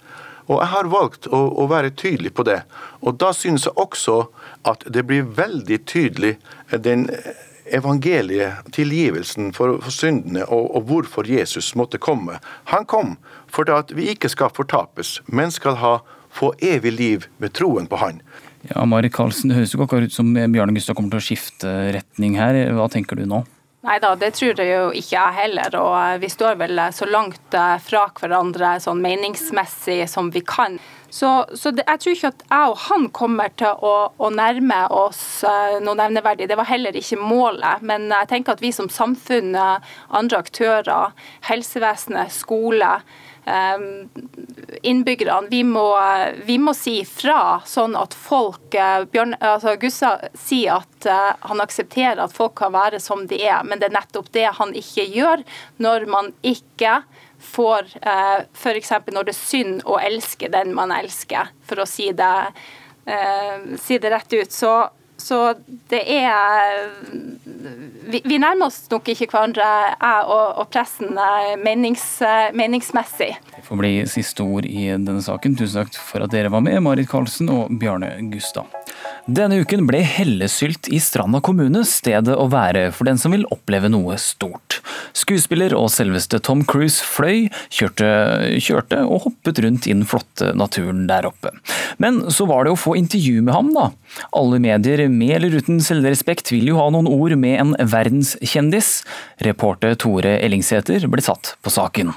Og 0.50 0.58
jeg 0.58 0.70
har 0.72 0.90
valgt 0.90 1.28
å, 1.30 1.44
å 1.62 1.68
være 1.70 1.92
tydelig 1.94 2.32
på 2.34 2.44
det. 2.48 2.62
Og 3.06 3.20
da 3.22 3.30
synes 3.36 3.68
jeg 3.68 3.76
også 3.78 4.24
at 4.66 4.82
det 4.88 5.04
blir 5.06 5.28
veldig 5.36 5.78
tydelig 5.86 6.34
den 6.74 7.06
evangeliet, 7.70 8.66
tilgivelsen 8.74 9.52
for, 9.54 9.78
for 9.84 9.94
syndene, 9.94 10.42
og, 10.48 10.74
og, 10.74 10.82
hvorfor 10.90 11.28
Jesus 11.28 11.74
måtte 11.78 12.00
komme. 12.02 12.40
Han 12.74 12.84
kom 12.84 13.16
for 13.46 13.70
at 13.70 13.94
vi 13.94 14.10
ikke 14.10 14.30
skal 14.32 14.50
fortapes, 14.54 15.20
men 15.26 15.54
skal 15.54 15.78
ha, 15.78 15.98
få 16.30 16.52
evig 16.62 16.92
liv 16.98 17.26
med 17.38 17.54
troen 17.54 17.86
på 17.90 17.98
Han. 18.02 18.20
Ja, 18.68 18.84
Marit 18.84 19.14
Karlsen, 19.16 19.48
Det 19.48 19.56
høres 19.56 19.72
jo 19.74 19.80
akkurat 19.84 20.10
ut 20.10 20.12
som 20.12 20.34
Bjarne 20.34 20.74
Gustav 20.76 20.98
kommer 20.98 21.14
til 21.14 21.22
å 21.22 21.28
skifte 21.30 21.72
retning 21.96 22.36
her. 22.36 22.58
Hva 22.76 22.90
tenker 22.92 23.16
du 23.16 23.24
nå? 23.28 23.44
Nei 23.80 23.96
da, 23.96 24.10
det 24.12 24.34
tror 24.36 24.58
jeg 24.60 24.68
jo 24.68 24.88
ikke 24.92 25.14
jeg 25.14 25.36
heller. 25.38 25.76
Og 25.80 26.20
vi 26.20 26.28
står 26.28 26.58
vel 26.60 26.82
så 26.92 27.08
langt 27.08 27.56
eh, 27.56 27.78
fra 27.80 28.02
hverandre 28.18 28.74
sånn 28.84 29.00
meningsmessig 29.00 30.02
som 30.12 30.28
vi 30.34 30.42
kan. 30.44 30.76
Så, 31.08 31.30
så 31.56 31.72
det, 31.72 31.86
jeg 31.88 32.02
tror 32.02 32.16
ikke 32.18 32.32
at 32.34 32.44
jeg 32.44 32.74
og 32.74 32.82
han 32.84 33.08
kommer 33.16 33.54
til 33.58 33.80
å, 33.80 33.94
å 34.20 34.28
nærme 34.30 34.82
oss 34.92 35.22
noe 35.80 35.96
nevneverdig. 35.96 36.50
Det 36.50 36.60
var 36.60 36.68
heller 36.68 37.00
ikke 37.00 37.18
målet. 37.18 37.80
Men 37.80 38.10
jeg 38.12 38.30
tenker 38.34 38.54
at 38.58 38.62
vi 38.62 38.74
som 38.76 38.92
samfunn, 38.92 39.56
andre 39.56 40.44
aktører, 40.44 41.16
helsevesenet, 41.48 42.36
skole, 42.36 42.98
innbyggerne. 44.82 45.48
Vi 45.50 45.64
må, 45.64 45.86
vi 46.44 46.58
må, 46.58 46.74
si 46.74 47.00
fra, 47.04 47.60
sånn 47.66 47.96
at 47.98 48.14
folk 48.16 48.74
eh, 48.74 49.04
Bjørn, 49.10 49.34
altså 49.40 49.76
Gussa 49.80 50.12
sier 50.38 50.80
at 50.80 51.08
uh, 51.08 51.32
han 51.50 51.62
aksepterer 51.62 52.22
at 52.22 52.34
folk 52.34 52.56
kan 52.60 52.74
være 52.74 53.00
som 53.02 53.26
de 53.30 53.40
er, 53.44 53.64
men 53.66 53.80
det 53.80 53.90
er 53.90 53.96
nettopp 53.98 54.30
det 54.34 54.46
han 54.58 54.74
ikke 54.76 55.06
gjør 55.10 55.44
når 55.82 56.06
man 56.10 56.30
ikke 56.46 57.00
får 57.40 57.88
eh, 58.00 58.38
f.eks. 58.52 58.92
når 59.08 59.28
det 59.28 59.34
er 59.34 59.40
synd 59.40 59.84
å 59.88 59.98
elske 60.00 60.50
den 60.52 60.74
man 60.76 60.92
elsker, 60.92 61.52
for 61.64 61.80
å 61.80 61.88
si 61.88 62.10
det, 62.12 62.34
si 63.80 63.96
det 63.96 64.10
rett 64.12 64.34
ut. 64.36 64.52
Så 64.52 64.74
så 65.20 65.54
det 65.92 66.02
er 66.10 66.88
vi, 68.10 68.20
vi, 68.24 68.38
nærmer 68.40 68.70
oss 68.70 68.82
nok 68.90 69.10
ikke 69.12 69.28
hverandre, 69.30 69.66
jeg 69.92 70.26
og, 70.26 70.60
og 70.62 70.68
pressen, 70.72 71.12
eh, 71.20 71.54
menings, 71.60 72.04
eh, 72.24 72.50
meningsmessig. 72.56 73.30
Det 73.54 73.64
får 73.66 73.80
bli 73.80 73.92
siste 74.10 74.44
ord 74.44 74.68
i 74.68 74.88
denne 74.90 75.22
saken. 75.24 75.56
Tusen 75.58 75.82
takk 75.82 75.98
for 76.00 76.24
at 76.24 76.34
dere 76.34 76.52
var 76.52 76.64
med, 76.64 76.80
Marit 76.84 77.10
Karlsen 77.10 77.50
og 77.52 77.72
Bjarne 77.80 78.12
Gustad. 78.32 78.68
Denne 79.30 79.60
uken 79.62 79.84
ble 79.88 80.00
Hellesylt 80.06 80.88
i 80.90 80.98
Stranda 81.02 81.42
kommune 81.44 81.84
stedet 81.86 82.34
å 82.34 82.48
være 82.50 82.88
for 82.96 83.10
den 83.10 83.20
som 83.20 83.36
vil 83.36 83.46
oppleve 83.52 83.90
noe 83.92 84.16
stort. 84.18 84.69
Skuespiller 85.16 85.74
og 85.76 85.90
selveste 85.92 86.40
Tom 86.44 86.62
Cruise 86.68 87.04
fløy, 87.04 87.48
kjørte, 87.72 88.08
kjørte 88.62 89.02
og 89.04 89.26
hoppet 89.26 89.60
rundt 89.64 89.88
i 89.88 89.94
den 89.94 90.06
flotte 90.08 90.52
naturen 90.58 91.06
der 91.10 91.28
oppe. 91.28 91.52
Men 92.02 92.22
så 92.32 92.46
var 92.50 92.66
det 92.66 92.74
å 92.74 92.80
få 92.80 92.96
intervju 93.00 93.42
med 93.46 93.54
ham, 93.56 93.72
da. 93.74 93.90
Alle 94.36 94.60
medier 94.62 95.06
med 95.10 95.36
eller 95.38 95.58
uten 95.60 95.80
selvrespekt 95.84 96.52
vil 96.54 96.72
jo 96.72 96.80
ha 96.80 96.88
noen 96.92 97.10
ord 97.10 97.36
med 97.40 97.58
en 97.60 97.76
verdenskjendis. 97.78 99.00
Reporter 99.46 99.96
Tore 99.98 100.38
Ellingsæter 100.40 101.06
ble 101.10 101.24
satt 101.24 101.54
på 101.64 101.72
saken. 101.74 102.14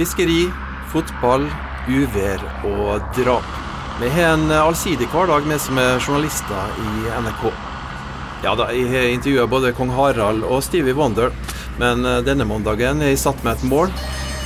Fiskeri, 0.00 0.46
fotball, 0.92 1.44
uvær 1.90 2.40
og 2.64 3.10
drap. 3.18 3.58
Vi 4.00 4.08
har 4.14 4.32
en 4.32 4.48
allsidig 4.54 5.10
hverdag, 5.12 5.44
vi 5.44 5.58
som 5.60 5.76
er 5.82 5.98
journalister 6.00 6.78
i 6.80 7.10
NRK. 7.20 7.69
Ja 8.40 8.54
da, 8.56 8.70
jeg 8.72 9.18
intervjua 9.18 9.44
både 9.52 9.70
kong 9.76 9.90
Harald 9.92 10.46
og 10.48 10.62
Stevie 10.64 10.96
Wonder, 10.96 11.28
men 11.76 12.06
eh, 12.08 12.22
denne 12.24 12.46
mandagen 12.48 13.02
er 13.04 13.12
jeg 13.12 13.20
satt 13.20 13.42
med 13.44 13.58
et 13.58 13.66
mål. 13.68 13.92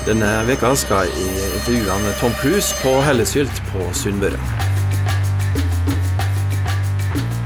Denne 0.02 0.30
veka 0.48 0.72
skal 0.74 1.06
jeg 1.06 1.28
intervjue 1.60 1.98
med 2.02 2.16
Tom 2.18 2.34
Cruise 2.40 2.74
på 2.80 2.96
Hellesylt 3.06 3.60
på 3.70 3.86
Sunnmøre. 3.94 4.40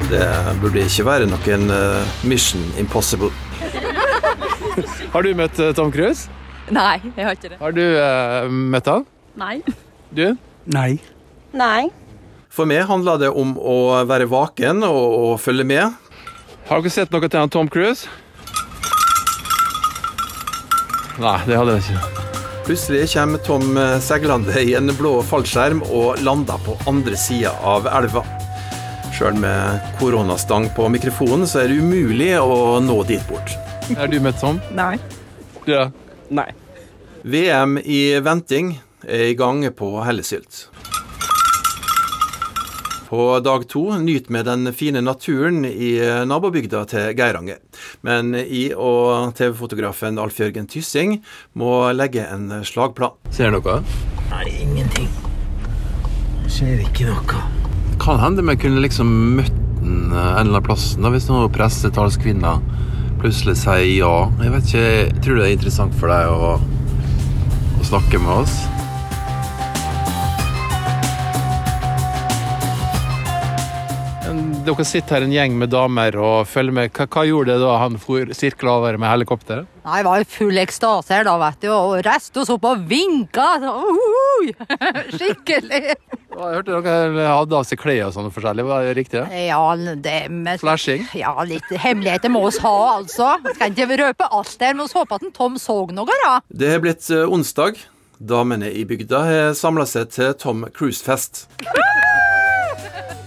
Det 0.09 0.25
burde 0.63 0.87
ikke 0.89 1.05
være 1.05 1.29
noen 1.29 1.69
uh, 1.69 2.17
Mission 2.25 2.65
Impossible. 2.81 3.29
har 5.13 5.29
du 5.29 5.31
møtt 5.37 5.61
uh, 5.61 5.75
Tom 5.77 5.93
Cruise? 5.93 6.33
Nei, 6.73 6.97
jeg 7.13 7.29
har 7.29 7.37
ikke 7.37 7.53
det. 7.53 7.61
Har 7.61 7.77
du 7.77 7.85
uh, 7.85 8.49
møtt 8.49 8.89
han? 8.89 9.05
Nei. 9.37 9.59
Du? 10.09 10.31
Nei. 10.65 10.95
Nei. 11.53 11.91
For 12.49 12.65
meg 12.65 12.89
handler 12.89 13.21
det 13.21 13.35
om 13.37 13.53
å 13.61 14.01
være 14.09 14.33
vaken 14.33 14.81
og, 14.89 15.05
og 15.13 15.41
følge 15.45 15.69
med. 15.77 16.08
Har 16.69 16.83
dere 16.85 16.93
sett 16.93 17.15
noe 17.15 17.25
til 17.25 17.41
han 17.41 17.49
Tom 17.49 17.69
Cruise? 17.73 18.05
Nei, 21.19 21.39
det 21.49 21.57
hadde 21.57 21.79
jeg 21.79 21.85
ikke. 21.87 22.27
Plutselig 22.67 23.07
kommer 23.15 23.41
Tom 23.47 23.79
seilende 24.05 24.61
i 24.61 24.75
en 24.77 24.93
blå 24.99 25.15
fallskjerm 25.25 25.81
og 25.89 26.21
lander 26.21 26.61
på 26.67 26.77
andre 26.91 27.17
sida 27.17 27.55
av 27.65 27.89
elva. 27.89 28.21
Sjøl 29.17 29.41
med 29.41 29.81
koronastang 29.99 30.69
på 30.77 30.91
mikrofonen, 30.93 31.49
så 31.49 31.65
er 31.65 31.73
det 31.73 31.81
umulig 31.81 32.35
å 32.37 32.77
nå 32.85 33.01
dit 33.09 33.25
bort. 33.31 33.57
Er 33.97 34.13
du 34.13 34.19
møtt 34.21 34.37
Tom? 34.39 34.61
Nei. 34.77 34.99
Ja. 35.67 35.89
Nei. 36.29 36.51
VM 37.25 37.79
i 37.81 38.03
venting 38.23 38.75
er 39.09 39.31
i 39.33 39.39
gang 39.41 39.65
på 39.73 39.95
Hellesylt. 40.05 40.67
På 43.09 43.39
dag 43.41 43.65
to 43.73 43.87
nyt 44.03 44.29
med 44.29 44.45
den 44.51 44.69
fine 44.77 45.01
naturen 45.01 45.65
i 45.65 45.95
nabobygda 46.29 46.85
til 46.91 47.15
Geiranger. 47.17 47.63
Men 48.05 48.35
jeg 48.37 48.75
og 48.77 49.33
TV-fotografen 49.39 50.21
Alf 50.21 50.41
Jørgen 50.43 50.69
Tyssing 50.69 51.23
må 51.57 51.89
legge 51.97 52.27
en 52.29 52.51
slagplan. 52.69 53.17
Ser 53.33 53.49
du 53.49 53.63
noe? 53.63 53.81
Nei, 54.29 54.45
ingenting. 54.61 55.09
Ser 56.53 56.85
ikke 56.85 57.09
noe 57.09 57.47
kan 58.09 58.21
hende 58.21 58.43
vi 58.47 58.55
kunne 58.57 58.81
liksom 58.81 59.09
møtt 59.37 59.57
den 59.83 60.13
eh, 60.13 60.17
en 60.17 60.47
eller 60.47 60.59
annen 60.59 60.65
plass 60.65 60.95
da, 60.97 61.11
hvis 61.13 61.29
noen 61.29 61.51
pressetalskvinner 61.53 62.63
plutselig 63.21 63.59
sier 63.61 63.85
ja. 63.99 64.13
Jeg 64.41 64.55
vet 64.55 64.69
ikke, 64.71 64.85
jeg 64.87 65.23
tror 65.25 65.39
det 65.39 65.47
er 65.49 65.57
interessant 65.57 65.97
for 65.99 66.13
deg 66.13 66.31
å, 66.31 66.53
å 67.79 67.87
snakke 67.89 68.21
med 68.23 68.45
oss. 68.45 68.55
Dere 74.29 74.85
sitter 74.85 75.17
her 75.17 75.25
en 75.25 75.33
gjeng 75.33 75.55
med 75.57 75.71
damer 75.73 76.17
og 76.21 76.49
følger 76.51 76.75
med. 76.77 76.91
Hva, 76.93 77.07
hva 77.09 77.23
gjorde 77.25 77.55
det 77.55 77.63
da 77.63 77.77
han 77.81 77.95
sirkla 78.37 78.75
over 78.77 78.99
med 79.01 79.09
helikopter? 79.09 79.63
Nei, 79.87 80.03
var 80.05 80.19
var 80.19 80.27
full 80.29 80.61
ekstase 80.61 81.15
her 81.15 81.25
da, 81.25 81.37
vet 81.41 81.63
du. 81.65 81.71
Og 81.73 82.03
reiste 82.05 82.43
oss 82.43 82.53
opp 82.53 82.67
og 82.69 82.83
vinka. 82.91 83.47
Uh, 83.65 84.51
skikkelig. 85.17 85.81
Jeg 85.89 86.37
hørte 86.37 86.83
dere 86.85 87.29
hadde 87.31 87.57
av 87.57 87.65
seg 87.67 87.81
klær 87.81 88.11
og 88.11 88.15
sånn 88.19 88.31
forskjellig. 88.35 88.67
Var 88.69 88.89
det 88.91 88.97
riktig? 89.01 89.25
Ja, 89.49 89.63
det 89.97 90.19
med 90.35 90.61
Flashing? 90.61 91.07
Ja, 91.17 91.33
litt 91.49 91.73
hemmeligheter 91.73 92.33
må 92.33 92.45
vi 92.51 92.53
ha, 92.67 92.77
altså. 92.99 93.33
Skal 93.55 93.73
ikke 93.73 94.01
røpe 94.05 94.29
alt 94.29 94.57
der, 94.61 94.77
men 94.77 94.91
vi 94.91 95.01
håper 95.01 95.23
at 95.23 95.39
Tom 95.39 95.57
så 95.63 95.81
noe, 95.95 96.21
da. 96.27 96.35
Det 96.53 96.75
er 96.77 96.85
blitt 96.85 97.09
eh, 97.15 97.25
onsdag. 97.25 97.81
Damene 98.19 98.69
i 98.75 98.85
bygda 98.85 99.25
har 99.25 99.53
samla 99.57 99.87
seg 99.89 100.13
til 100.13 100.35
Tom 100.37 100.67
Cruise-fest. 100.75 101.47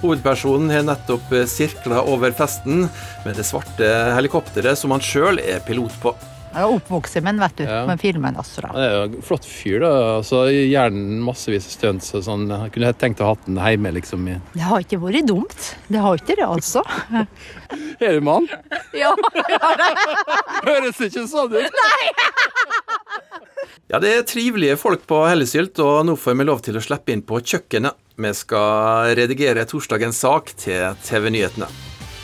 Hovedpersonen 0.02 0.72
har 0.74 0.86
nettopp 0.88 1.34
sirkla 1.49 2.02
over 2.10 2.34
festen 2.34 2.88
med 3.26 3.38
det 3.38 3.45
svarte 3.45 3.89
helikopteret 4.16 4.80
som 4.80 4.93
han 4.95 5.04
sjøl 5.06 5.38
er 5.43 5.62
pilot 5.66 5.97
på. 6.02 6.16
Jeg 6.52 6.66
er 6.66 6.74
oppvokst 6.76 7.16
med 7.22 7.30
den, 7.32 7.39
vet 7.45 7.60
du. 7.62 7.64
Ja. 7.64 7.82
Med 7.88 8.02
filmen 8.02 8.36
også, 8.39 8.66
da. 8.66 8.72
Det 8.76 8.88
er 8.88 9.06
en 9.06 9.22
flott 9.24 9.45
fyr, 9.47 9.78
da. 9.86 9.91
Altså, 10.18 10.41
Hjernen 10.52 11.22
massevis 11.24 11.70
av 11.70 11.76
stunts. 11.78 12.10
og 12.18 12.26
Sånn. 12.28 12.43
Jeg 12.52 12.74
kunne 12.76 12.91
tenkt 12.99 13.24
å 13.24 13.30
ha 13.30 13.38
den 13.45 13.60
hjemme, 13.62 13.93
liksom. 13.95 14.28
Det 14.52 14.66
har 14.68 14.84
ikke 14.84 14.99
vært 14.99 15.30
dumt. 15.32 15.70
Det 15.88 16.02
har 16.04 16.20
ikke 16.20 16.36
det, 16.41 16.47
altså. 16.47 16.84
Er 18.04 18.18
du 18.18 18.26
mann? 18.26 18.49
Ja. 18.97 19.14
Høres 20.68 20.99
ikke 21.08 21.24
sånn 21.32 21.56
ut. 21.56 21.82
Nei. 21.82 22.12
Ja, 23.91 23.99
det 23.99 24.10
er 24.16 24.22
trivelige 24.24 24.78
folk 24.80 25.02
på 25.10 25.18
Hellesylt, 25.28 25.76
og 25.84 26.06
nå 26.08 26.14
får 26.16 26.38
vi 26.39 26.45
lov 26.47 26.62
til 26.64 26.78
å 26.80 26.84
slippe 26.84 27.12
inn 27.12 27.24
på 27.28 27.41
kjøkkenet. 27.43 27.97
Vi 28.24 28.32
skal 28.38 29.12
redigere 29.20 29.66
torsdagens 29.68 30.22
sak 30.24 30.54
til 30.60 30.95
TV-nyhetene. 31.04 31.68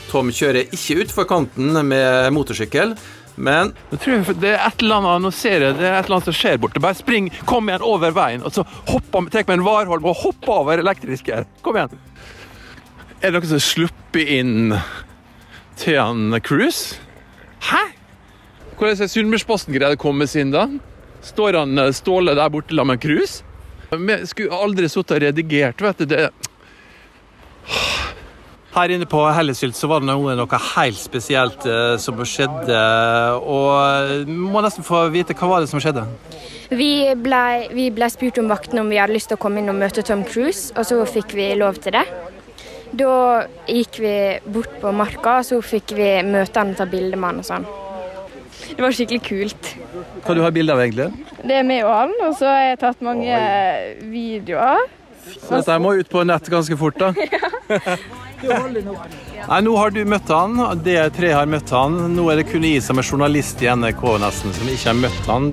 Tom 0.08 0.30
kjører 0.32 0.72
ikke 0.72 1.02
utfor 1.04 1.28
kanten 1.28 1.76
med 1.84 2.32
motorsykkel, 2.32 2.94
men 3.38 3.72
Jeg 3.92 4.00
tror 4.04 4.40
det 4.42 4.52
er 4.54 4.64
et 4.66 4.82
eller 4.82 4.98
annet, 4.98 5.24
nå 5.24 5.32
ser 5.34 5.64
jeg, 5.64 5.76
det 5.78 5.86
er 5.86 5.98
et 5.98 6.08
eller 6.08 6.18
annet 6.18 6.30
som 6.30 6.36
skjer 6.36 6.60
borte. 6.62 6.82
Bare 6.82 6.98
spring, 6.98 7.30
kom 7.48 7.70
igjen 7.70 7.84
over 7.86 8.14
veien, 8.16 8.44
og 8.44 8.54
så 8.54 8.64
trekk 8.88 9.30
tek 9.34 9.50
meg 9.50 9.58
en 9.58 9.66
varholm 9.66 10.08
og 10.10 10.18
hopp 10.24 10.48
over 10.52 10.82
elektriske. 10.82 11.44
Kom 11.62 11.78
igjen. 11.78 11.94
Er 13.18 13.30
det 13.30 13.38
noen 13.38 13.50
som 13.50 13.62
slipper 13.62 14.32
inn 14.38 14.74
til 15.78 15.98
han 15.98 16.34
Cruise? 16.46 16.98
Hæ? 17.66 17.84
Hvordan 18.78 19.02
er 19.02 19.10
Sunnmørsposten 19.10 19.74
greid 19.74 19.96
å 19.96 20.00
komme 20.00 20.28
seg 20.30 20.46
inn, 20.46 20.54
da? 20.54 20.68
Står 21.26 21.58
han 21.58 21.78
eh, 21.82 21.90
Ståle 21.96 22.36
der 22.38 22.52
borte 22.54 22.76
sammen 22.76 22.94
med 22.94 23.02
Cruise? 23.02 23.42
Vi 23.90 24.18
skulle 24.28 24.54
aldri 24.54 24.86
sittet 24.90 25.16
og 25.16 25.24
redigert, 25.24 25.82
vet 25.82 26.02
du. 26.02 26.06
Det 26.10 26.28
her 28.78 28.94
inne 28.94 29.06
på 29.10 29.20
Hellesylt 29.34 29.76
så 29.76 29.88
var 29.90 30.02
det 30.02 30.08
noe, 30.10 30.34
noe 30.38 30.60
helt 30.74 31.00
spesielt 31.00 31.66
eh, 31.68 31.96
som 32.00 32.18
skjedde. 32.22 32.78
Og 33.42 34.24
vi 34.28 34.38
må 34.38 34.62
nesten 34.64 34.86
få 34.86 35.06
vite 35.14 35.36
hva 35.38 35.50
var 35.52 35.64
det 35.64 35.70
som 35.72 35.82
skjedde. 35.82 36.06
Vi 36.68 36.92
ble, 37.16 37.42
vi 37.72 37.88
ble 37.94 38.08
spurt 38.12 38.38
om 38.42 38.50
vaktene 38.50 38.82
om 38.84 38.90
vi 38.92 38.98
hadde 39.00 39.16
lyst 39.16 39.30
til 39.32 39.38
å 39.38 39.40
komme 39.40 39.62
inn 39.62 39.72
og 39.72 39.78
møte 39.78 40.04
Tom 40.04 40.24
Cruise, 40.28 40.68
og 40.76 40.84
så 40.84 41.00
fikk 41.08 41.32
vi 41.38 41.50
lov 41.56 41.80
til 41.80 41.96
det. 41.96 42.04
Da 42.98 43.14
gikk 43.68 43.98
vi 44.04 44.14
bort 44.52 44.78
på 44.82 44.92
marka, 44.96 45.38
og 45.40 45.48
så 45.48 45.62
fikk 45.64 45.96
vi 45.96 46.10
møte 46.28 46.60
han 46.60 46.74
og 46.74 46.80
ta 46.80 46.88
bilde 46.88 47.16
med 47.16 47.32
han 47.32 47.42
og 47.42 47.48
sånn. 47.48 47.68
Det 48.68 48.84
var 48.84 48.94
skikkelig 48.94 49.22
kult. 49.24 49.72
Hva 50.26 50.36
du 50.36 50.44
har 50.44 50.52
bilde 50.52 50.76
av, 50.76 50.84
egentlig? 50.84 51.08
Det 51.40 51.56
er 51.56 51.66
meg 51.66 51.84
og 51.88 51.94
han, 51.94 52.14
og 52.28 52.36
så 52.36 52.52
har 52.52 52.62
jeg 52.66 52.80
tatt 52.84 53.04
mange 53.04 53.42
videoer. 54.12 54.86
Så 55.38 55.58
dette 55.58 55.80
må 55.80 55.96
ut 55.96 56.08
på 56.12 56.24
nett 56.28 56.52
ganske 56.52 56.76
fort, 56.80 57.00
da. 57.00 57.12
Nei, 58.42 59.60
Nå 59.64 59.74
har 59.76 59.90
du 59.90 60.04
møtt 60.06 60.30
han, 60.30 60.60
dere 60.84 61.10
tre 61.14 61.32
har 61.34 61.48
møtt 61.50 61.72
han. 61.74 61.96
Nå 62.14 62.28
er 62.30 62.40
det 62.40 62.48
kun 62.52 62.66
jeg 62.66 62.84
som 62.84 63.00
er 63.00 63.06
journalist 63.06 63.62
i 63.64 63.70
NRK 63.72 64.04
nesten, 64.22 64.54
som 64.54 64.70
ikke 64.70 64.92
har 64.92 65.00
møtt 65.00 65.30
han. 65.30 65.50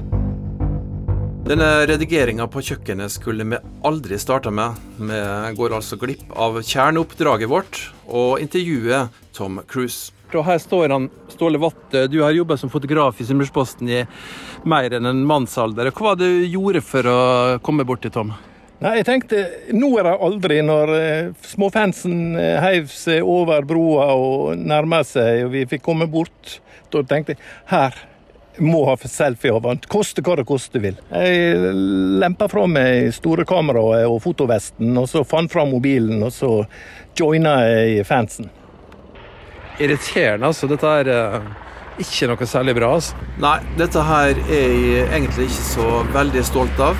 Denne 1.45 1.67
redigeringa 1.86 2.47
på 2.49 2.61
kjøkkenet 2.65 3.13
skulle 3.13 3.45
vi 3.45 3.57
aldri 3.86 4.17
starta 4.21 4.49
med. 4.53 4.79
Vi 4.97 5.19
går 5.59 5.75
altså 5.77 5.97
glipp 6.01 6.31
av 6.33 6.57
kjerneoppdraget 6.61 7.51
vårt 7.51 7.81
og 8.07 8.41
intervjuet 8.41 9.13
Tom 9.38 9.61
Cruise. 9.69 10.11
Og 10.36 10.41
her 10.43 10.57
står 10.59 10.91
han, 10.91 11.05
Ståle 11.31 11.61
Vatte, 11.61 12.07
du 12.11 12.17
har 12.23 12.33
jobba 12.36 12.57
som 12.57 12.71
fotograf 12.73 13.21
i 13.21 13.27
Sunnmørsposten 13.27 13.91
i 13.93 14.01
mer 14.67 14.97
enn 14.97 15.07
en 15.07 15.21
mannsalder. 15.29 15.93
Hva 15.93 16.09
var 16.11 16.19
det 16.19 16.27
du 16.33 16.49
gjorde 16.49 16.81
for 16.83 17.07
å 17.07 17.19
komme 17.63 17.86
bort 17.88 18.03
til 18.03 18.11
Tom? 18.11 18.33
Nei, 18.84 18.97
jeg 18.99 19.05
tenkte 19.07 19.43
nå 19.71 19.93
er 19.99 20.09
det 20.09 20.15
aldri, 20.28 20.57
når 20.65 20.91
eh, 20.97 21.30
småfansen 21.47 22.36
eh, 22.36 22.57
heiv 22.59 22.89
seg 22.91 23.23
over 23.23 23.63
broa 23.67 24.09
og 24.19 24.59
nærma 24.59 24.99
seg, 25.07 25.45
og 25.45 25.53
vi 25.53 25.63
fikk 25.69 25.86
komme 25.86 26.09
bort. 26.11 26.57
Da 26.91 27.03
tenkte 27.07 27.36
jeg 27.36 27.41
her 27.71 27.95
må 28.59 28.86
ha 28.88 28.95
selfie 28.97 29.51
av 29.51 29.65
han, 29.67 29.82
koste 29.91 30.23
hva 30.23 30.38
det 30.39 30.45
koste 30.47 30.80
vil. 30.84 30.95
Jeg 31.11 31.71
lempa 32.21 32.47
fra 32.51 32.65
meg 32.71 33.11
store 33.15 33.43
kameraet 33.47 34.07
og 34.07 34.21
fotovesten, 34.23 34.93
og 34.99 35.09
så 35.11 35.26
fant 35.28 35.51
fram 35.51 35.73
mobilen, 35.76 36.23
og 36.23 36.32
så 36.36 36.51
joina 37.19 37.57
jeg 37.67 38.05
fansen. 38.07 38.51
Irriterende, 39.80 40.47
altså. 40.47 40.69
Dette 40.71 40.91
er 41.01 41.11
eh, 41.11 41.51
ikke 41.99 42.30
noe 42.32 42.47
særlig 42.47 42.76
bra. 42.78 42.93
altså. 42.95 43.28
Nei, 43.43 43.57
dette 43.80 44.03
her 44.07 44.39
er 44.45 44.80
jeg 44.80 45.05
egentlig 45.09 45.49
ikke 45.49 45.67
så 45.73 45.89
veldig 46.15 46.47
stolt 46.47 46.84
av. 46.84 46.99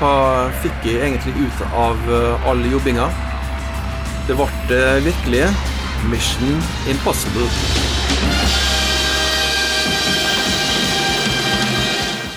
Hva 0.00 0.48
fikk 0.62 0.86
jeg 0.88 1.02
egentlig 1.04 1.34
ut 1.44 1.58
av 1.76 2.06
eh, 2.08 2.46
all 2.48 2.64
jobbinga? 2.64 3.10
Det 4.24 4.38
ble 4.38 4.48
eh, 4.72 4.96
virkelig 5.04 5.44
Mission 6.08 6.56
Impossible. 6.88 7.50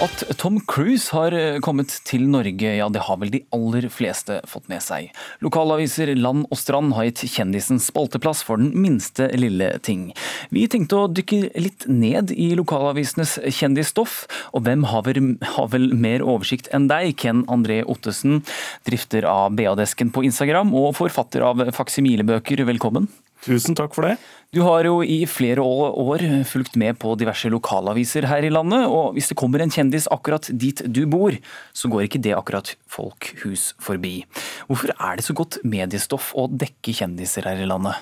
At 0.03 0.23
Tom 0.37 0.57
Cruise 0.67 1.13
har 1.15 1.31
eh, 1.31 1.61
kommet 1.63 1.93
til 2.03 2.25
Norge, 2.27 2.73
ja 2.75 2.89
det 2.91 3.05
har 3.05 3.19
vel 3.21 3.29
de 3.31 3.39
aller 3.55 3.85
fleste 3.93 4.41
fått 4.51 4.65
med 4.67 4.83
seg. 4.83 5.13
Lokalaviser 5.45 6.11
Land 6.17 6.49
og 6.51 6.59
Strand 6.59 6.91
har 6.97 7.07
gitt 7.07 7.21
kjendisen 7.31 7.79
spalteplass 7.79 8.41
for 8.43 8.59
den 8.59 8.73
minste 8.75 9.29
lille 9.39 9.69
ting. 9.85 10.09
Vi 10.51 10.65
tenkte 10.67 10.99
å 10.99 11.07
dykke 11.07 11.53
litt 11.55 11.87
ned 11.87 12.33
i 12.35 12.49
lokalavisenes 12.59 13.37
kjendisstoff, 13.47 14.25
og 14.51 14.67
hvem 14.67 14.83
har 14.91 15.07
vel, 15.07 15.37
har 15.55 15.71
vel 15.71 15.93
mer 15.95 16.25
oversikt 16.25 16.67
enn 16.75 16.89
deg, 16.91 17.13
Ken 17.23 17.45
André 17.47 17.79
Ottesen, 17.87 18.41
drifter 18.83 19.29
av 19.29 19.55
BA-desken 19.55 20.11
på 20.11 20.25
Instagram 20.27 20.75
og 20.75 20.97
forfatter 20.99 21.47
av 21.47 21.63
faksimilebøker, 21.79 22.67
velkommen. 22.67 23.07
Tusen 23.43 23.75
takk 23.79 23.95
for 23.95 24.09
det. 24.09 24.17
Du 24.53 24.59
har 24.61 24.85
jo 24.85 24.99
i 25.01 25.23
flere 25.25 25.63
år 25.65 26.21
fulgt 26.45 26.75
med 26.77 26.99
på 27.01 27.15
diverse 27.17 27.49
lokalaviser 27.49 28.27
her 28.29 28.45
i 28.45 28.51
landet, 28.53 28.85
og 28.85 29.15
hvis 29.15 29.31
det 29.31 29.37
kommer 29.39 29.63
en 29.63 29.73
kjendis 29.73 30.05
akkurat 30.13 30.45
dit 30.53 30.83
du 30.93 31.07
bor, 31.09 31.33
så 31.73 31.89
går 31.89 32.05
ikke 32.05 32.21
det 32.21 32.35
akkurat 32.37 32.75
folk 32.85 33.31
hus 33.41 33.71
forbi. 33.81 34.19
Hvorfor 34.69 34.93
er 34.93 35.17
det 35.17 35.25
så 35.25 35.33
godt 35.37 35.57
mediestoff 35.65 36.35
å 36.37 36.45
dekke 36.53 36.93
kjendiser 36.93 37.49
her 37.49 37.65
i 37.65 37.69
landet? 37.69 37.97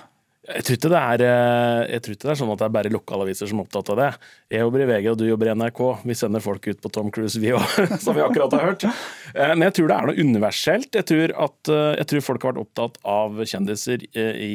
Jeg 0.51 0.65
tror, 0.65 0.75
ikke 0.75 0.89
det 0.91 0.99
er, 0.99 1.21
eh, 1.23 1.99
ikke 2.01 2.15
det 2.25 2.31
er 2.33 2.39
sånn 2.39 2.51
at 2.51 2.59
det 2.59 2.65
er 2.65 2.73
bare 2.75 2.91
lokalaviser 2.91 3.47
som 3.47 3.61
er 3.61 3.67
opptatt 3.69 3.91
av 3.93 3.99
det. 4.01 4.09
Jeg 4.51 4.63
jobber 4.65 4.83
i 4.83 4.87
VG, 4.89 5.07
og 5.13 5.17
du 5.21 5.25
jobber 5.29 5.51
i 5.51 5.53
NRK. 5.55 5.81
Vi 6.03 6.15
sender 6.17 6.43
folk 6.43 6.65
ut 6.67 6.81
på 6.81 6.91
Tom 6.91 7.11
Cruise, 7.13 7.39
vi 7.39 7.53
òg, 7.55 7.63
som 8.03 8.17
vi 8.17 8.25
akkurat 8.25 8.57
har 8.57 8.65
hørt. 8.73 8.83
Eh, 9.31 9.53
Men 9.53 9.69
jeg 9.69 9.77
tror 9.77 9.87
det 9.87 9.97
er 10.01 10.09
noe 10.09 10.19
universelt. 10.27 10.89
Jeg 10.97 11.07
tror, 11.13 11.35
at, 11.45 11.71
eh, 11.71 11.95
jeg 12.01 12.09
tror 12.11 12.25
folk 12.27 12.43
har 12.43 12.55
vært 12.57 12.65
opptatt 12.65 12.99
av 13.05 13.39
kjendiser 13.45 14.03
i, 14.11 14.53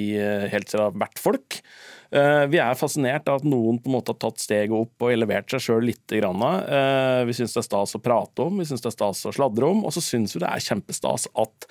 helt 0.53 0.68
siden 0.68 0.82
det 0.82 0.88
har 0.90 0.99
vært 1.07 1.22
folk. 1.22 1.62
Vi 2.11 2.59
er 2.63 2.79
fascinert 2.79 3.27
av 3.29 3.41
at 3.41 3.47
noen 3.49 3.81
på 3.83 3.91
en 3.91 3.97
måte 3.97 4.13
har 4.15 4.21
tatt 4.23 4.39
steget 4.43 4.75
opp 4.77 5.03
og 5.03 5.13
elevert 5.13 5.51
seg 5.51 5.65
sjøl 5.65 5.89
litt. 5.89 6.05
Vi 6.13 7.37
syns 7.37 7.57
det 7.57 7.63
er 7.63 7.67
stas 7.67 7.97
å 7.99 8.03
prate 8.03 8.47
om, 8.47 8.61
vi 8.61 8.67
syns 8.69 8.85
det 8.85 8.93
er 8.93 8.97
stas 8.99 9.25
å 9.27 9.35
sladre 9.35 9.71
om, 9.73 9.83
og 9.87 9.95
så 9.97 10.03
syns 10.05 10.37
vi 10.37 10.43
det 10.45 10.51
er 10.53 10.67
kjempestas 10.69 11.27
at 11.35 11.67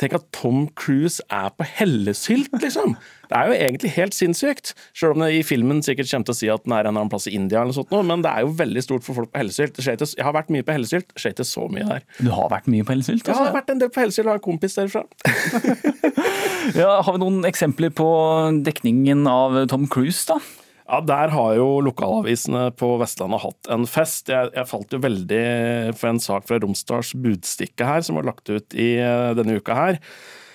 Tenk 0.00 0.16
at 0.16 0.24
Tom 0.34 0.64
Cruise 0.74 1.22
er 1.30 1.52
på 1.54 1.66
hellesylt, 1.78 2.50
liksom! 2.62 2.96
Det 3.30 3.36
er 3.38 3.48
jo 3.48 3.54
egentlig 3.54 3.90
helt 3.94 4.14
sinnssykt. 4.14 4.72
Selv 4.94 5.14
om 5.14 5.22
det 5.22 5.30
i 5.36 5.44
filmen 5.46 5.80
sikkert 5.86 6.10
kommer 6.10 6.26
til 6.28 6.34
å 6.34 6.38
si 6.38 6.50
at 6.50 6.64
den 6.66 6.74
er 6.74 6.82
en 6.82 6.90
eller 6.90 7.04
annen 7.04 7.12
plass 7.12 7.28
i 7.30 7.34
India, 7.38 7.60
eller 7.60 7.70
noe 7.70 7.78
sånt, 7.78 7.94
men 8.10 8.24
det 8.24 8.32
er 8.32 8.42
jo 8.44 8.56
veldig 8.58 8.82
stort 8.84 9.06
for 9.06 9.20
folk 9.20 9.30
på 9.30 9.40
hellesylt. 9.40 9.78
Jeg 9.78 10.26
har 10.26 10.34
vært 10.34 10.50
mye 10.54 10.66
på 10.66 10.74
hellesylt, 10.74 11.14
skjer 11.14 11.36
ikke 11.36 11.46
så 11.46 11.68
mye 11.70 11.86
der. 11.88 12.04
Du 12.18 12.32
har 12.34 12.50
vært 12.52 12.66
mye 12.74 12.86
på 12.86 12.94
hellesylt? 12.96 13.22
Jeg 13.22 13.38
har 13.38 13.54
vært 13.54 13.70
en 13.70 13.84
del 13.84 13.94
på 13.94 14.02
hellesylt, 14.02 14.30
har 14.32 14.42
en 14.42 14.44
kompis 14.44 14.74
derfra. 14.80 15.04
ja, 16.82 16.90
har 17.06 17.14
vi 17.14 17.22
noen 17.22 17.46
eksempler 17.48 17.94
på 17.94 18.10
dekningen 18.66 19.24
av 19.30 19.62
Tom 19.70 19.86
Cruise, 19.90 20.26
da? 20.30 20.42
Ja, 20.84 21.00
Der 21.00 21.32
har 21.32 21.54
jo 21.56 21.80
lokalavisene 21.80 22.68
på 22.76 22.90
Vestlandet 23.00 23.40
hatt 23.40 23.70
en 23.72 23.86
fest. 23.88 24.28
Jeg, 24.28 24.50
jeg 24.52 24.68
falt 24.68 24.92
jo 24.92 25.00
veldig 25.00 25.44
for 25.96 26.12
en 26.12 26.20
sak 26.20 26.48
fra 26.48 26.60
Romsdals 26.60 27.14
Budstikke 27.16 27.88
her, 27.88 28.04
som 28.04 28.20
var 28.20 28.28
lagt 28.28 28.50
ut 28.52 28.76
i 28.76 28.94
eh, 29.00 29.32
denne 29.38 29.56
uka 29.56 29.78
her. 29.78 30.00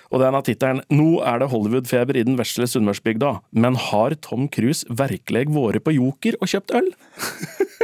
Og 0.09 0.21
den 0.21 0.33
har 0.33 0.45
tittelen 0.45 0.81
'Nå 0.89 1.21
er 1.21 1.41
det 1.41 1.49
Hollywood-feber 1.51 2.17
i 2.17 2.25
den 2.25 2.37
vesle 2.37 2.65
Sunnmørsbygda', 2.65 3.41
men 3.53 3.77
har 3.77 4.15
Tom 4.25 4.47
Cruise 4.49 4.85
virkelig 4.89 5.49
vært 5.53 5.85
på 5.85 5.93
Joker 5.97 6.37
og 6.41 6.49
kjøpt 6.49 6.73
øl? 6.77 6.89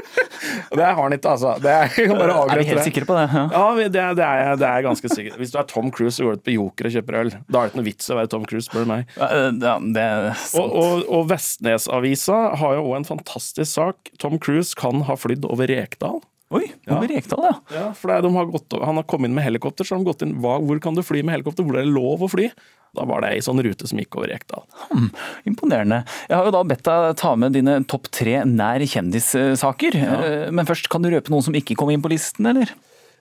Det 0.75 0.83
har 0.85 0.97
han 0.99 1.13
ikke, 1.15 1.31
altså. 1.35 1.55
Det 1.61 1.71
er, 1.71 2.13
bare 2.19 2.35
Er 2.53 2.61
vi 2.61 2.67
helt 2.69 2.85
sikre 2.85 3.07
på 3.07 3.15
det? 3.17 3.25
Ja. 3.31 3.43
Ja, 3.55 3.63
det, 3.79 3.87
det, 4.19 4.25
er, 4.25 4.55
det 4.59 4.67
er 4.69 4.85
ganske 4.85 5.11
sikkert. 5.11 5.37
Hvis 5.41 5.53
du 5.53 5.59
er 5.61 5.67
Tom 5.69 5.89
Cruise 5.95 6.21
og 6.21 6.29
går 6.29 6.39
ut 6.39 6.45
på 6.45 6.55
Joker 6.55 6.89
og 6.89 6.95
kjøper 6.97 7.19
øl, 7.21 7.33
da 7.47 7.61
er 7.61 7.67
det 7.67 7.73
ikke 7.73 7.81
noe 7.81 7.87
vits 7.89 8.09
i 8.09 8.13
å 8.15 8.19
være 8.19 8.31
Tom 8.35 8.45
Cruise, 8.49 8.67
spør 8.69 8.85
du 8.85 8.91
meg. 8.93 9.15
Ja, 9.17 9.75
det 9.81 10.05
er 10.05 10.29
sant. 10.43 10.61
Og, 10.61 10.77
og, 10.81 11.03
og 11.17 11.27
Vestnesavisa 11.31 12.39
har 12.61 12.77
jo 12.79 12.85
òg 12.89 12.99
en 13.01 13.09
fantastisk 13.09 13.71
sak. 13.71 14.13
Tom 14.21 14.39
Cruise 14.41 14.77
kan 14.79 15.05
ha 15.09 15.17
flydd 15.19 15.47
over 15.49 15.71
Rekdal. 15.71 16.21
Oi, 16.53 16.67
over 16.93 17.09
Rekdal, 17.09 17.41
ja. 17.47 17.53
Ja, 17.73 17.83
for 17.97 18.13
er, 18.13 18.21
de 18.21 18.29
har 18.35 18.49
gått, 18.53 18.73
Han 18.77 18.99
har 18.99 19.05
kommet 19.09 19.31
inn 19.31 19.37
med 19.37 19.47
helikopter, 19.47 19.87
så 19.87 19.95
har 19.95 20.03
de 20.03 20.09
gått 20.11 20.21
inn 20.21 20.35
hva, 20.43 20.59
hvor 20.61 20.77
kan 20.83 20.97
du 20.97 21.01
fly 21.01 21.23
med 21.25 21.39
helikopter, 21.39 21.65
hvor 21.65 21.79
er 21.79 21.87
det 21.87 21.95
lov 21.95 22.21
å 22.21 22.29
fly? 22.29 22.51
Da 22.95 23.03
var 23.09 23.25
det 23.25 23.33
ei 23.33 23.41
sånn 23.43 23.59
rute 23.65 23.89
som 23.89 23.99
gikk 23.99 24.15
over 24.19 24.29
Rekdal. 24.31 24.61
Hmm, 24.91 25.09
imponerende. 25.49 26.03
Jeg 26.29 26.37
har 26.37 26.47
jo 26.47 26.53
da 26.55 26.61
bedt 26.69 26.85
deg 26.85 27.17
ta 27.19 27.33
med 27.39 27.57
dine 27.57 27.79
topp 27.89 28.07
tre 28.13 28.37
nær 28.47 28.85
kjendissaker. 28.87 29.97
Ja. 29.99 30.19
Men 30.53 30.69
først, 30.69 30.87
kan 30.93 31.03
du 31.03 31.09
røpe 31.11 31.33
noen 31.33 31.43
som 31.43 31.57
ikke 31.57 31.75
kom 31.79 31.91
inn 31.91 32.05
på 32.05 32.13
listen, 32.13 32.47
eller? 32.53 32.71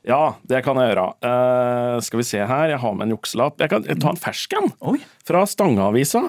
Ja, 0.04 0.36
det 0.44 0.60
kan 0.66 0.78
jeg 0.78 0.92
gjøre. 0.92 1.08
Uh, 1.24 1.96
skal 2.04 2.20
vi 2.20 2.28
se 2.28 2.44
her, 2.44 2.70
jeg 2.74 2.80
har 2.82 2.96
med 2.96 3.08
en 3.08 3.16
jukselapp. 3.16 3.56
Jeg 3.64 3.72
kan 3.72 3.86
ta 4.04 4.12
en 4.12 4.20
fersken 4.20 4.68
fra 5.24 5.46
Stangeavisa. 5.48 6.28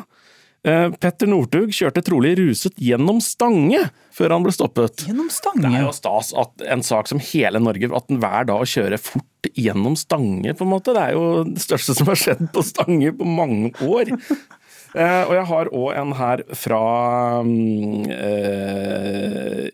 Eh, 0.65 0.87
Petter 0.97 1.29
Northug 1.29 1.69
kjørte 1.75 2.01
trolig 2.05 2.31
ruset 2.39 2.73
gjennom 2.81 3.19
Stange 3.21 3.83
før 4.15 4.33
han 4.33 4.45
ble 4.45 4.53
stoppet. 4.55 5.03
Gjennom 5.05 5.29
Stange? 5.33 5.61
Det 5.67 5.77
er 5.77 5.85
jo 5.85 5.93
stas 5.93 6.31
at 6.41 6.65
en 6.73 6.81
sak 6.85 7.09
som 7.11 7.21
hele 7.21 7.61
Norge, 7.61 7.91
at 7.93 8.09
den 8.09 8.21
hver 8.23 8.47
dag 8.49 8.63
kjører 8.71 9.01
fort 9.01 9.49
gjennom 9.53 9.97
Stange, 9.99 10.55
på 10.57 10.65
en 10.65 10.71
måte. 10.71 10.95
Det 10.95 11.03
er 11.03 11.17
jo 11.17 11.43
det 11.51 11.61
største 11.61 11.97
som 11.99 12.09
har 12.09 12.17
skjedd 12.17 12.47
på 12.55 12.65
Stange 12.65 13.13
på 13.13 13.27
mange 13.29 13.75
år. 13.85 14.15
Eh, 14.95 15.23
og 15.27 15.33
jeg 15.35 15.47
har 15.51 15.69
òg 15.75 15.89
en 15.99 16.13
her 16.15 16.41
fra 16.55 16.81
mm, 17.43 18.05
eh, 18.15 19.65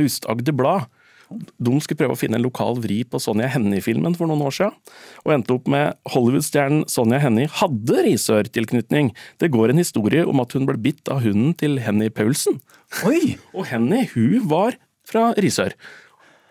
Aust-Agder 0.00 0.56
Blad. 0.56 0.88
De 1.30 1.72
skulle 1.78 2.00
prøve 2.00 2.16
å 2.16 2.18
finne 2.18 2.38
en 2.40 2.44
lokal 2.44 2.78
vri 2.82 3.00
på 3.06 3.20
Sonja 3.22 3.48
Hennie-filmen 3.52 4.16
for 4.18 4.30
noen 4.30 4.42
år 4.48 4.56
siden, 4.56 4.76
og 5.22 5.34
endte 5.34 5.54
opp 5.54 5.70
med 5.70 5.96
Hollywood-stjernen 6.10 6.84
Sonja 6.90 7.20
Hennie 7.22 7.50
hadde 7.60 8.04
Risør-tilknytning. 8.08 9.12
Det 9.38 9.52
går 9.54 9.72
en 9.72 9.82
historie 9.82 10.26
om 10.26 10.42
at 10.42 10.56
hun 10.56 10.66
ble 10.68 10.78
bitt 10.82 11.10
av 11.12 11.22
hunden 11.24 11.54
til 11.60 11.78
Hennie 11.84 12.12
Paulsen. 12.14 12.58
Oi! 13.06 13.36
Og 13.54 13.68
Hennie, 13.70 14.08
hun 14.14 14.48
var 14.50 14.78
fra 15.06 15.30
Risør. 15.38 15.76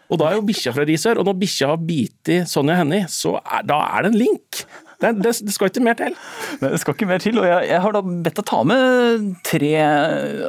Og 0.09 0.17
da 0.21 0.29
er 0.29 0.39
jo 0.39 0.45
bikkja 0.47 0.73
fra 0.73 0.87
Risør, 0.89 1.19
og 1.21 1.27
når 1.27 1.41
bikkja 1.43 1.73
har 1.73 1.81
bitt 1.85 2.31
i 2.33 2.39
Sonja 2.49 2.79
Hennie, 2.79 3.09
så 3.11 3.35
er, 3.43 3.65
da 3.67 3.83
er 3.97 4.07
det 4.07 4.13
en 4.13 4.21
link. 4.23 4.63
Det, 4.99 5.13
det, 5.23 5.31
det, 5.47 5.53
skal 5.55 5.69
ikke 5.71 5.83
mer 5.85 5.95
til. 5.95 6.15
Det 6.59 6.79
skal 6.81 6.95
ikke 6.95 7.07
mer 7.07 7.21
til, 7.23 7.39
og 7.39 7.47
jeg, 7.47 7.69
jeg 7.69 7.83
har 7.85 7.95
da 7.95 8.01
bedt 8.03 8.41
deg 8.41 8.47
ta 8.49 8.59
med 8.67 9.29
tre, 9.47 9.69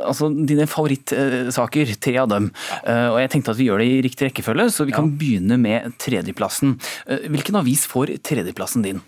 altså 0.01 0.33
dine 0.35 0.67
favorittsaker, 0.71 1.95
tre 2.03 2.17
av 2.19 2.33
dem. 2.33 2.51
Uh, 2.83 3.13
og 3.13 3.21
jeg 3.23 3.31
tenkte 3.37 3.55
at 3.55 3.61
vi 3.61 3.69
gjør 3.69 3.83
det 3.85 3.87
i 3.93 4.03
riktig 4.09 4.27
rekkefølge, 4.27 4.67
så 4.75 4.89
vi 4.89 4.97
kan 4.97 5.13
begynne 5.21 5.61
med 5.61 5.95
tredjeplassen. 6.03 6.75
Uh, 7.07 7.31
hvilken 7.31 7.61
avis 7.63 7.87
får 7.91 8.17
tredjeplassen 8.27 8.87
din? 8.87 8.99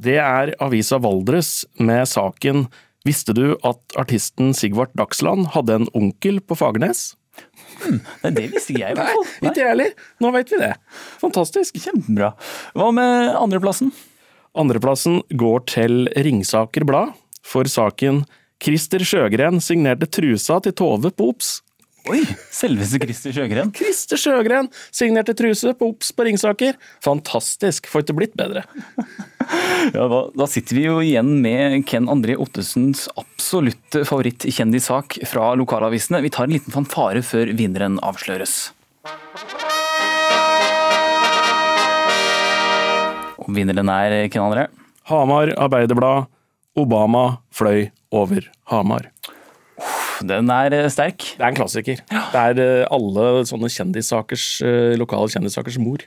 Det 0.00 0.16
er 0.20 0.56
avisa 0.64 0.98
Valdres 1.00 1.62
med 1.80 2.04
saken 2.08 2.66
Visste 3.06 3.30
du 3.36 3.52
at 3.62 3.94
artisten 4.00 4.50
Sigvart 4.56 4.90
Dagsland 4.98 5.52
hadde 5.54 5.76
en 5.78 5.86
onkel 5.94 6.40
på 6.42 6.56
Fagernes? 6.58 7.12
Hmm, 7.84 8.00
det 8.34 8.48
visste 8.50 8.72
ikke 8.74 8.82
jeg 8.82 8.96
i 8.96 8.98
hvert 8.98 9.12
fall. 9.12 9.28
Nei, 9.44 9.52
ikke 9.52 9.62
jeg 9.62 9.70
heller. 9.70 9.92
Nå 10.24 10.32
vet 10.34 10.50
vi 10.50 10.58
det. 10.64 10.72
Fantastisk. 11.20 11.78
Kjempebra. 11.84 12.32
Hva 12.74 12.88
med 12.96 13.36
andreplassen? 13.38 13.92
Andreplassen 14.56 15.20
går 15.36 15.62
til 15.70 16.06
Ringsaker 16.16 16.86
Blad 16.88 17.14
for 17.46 17.68
saken 17.70 18.24
Christer 18.62 19.04
Sjøgren 19.04 19.60
signerte 19.60 20.08
trusa 20.08 20.58
til 20.64 20.74
Tove 20.76 21.12
på 21.12 21.30
Ops. 21.34 21.58
Oi! 22.06 22.20
Selveste 22.54 23.00
Christer 23.02 23.34
Sjøgren? 23.34 23.72
Christer 23.74 24.20
Sjøgren 24.20 24.68
signerte 24.94 25.34
truse 25.36 25.74
på 25.76 25.90
Ops 25.90 26.12
på 26.14 26.26
Ringsaker. 26.28 26.78
Fantastisk. 27.04 27.90
Får 27.90 28.06
ikke 28.06 28.18
blitt 28.20 28.36
bedre. 28.38 28.62
Ja, 29.94 30.06
da, 30.10 30.20
da, 30.34 30.46
sitter 30.50 30.78
vi 30.78 30.86
jo 30.86 30.96
igjen 31.04 31.36
med 31.42 31.84
Ken 31.86 32.08
André 32.10 32.34
Ottesens 32.40 33.04
absolutte 33.18 34.02
favorittkjendissak 34.08 35.20
fra 35.30 35.52
lokalavisene. 35.58 36.22
Vi 36.24 36.32
tar 36.34 36.48
en 36.48 36.56
liten 36.56 36.74
fanfare 36.74 37.22
før 37.26 37.52
vinneren 37.58 38.00
avsløres. 38.06 38.56
Vinneren 43.48 43.90
er 43.92 44.16
hvem 44.26 44.48
andre? 44.48 44.68
Hamar 45.10 45.52
Arbeiderblad. 45.54 46.32
Obama 46.76 47.38
fløy 47.56 47.86
over 48.12 48.44
Hamar. 48.68 49.08
Den 50.24 50.50
er 50.52 50.74
eh, 50.74 50.90
sterk. 50.92 51.24
Det 51.36 51.42
er 51.42 51.50
en 51.50 51.56
klassiker. 51.56 52.02
Det 52.08 52.42
er 52.42 52.60
eh, 52.62 52.84
alle 52.92 53.46
sånne 53.48 53.70
kjendissakers, 53.72 54.44
eh, 54.64 54.92
lokale 55.00 55.32
kjendissakers 55.32 55.78
mor. 55.82 56.04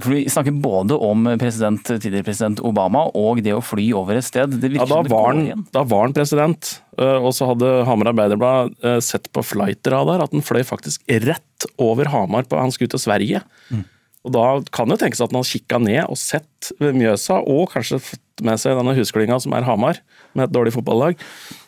For 0.00 0.12
Vi 0.12 0.24
snakker 0.30 0.56
både 0.62 0.96
om 1.02 1.26
president, 1.40 1.82
tidligere 1.84 2.26
president 2.26 2.60
Obama 2.64 3.04
og 3.18 3.42
det 3.44 3.52
å 3.54 3.62
fly 3.64 3.90
over 3.96 4.18
et 4.18 4.26
sted. 4.26 4.54
Det 4.60 4.70
ja, 4.72 4.86
da, 4.88 5.00
var 5.10 5.30
han, 5.30 5.64
da 5.74 5.82
var 5.86 6.06
han 6.06 6.14
president, 6.16 6.72
og 6.96 7.28
så 7.36 7.48
hadde 7.50 7.68
Hamar 7.88 8.10
Arbeiderblad 8.12 8.74
sett 9.04 9.28
på 9.34 9.44
flightradar 9.44 10.24
at 10.24 10.32
han 10.34 10.46
fløy 10.46 10.62
faktisk 10.66 11.04
rett 11.26 11.68
over 11.82 12.08
Hamar 12.12 12.48
på 12.48 12.58
han 12.58 12.72
skulle 12.74 12.92
til 12.94 13.02
Sverige. 13.02 13.42
Mm. 13.68 13.84
Og 14.26 14.34
Da 14.34 14.44
kan 14.74 14.90
det 14.92 15.00
tenkes 15.00 15.22
at 15.24 15.32
han 15.32 15.40
har 15.40 15.48
kikka 15.48 15.80
ned 15.80 16.02
og 16.04 16.18
sett 16.20 16.72
Mjøsa, 16.80 17.40
og 17.40 17.72
kanskje 17.72 18.02
fått 18.10 18.44
med 18.44 18.60
seg 18.60 18.76
denne 18.76 18.96
husklinga 18.96 19.40
som 19.40 19.56
er 19.56 19.66
Hamar, 19.68 20.00
med 20.36 20.48
et 20.48 20.54
dårlig 20.54 20.74
fotballag. 20.76 21.18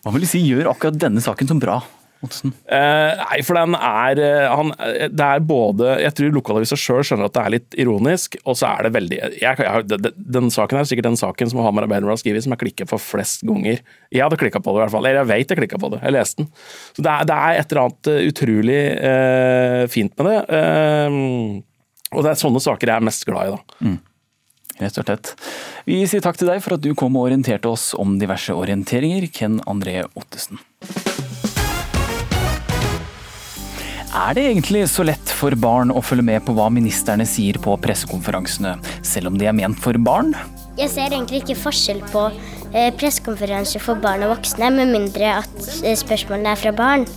Hva 0.05 0.13
vil 0.15 0.25
du 0.25 0.31
si 0.31 0.45
gjør 0.45 0.71
akkurat 0.73 1.01
denne 1.01 1.25
saken 1.25 1.49
som 1.49 1.61
bra? 1.63 1.81
Eh, 2.23 3.19
nei, 3.19 3.39
for 3.43 3.59
den 3.59 3.75
er, 3.75 4.21
han, 4.47 4.69
det 5.11 5.25
er 5.27 5.41
både 5.43 5.97
Jeg 6.05 6.15
tror 6.15 6.37
lokalavisa 6.37 6.77
sjøl 6.79 7.03
skjønner 7.03 7.27
at 7.27 7.35
det 7.35 7.43
er 7.43 7.55
litt 7.57 7.77
ironisk, 7.83 8.37
og 8.47 8.55
så 8.61 8.69
er 8.69 8.87
det 8.87 8.93
veldig 8.95 9.19
jeg, 9.19 9.57
jeg, 9.59 10.13
Den 10.37 10.53
saken 10.55 10.79
er 10.79 10.87
sikkert 10.87 11.09
den 11.09 11.19
saken 11.19 11.51
som 11.51 11.65
Hamar 11.67 11.89
Arbeiderblad 11.89 12.15
har 12.15 12.23
skrevet 12.23 12.47
som 12.47 12.55
jeg 12.55 12.63
klikket 12.63 12.93
for 12.93 13.03
flest 13.03 13.43
ganger. 13.49 13.83
Jeg 14.15 14.23
hadde 14.23 14.39
klikka 14.39 14.63
på 14.63 14.71
det, 14.71 14.79
i 14.79 14.85
hvert 14.85 14.95
fall. 14.95 15.09
Eller 15.09 15.25
jeg 15.25 15.31
vet 15.33 15.51
jeg 15.51 15.63
klikka 15.65 15.83
på 15.83 15.91
det. 15.97 16.03
Jeg 16.05 16.15
leste 16.15 16.45
den. 16.45 16.51
Så 16.95 17.03
det 17.03 17.11
er, 17.11 17.29
det 17.33 17.41
er 17.41 17.59
et 17.59 17.75
eller 17.75 17.83
annet 17.89 18.13
utrolig 18.31 18.81
eh, 19.11 19.83
fint 19.91 20.15
med 20.21 20.31
det. 20.31 20.39
Eh, 20.61 21.21
og 22.13 22.25
det 22.25 22.33
er 22.33 22.41
sånne 22.41 22.63
saker 22.63 22.93
jeg 22.93 23.01
er 23.01 23.07
mest 23.09 23.27
glad 23.29 23.49
i, 23.49 23.55
da. 23.57 23.87
Mm. 23.89 24.01
Rett 24.83 24.99
og 24.99 25.07
slett. 25.07 25.33
Vi 25.87 25.99
sier 26.09 26.23
takk 26.25 26.39
til 26.41 26.49
deg 26.49 26.63
for 26.65 26.77
at 26.77 26.85
du 26.85 26.93
kom 26.99 27.17
og 27.19 27.29
orienterte 27.29 27.71
oss 27.71 27.93
om 27.99 28.17
diverse 28.21 28.55
orienteringer, 28.57 29.29
Ken 29.33 29.61
André 29.69 30.01
Ottesen. 30.19 30.61
Er 34.13 34.35
det 34.37 34.43
egentlig 34.45 34.85
så 34.93 35.07
lett 35.09 35.31
for 35.33 35.57
barn 35.57 35.93
å 35.93 36.03
følge 36.05 36.27
med 36.27 36.43
på 36.45 36.53
hva 36.57 36.67
ministerne 36.73 37.25
sier 37.29 37.57
på 37.63 37.79
pressekonferansene, 37.81 38.75
selv 39.01 39.31
om 39.31 39.39
de 39.41 39.49
er 39.49 39.57
ment 39.57 39.79
for 39.81 39.97
barn? 40.05 40.35
Jeg 40.77 40.93
ser 40.93 41.13
egentlig 41.13 41.43
ikke 41.43 41.57
forskjell 41.63 42.03
på 42.13 42.27
eh, 42.73 42.91
pressekonferanser 43.01 43.81
for 43.81 44.01
barn 44.01 44.25
og 44.27 44.35
voksne, 44.35 44.69
med 44.77 44.93
mindre 44.93 45.39
at 45.41 45.57
eh, 45.81 45.97
spørsmålene 45.97 46.53
er 46.53 46.61
fra 46.61 46.75
barn. 46.77 47.09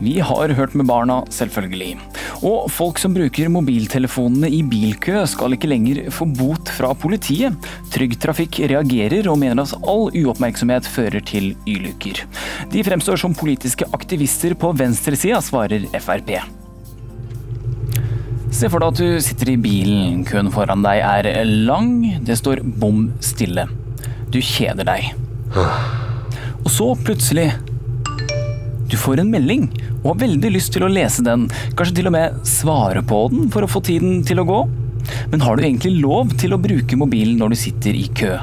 Vi 0.00 0.16
har 0.24 0.56
hørt 0.56 0.72
med 0.76 0.88
barna, 0.88 1.20
selvfølgelig. 1.28 1.98
Og 2.46 2.70
folk 2.72 2.96
som 3.00 3.12
bruker 3.12 3.50
mobiltelefonene 3.52 4.48
i 4.48 4.62
bilkø 4.64 5.20
skal 5.28 5.56
ikke 5.56 5.68
lenger 5.68 6.06
få 6.14 6.24
bot 6.38 6.70
fra 6.72 6.94
politiet. 6.96 7.56
Trygg 7.92 8.16
Trafikk 8.22 8.62
reagerer 8.70 9.28
og 9.28 9.36
mener 9.42 9.66
at 9.66 9.74
all 9.84 10.08
uoppmerksomhet 10.08 10.88
fører 10.88 11.20
til 11.28 11.52
ulykker. 11.68 12.22
De 12.72 12.84
fremstår 12.86 13.20
som 13.20 13.36
politiske 13.36 13.88
aktivister 13.92 14.56
på 14.56 14.72
venstresida, 14.78 15.42
svarer 15.44 15.84
Frp. 16.00 16.32
Se 18.50 18.66
for 18.72 18.82
deg 18.82 18.88
at 18.88 18.98
du 18.98 19.20
sitter 19.22 19.52
i 19.52 19.60
bilen, 19.60 20.24
køen 20.26 20.48
foran 20.52 20.82
deg 20.82 21.04
er 21.04 21.44
lang, 21.44 21.92
det 22.24 22.40
står 22.40 22.64
bom 22.80 23.10
stille. 23.22 23.68
Du 24.32 24.40
kjeder 24.42 24.88
deg. 24.88 25.12
Og 26.64 26.72
så 26.72 26.88
plutselig 27.04 27.50
Du 28.90 28.96
får 28.98 29.22
en 29.22 29.30
melding 29.30 29.68
og 30.02 30.12
har 30.14 30.22
veldig 30.26 30.50
lyst 30.56 30.74
til 30.74 30.82
å 30.82 30.90
lese 30.90 31.22
den, 31.22 31.46
kanskje 31.78 32.00
til 32.00 32.10
og 32.10 32.16
med 32.16 32.38
svare 32.48 33.04
på 33.06 33.26
den 33.30 33.50
for 33.52 33.62
å 33.62 33.70
få 33.70 33.82
tiden 33.86 34.24
til 34.26 34.42
å 34.42 34.48
gå. 34.48 34.60
Men 35.30 35.40
har 35.40 35.56
du 35.56 35.64
egentlig 35.64 36.02
lov 36.02 36.34
til 36.40 36.54
å 36.54 36.60
bruke 36.60 36.98
mobilen 36.98 37.38
når 37.40 37.54
du 37.54 37.58
sitter 37.58 37.96
i 37.96 38.04
kø? 38.16 38.34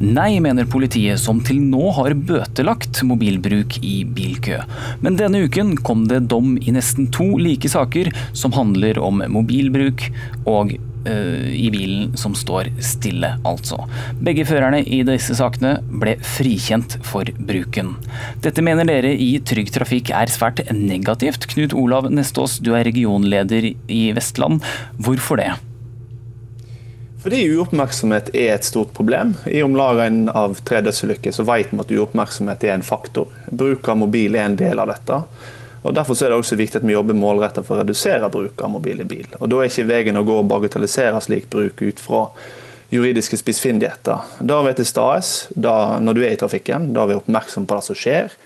Nei, 0.00 0.38
mener 0.42 0.68
politiet, 0.70 1.20
som 1.22 1.42
til 1.44 1.60
nå 1.62 1.90
har 1.98 2.16
bøtelagt 2.16 3.02
mobilbruk 3.06 3.78
i 3.84 3.98
bilkø. 4.16 4.62
Men 5.04 5.18
denne 5.20 5.44
uken 5.46 5.76
kom 5.86 6.06
det 6.10 6.24
dom 6.30 6.54
i 6.62 6.74
nesten 6.74 7.10
to 7.14 7.34
like 7.42 7.68
saker 7.70 8.12
som 8.32 8.54
handler 8.56 9.00
om 9.02 9.24
mobilbruk 9.34 10.08
og 10.46 10.76
i 11.06 11.68
bilen 11.72 12.16
som 12.18 12.34
står 12.36 12.72
stille, 12.84 13.32
altså. 13.46 13.78
Begge 14.24 14.46
førerne 14.48 14.82
i 14.82 15.02
disse 15.06 15.36
sakene 15.38 15.76
ble 15.86 16.16
frikjent 16.24 16.98
for 17.06 17.28
bruken. 17.38 17.94
Dette 18.44 18.64
mener 18.64 18.88
dere 18.88 19.12
i 19.12 19.36
Trygg 19.46 19.70
Trafikk 19.74 20.12
er 20.16 20.32
svært 20.32 20.64
negativt. 20.74 21.48
Knut 21.52 21.76
Olav 21.76 22.10
Nestås, 22.12 22.58
du 22.58 22.74
er 22.76 22.86
regionleder 22.88 23.72
i 23.72 24.02
Vestland. 24.16 24.64
Hvorfor 24.98 25.42
det? 25.42 25.52
Fordi 27.26 27.40
uoppmerksomhet 27.56 28.28
er 28.38 28.52
et 28.54 28.66
stort 28.66 28.92
problem. 28.94 29.32
I 29.50 29.58
om 29.66 29.74
lag 29.74 29.98
en 30.04 30.28
av 30.30 30.60
tre 30.66 30.78
dødsulykker 30.86 31.34
vet 31.48 31.72
vi 31.72 31.80
at 31.82 31.94
uoppmerksomhet 31.96 32.66
er 32.68 32.76
en 32.76 32.86
faktor. 32.86 33.32
Bruk 33.50 33.88
av 33.90 33.98
mobil 33.98 34.38
er 34.38 34.46
en 34.46 34.58
del 34.60 34.78
av 34.78 34.92
dette. 34.92 35.18
Og 35.86 35.94
Derfor 35.94 36.18
er 36.18 36.32
det 36.32 36.38
også 36.40 36.58
viktig 36.58 36.80
at 36.80 36.86
vi 36.86 36.96
jobber 36.96 37.16
målrettet 37.16 37.66
for 37.66 37.76
å 37.76 37.84
redusere 37.84 38.30
bruk 38.32 38.62
av 38.62 38.72
mobile 38.74 39.06
bil. 39.08 39.26
Og 39.38 39.50
Da 39.50 39.62
er 39.62 39.70
ikke 39.70 39.88
veien 39.88 40.18
å 40.18 40.24
gå 40.26 40.40
å 40.40 40.46
bagatellisere 40.46 41.20
slik 41.22 41.48
bruk 41.52 41.82
ut 41.82 42.02
fra 42.02 42.26
juridiske 42.90 43.38
spissfindigheter. 43.38 44.26
Da 44.40 44.58
vi 44.62 44.72
er 44.72 44.80
til 44.80 44.88
stede 44.88 45.76
når 46.02 46.18
du 46.18 46.24
er 46.24 46.34
i 46.34 46.40
trafikken, 46.40 46.92
da 46.94 47.04
er 47.04 47.12
vi 47.12 47.16
er 47.16 47.22
oppmerksom 47.22 47.66
på 47.66 47.78
det 47.78 47.86
som 47.86 47.98
skjer. 47.98 48.36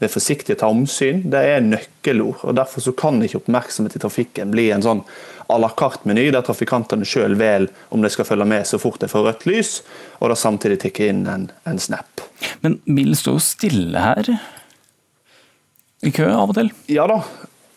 Vi 0.00 0.08
er 0.08 0.12
forsiktige 0.12 0.56
til 0.56 0.72
omsyn. 0.72 1.24
Det 1.32 1.40
er 1.44 1.60
nøkkelord. 1.64 2.44
og 2.44 2.56
Derfor 2.56 2.84
så 2.84 2.94
kan 2.96 3.20
ikke 3.20 3.42
oppmerksomhet 3.42 3.96
i 3.96 4.00
trafikken 4.00 4.54
bli 4.54 4.70
en 4.72 4.84
sånn 4.84 5.04
à 5.50 5.58
la 5.58 5.68
carte-meny, 5.68 6.28
der 6.30 6.44
trafikantene 6.46 7.04
sjøl 7.04 7.34
velger 7.34 7.72
om 7.90 8.04
de 8.04 8.10
skal 8.12 8.28
følge 8.28 8.46
med 8.46 8.68
så 8.68 8.78
fort 8.78 9.00
de 9.02 9.08
får 9.10 9.24
rødt 9.26 9.46
lys, 9.50 9.72
og 10.20 10.30
da 10.30 10.36
samtidig 10.38 10.78
tikker 10.84 11.10
inn 11.10 11.24
en, 11.26 11.48
en 11.66 11.82
snap. 11.82 12.22
Men 12.62 12.78
bilen 12.86 13.18
står 13.18 13.40
jo 13.40 13.42
stille 13.42 14.04
her 14.04 14.30
i 16.02 16.12
kø 16.14 16.26
av 16.32 16.52
og 16.52 16.56
til? 16.56 16.70
Ja 16.90 17.06
da. 17.10 17.20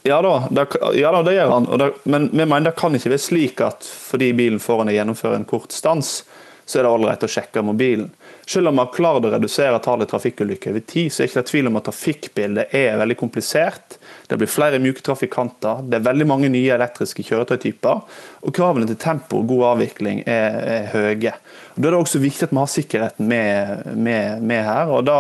Ja 0.04 0.20
da, 0.24 0.34
det, 0.52 0.66
ja 1.00 1.12
da, 1.16 1.22
det 1.24 1.38
gjør 1.38 1.52
han. 1.54 1.68
Det, 1.80 1.90
men 2.12 2.28
vi 2.32 2.44
mener 2.44 2.68
det 2.68 2.76
kan 2.80 2.96
ikke 2.96 3.14
være 3.14 3.24
slik 3.24 3.62
at 3.64 3.88
fordi 3.88 4.34
bilen 4.36 4.60
foran 4.64 4.92
deg 4.92 4.98
gjennomfører 5.00 5.40
en 5.40 5.48
kort 5.48 5.76
stans, 5.76 6.18
så 6.66 6.80
er 6.80 6.86
det 6.86 6.92
ålreit 6.94 7.24
å 7.26 7.30
sjekke 7.30 7.64
mobilen. 7.66 8.12
Selv 8.48 8.70
om 8.70 8.78
vi 8.78 8.84
har 8.84 8.92
klart 8.96 9.26
å 9.28 9.32
redusere 9.32 9.80
tallet 9.84 10.10
trafikkulykker 10.12 10.74
over 10.74 10.84
tid, 10.88 11.12
så 11.12 11.24
er 11.24 11.28
det 11.28 11.32
ikke 11.32 11.46
tvil 11.50 11.70
om 11.70 11.80
at 11.80 11.88
trafikkbildet 11.88 12.76
er 12.76 13.00
veldig 13.00 13.18
komplisert. 13.20 13.98
Det 14.28 14.38
blir 14.40 14.52
flere 14.52 14.80
myke 14.84 15.04
trafikanter, 15.04 15.84
det 15.88 16.00
er 16.00 16.08
veldig 16.08 16.28
mange 16.28 16.52
nye 16.52 16.76
elektriske 16.76 17.26
kjøretøytyper. 17.28 18.02
Og 18.44 18.56
kravene 18.56 18.88
til 18.90 19.00
tempo 19.00 19.42
og 19.42 19.52
god 19.52 19.66
avvikling 19.74 20.24
er, 20.24 20.60
er 20.78 20.90
høye. 20.94 21.36
Da 21.76 21.88
er 21.88 21.96
det 21.96 22.00
også 22.00 22.24
viktig 22.24 22.48
at 22.48 22.56
vi 22.56 22.62
har 22.62 22.72
sikkerheten 22.72 23.30
med, 23.32 23.86
med, 23.96 24.44
med 24.44 24.66
her. 24.68 24.92
og 24.92 25.08
da 25.08 25.20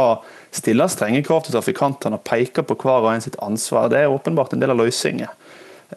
stiller 0.53 0.91
strenge 0.91 1.23
krav 1.25 1.45
til 1.45 1.55
trafikantene 1.55 2.19
og 2.19 2.27
peker 2.27 2.65
på 2.67 2.77
hver 2.77 3.07
og 3.07 3.13
en 3.13 3.23
sitt 3.25 3.39
ansvar. 3.41 3.89
Det 3.91 4.03
er 4.03 4.11
åpenbart 4.11 4.53
en 4.53 4.61
del 4.61 4.75
av 4.75 4.83
løsningen 4.83 5.27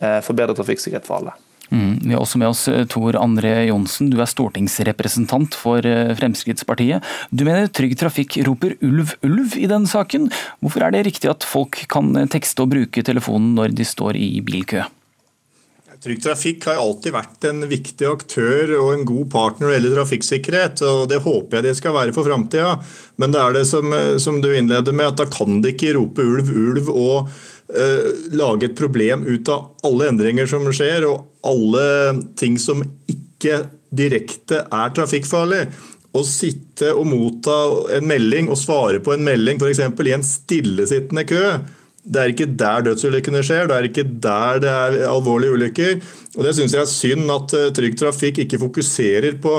eh, 0.00 0.20
for 0.24 0.32
bedre 0.38 0.56
trafikksikkerhet 0.56 1.08
for 1.08 1.20
alle. 1.20 1.36
Mm. 1.70 1.98
Vi 2.02 2.14
har 2.14 2.22
også 2.22 2.38
med 2.38 2.50
oss 2.52 2.66
eh, 2.70 2.84
Tor 2.90 3.18
André 3.18 3.52
Johnsen, 3.66 4.10
du 4.12 4.20
er 4.22 4.30
stortingsrepresentant 4.30 5.56
for 5.58 5.86
eh, 5.86 6.12
Fremskrittspartiet. 6.18 7.04
Du 7.30 7.46
mener 7.46 7.66
Trygg 7.66 7.96
Trafikk 7.98 8.38
roper 8.46 8.76
ulv, 8.86 9.16
ulv 9.26 9.56
i 9.58 9.66
den 9.70 9.88
saken. 9.90 10.30
Hvorfor 10.62 10.86
er 10.86 10.94
det 10.94 11.06
riktig 11.08 11.32
at 11.32 11.46
folk 11.46 11.80
kan 11.90 12.14
tekste 12.30 12.62
og 12.62 12.70
bruke 12.76 13.02
telefonen 13.06 13.56
når 13.58 13.74
de 13.76 13.88
står 13.88 14.20
i 14.20 14.36
bilkø? 14.46 14.84
Trygg 16.06 16.20
Trafikk 16.22 16.66
har 16.68 16.78
alltid 16.78 17.14
vært 17.14 17.44
en 17.48 17.64
viktig 17.66 18.06
aktør 18.06 18.74
og 18.78 18.90
en 18.92 19.04
god 19.08 19.30
partner 19.32 19.72
gjelder 19.72 19.96
trafikksikkerhet. 19.96 20.82
og 20.84 21.08
Det 21.10 21.22
håper 21.24 21.58
jeg 21.58 21.66
det 21.66 21.76
skal 21.80 21.96
være 21.96 22.14
for 22.14 22.28
framtida. 22.28 22.76
Men 23.16 23.32
det 23.34 23.40
er 23.42 23.56
det 23.56 23.64
som, 23.66 23.94
som, 24.22 24.42
du 24.44 24.50
innleder 24.52 24.94
med, 24.94 25.14
at 25.14 25.22
da 25.22 25.26
kan 25.32 25.62
de 25.64 25.72
ikke 25.72 25.94
rope 25.96 26.22
ulv, 26.22 26.52
ulv 26.52 26.90
og 26.92 27.30
uh, 27.32 28.10
lage 28.36 28.68
et 28.68 28.76
problem 28.78 29.24
ut 29.24 29.48
av 29.50 29.88
alle 29.88 30.10
endringer 30.12 30.50
som 30.50 30.68
skjer, 30.68 31.08
og 31.08 31.35
alle 31.46 31.86
ting 32.38 32.58
som 32.60 32.82
ikke 33.10 33.64
direkte 33.96 34.64
er 34.64 34.92
trafikkfarlig. 34.96 35.66
Å 36.16 36.22
sitte 36.24 36.92
og 36.96 37.08
motta 37.10 37.56
en 37.98 38.06
melding 38.08 38.48
og 38.48 38.58
svare 38.60 39.02
på 39.04 39.12
en 39.14 39.24
melding 39.26 39.60
f.eks. 39.60 39.82
i 39.84 40.14
en 40.16 40.24
stillesittende 40.24 41.26
kø, 41.28 41.42
det 42.06 42.22
er 42.22 42.32
ikke 42.32 42.46
der 42.54 42.84
dødsulykkene 42.86 43.42
skjer, 43.44 43.66
det 43.66 43.76
er 43.76 43.88
ikke 43.88 44.04
der 44.06 44.60
det 44.62 44.70
er 44.70 44.98
alvorlige 45.10 45.56
ulykker. 45.56 45.96
Og 46.36 46.44
Det 46.46 46.54
syns 46.54 46.76
jeg 46.76 46.84
er 46.84 46.92
synd 46.92 47.32
at 47.34 47.54
eh, 47.58 47.72
Trygg 47.74 47.98
Trafikk 47.98 48.38
ikke 48.44 48.60
fokuserer 48.62 49.34
på 49.42 49.56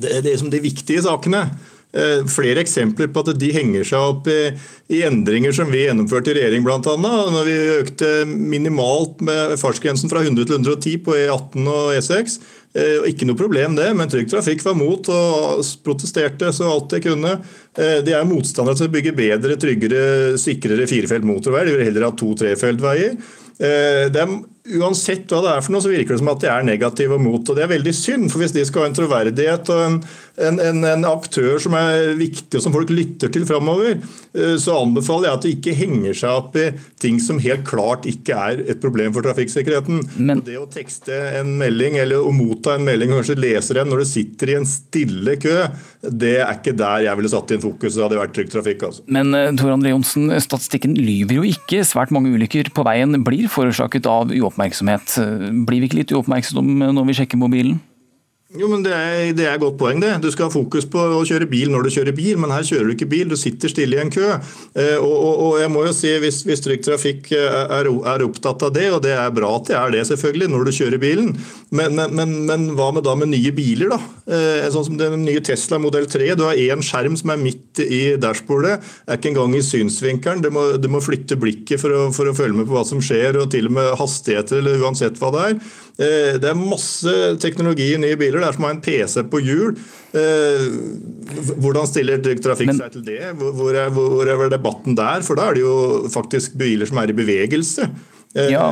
det, 0.00 0.20
det 0.24 0.36
som 0.38 0.50
de 0.52 0.62
viktige 0.62 1.02
sakene. 1.02 1.48
Eh, 1.90 2.22
flere 2.30 2.62
eksempler 2.62 3.10
på 3.10 3.24
at 3.24 3.32
de 3.40 3.50
henger 3.54 3.86
seg 3.86 4.12
opp 4.12 4.28
i, 4.30 4.52
i 4.94 5.02
endringer 5.08 5.54
som 5.56 5.72
vi 5.72 5.84
gjennomførte 5.86 6.30
i 6.30 6.38
regjering 6.38 6.62
bl.a. 6.66 6.78
Når 6.94 7.42
vi 7.48 7.58
økte 7.80 8.12
minimalt 8.30 9.22
med 9.26 9.56
fartsgrensen 9.60 10.12
fra 10.12 10.22
100 10.22 10.46
til 10.46 10.60
110 10.60 10.96
på 11.06 11.18
E18 11.18 11.70
og 11.70 11.94
E6 11.98 12.40
Eh, 12.70 13.02
ikke 13.10 13.26
noe 13.26 13.38
problem 13.38 13.74
det, 13.74 13.88
men 13.98 14.10
Trygg 14.10 14.28
Trafikk 14.30 14.60
var 14.62 14.76
mot 14.78 15.08
og 15.10 15.62
protesterte 15.82 16.52
så 16.54 16.68
alt 16.70 16.92
de 16.92 17.00
kunne. 17.02 17.32
Eh, 17.74 17.98
de 18.06 18.14
er 18.14 18.28
motstandere 18.28 18.78
til 18.78 18.86
å 18.86 18.92
bygge 18.94 19.16
bedre, 19.18 19.56
tryggere, 19.58 20.02
sikrere 20.38 20.86
firefelt 20.90 21.26
motorveier. 21.26 21.66
De 21.66 21.74
vil 21.74 21.88
heller 21.88 22.06
ha 22.06 22.12
to-trefeltveier. 22.14 23.18
Det 23.60 24.16
er 24.16 24.30
uansett 24.68 25.30
hva 25.30 25.40
det 25.40 25.52
er 25.54 25.62
for 25.64 25.72
noe, 25.72 25.82
så 25.82 25.90
virker 25.90 26.14
det 26.14 26.20
som 26.20 26.30
at 26.34 26.42
de 26.42 26.48
er 26.52 26.66
negative 26.66 27.16
og 27.16 27.22
mot. 27.24 27.40
og 27.40 27.56
Det 27.56 27.64
er 27.64 27.72
veldig 27.72 27.94
synd, 27.96 28.28
for 28.32 28.42
hvis 28.42 28.52
de 28.52 28.64
skal 28.68 28.84
ha 28.84 28.90
en 28.90 28.96
troverdighet 28.96 29.70
og 29.72 29.80
en, 29.86 30.58
en, 30.60 30.82
en, 30.84 31.06
aktør 31.08 31.56
som 31.62 31.74
er 31.78 32.12
viktig 32.18 32.58
og 32.58 32.64
som 32.64 32.74
folk 32.74 32.92
lytter 32.92 33.32
til 33.32 33.46
framover, 33.48 33.96
eh, 34.36 34.56
så 34.60 34.76
anbefaler 34.82 35.30
jeg 35.30 35.38
at 35.38 35.46
de 35.46 35.54
ikke 35.56 35.76
henger 35.78 36.18
seg 36.22 36.42
opp 36.42 36.58
i 36.60 36.66
ting 37.00 37.20
som 37.24 37.40
helt 37.40 37.64
klart 37.68 38.08
ikke 38.08 38.36
er 38.36 38.60
et 38.74 38.82
problem 38.82 39.16
for 39.16 39.24
trafikksikkerheten. 39.24 40.04
Men... 40.20 40.44
Det 40.44 40.58
å 40.60 40.68
tekste 40.70 41.16
en 41.40 41.54
melding 41.60 41.96
eller 42.02 42.20
å 42.20 42.34
motta 42.34 42.76
en 42.76 42.84
melding 42.86 43.14
og 43.14 43.22
kanskje 43.22 43.40
lese 43.40 43.78
den 43.78 43.88
når 43.90 44.04
du 44.04 44.10
sitter 44.12 44.52
i 44.52 44.58
en 44.60 44.68
stille 44.68 45.38
kø, 45.40 45.56
det 46.04 46.36
er 46.44 46.52
ikke 46.52 46.76
der 46.76 47.06
jeg 47.06 47.20
ville 47.20 47.32
satt 47.32 47.56
inn 47.56 47.64
fokus. 47.64 47.96
Det 47.96 48.04
hadde 48.04 48.20
vært 48.20 48.36
Trygg 48.36 48.52
Trafikk. 48.52 48.86
Altså. 48.90 49.08
Men 49.08 49.32
eh, 49.36 49.50
Tor 49.56 49.72
André 49.72 49.94
Johnsen, 49.94 50.28
statistikken 50.44 50.98
lyver 51.00 51.40
jo 51.40 51.48
ikke. 51.48 51.80
Svært 51.88 52.12
mange 52.12 52.32
ulykker 52.36 52.68
på 52.76 52.84
veien 52.86 53.16
blir 53.24 53.48
forårsaket 53.52 54.08
av 54.10 54.28
uoppmerksomhet 54.28 54.49
oppmerksomhet. 54.50 55.16
Blir 55.66 55.80
vi 55.82 55.90
ikke 55.90 56.02
litt 56.02 56.14
uoppmerksomme 56.14 56.92
når 56.94 57.08
vi 57.08 57.16
sjekker 57.20 57.40
mobilen? 57.40 57.80
Jo, 58.50 58.66
men 58.66 58.80
det 58.82 58.90
er, 58.90 59.28
det 59.38 59.44
er 59.46 59.52
et 59.54 59.62
godt 59.62 59.76
poeng. 59.78 60.00
det. 60.02 60.08
Du 60.24 60.26
skal 60.34 60.48
ha 60.48 60.50
fokus 60.50 60.82
på 60.90 60.98
å 60.98 61.20
kjøre 61.26 61.46
bil 61.46 61.70
når 61.70 61.84
du 61.86 61.90
kjører 61.94 62.14
bil, 62.16 62.38
men 62.42 62.50
her 62.50 62.64
kjører 62.66 62.88
du 62.88 62.94
ikke 62.96 63.06
bil, 63.12 63.28
du 63.30 63.38
sitter 63.38 63.70
stille 63.70 63.94
i 63.94 64.00
en 64.02 64.10
kø. 64.10 64.26
Eh, 64.74 64.96
og, 64.96 65.12
og, 65.12 65.34
og, 65.44 65.52
jeg 65.62 65.70
må 65.70 65.84
jo 65.86 65.92
si, 65.94 66.10
Hvis, 66.18 66.40
hvis 66.48 66.62
Trygg 66.64 66.82
Trafikk 66.82 67.30
er, 67.38 67.86
er, 67.86 68.24
opptatt 68.26 68.64
av 68.66 68.72
det, 68.74 68.88
og 68.90 69.04
det 69.04 69.12
er 69.14 69.30
bra 69.36 69.52
at 69.54 69.70
det 69.70 69.76
er 69.78 69.94
det 69.94 70.02
selvfølgelig 70.08 70.48
når 70.50 70.66
du 70.66 70.72
kjører 70.80 71.02
bilen, 71.02 71.30
men, 71.70 71.94
men, 71.94 72.16
men, 72.18 72.32
men 72.48 72.64
hva 72.74 72.88
med 72.96 73.06
da 73.06 73.14
med 73.20 73.30
nye 73.30 73.52
biler? 73.54 73.94
da? 73.94 74.00
Eh, 74.34 74.66
sånn 74.74 74.88
som 74.88 74.98
Den 74.98 75.22
nye 75.22 75.44
Tesla 75.46 75.78
modell 75.78 76.10
3. 76.10 76.32
Du 76.34 76.42
har 76.48 76.58
én 76.58 76.82
skjerm 76.82 77.14
som 77.20 77.30
er 77.30 77.38
midt 77.38 77.84
i 77.86 78.16
dashbordet, 78.18 78.80
er 79.06 79.20
ikke 79.20 79.30
engang 79.30 79.54
i 79.54 79.62
synsvinkelen. 79.62 80.42
Du 80.42 80.50
må, 80.54 80.72
du 80.74 80.90
må 80.90 80.98
flytte 81.04 81.38
blikket 81.38 81.78
for 81.84 81.94
å, 81.94 82.02
for 82.16 82.26
å 82.26 82.34
følge 82.34 82.58
med 82.58 82.66
på 82.66 82.74
hva 82.74 82.82
som 82.88 82.98
skjer, 82.98 83.38
og 83.38 83.54
til 83.54 83.70
og 83.70 83.78
med 83.78 83.94
hastigheter 84.02 84.58
eller 84.58 84.82
uansett 84.82 85.22
hva 85.22 85.30
det 85.36 85.46
er. 85.52 85.56
Eh, 86.00 86.36
det 86.40 86.48
er 86.48 86.56
masse 86.56 87.14
teknologi 87.42 87.90
i 87.92 87.98
nye 88.00 88.16
biler. 88.20 88.40
Det 88.40 88.48
er 88.48 88.56
som 88.56 88.64
å 88.64 88.70
ha 88.70 88.76
en 88.76 88.84
PC 88.84 89.24
på 89.28 89.42
hjul. 89.44 89.74
Eh, 90.16 90.64
hvordan 91.60 91.90
stiller 91.90 92.22
Trygg 92.24 92.40
Trafikk 92.44 92.72
seg 92.78 92.94
til 92.96 93.04
det? 93.04 93.20
Hvor 93.36 93.76
er, 93.76 93.92
hvor 93.92 94.24
er, 94.24 94.46
debatten 94.52 94.96
der? 94.98 95.26
For 95.26 95.36
da 95.36 95.50
er 95.50 95.58
det 95.58 95.66
jo 95.66 95.76
faktisk 96.12 96.56
biler 96.60 96.88
som 96.88 97.02
er 97.02 97.12
i 97.12 97.18
bevegelse. 97.20 97.90
Eh, 98.32 98.52
ja, 98.54 98.64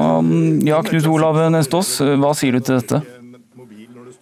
ja 0.64 0.80
Knut 0.86 1.10
Olav 1.10 1.40
Nestås, 1.52 1.98
hva 2.00 2.32
sier 2.38 2.56
du 2.56 2.64
til 2.64 2.80
dette? 2.80 3.02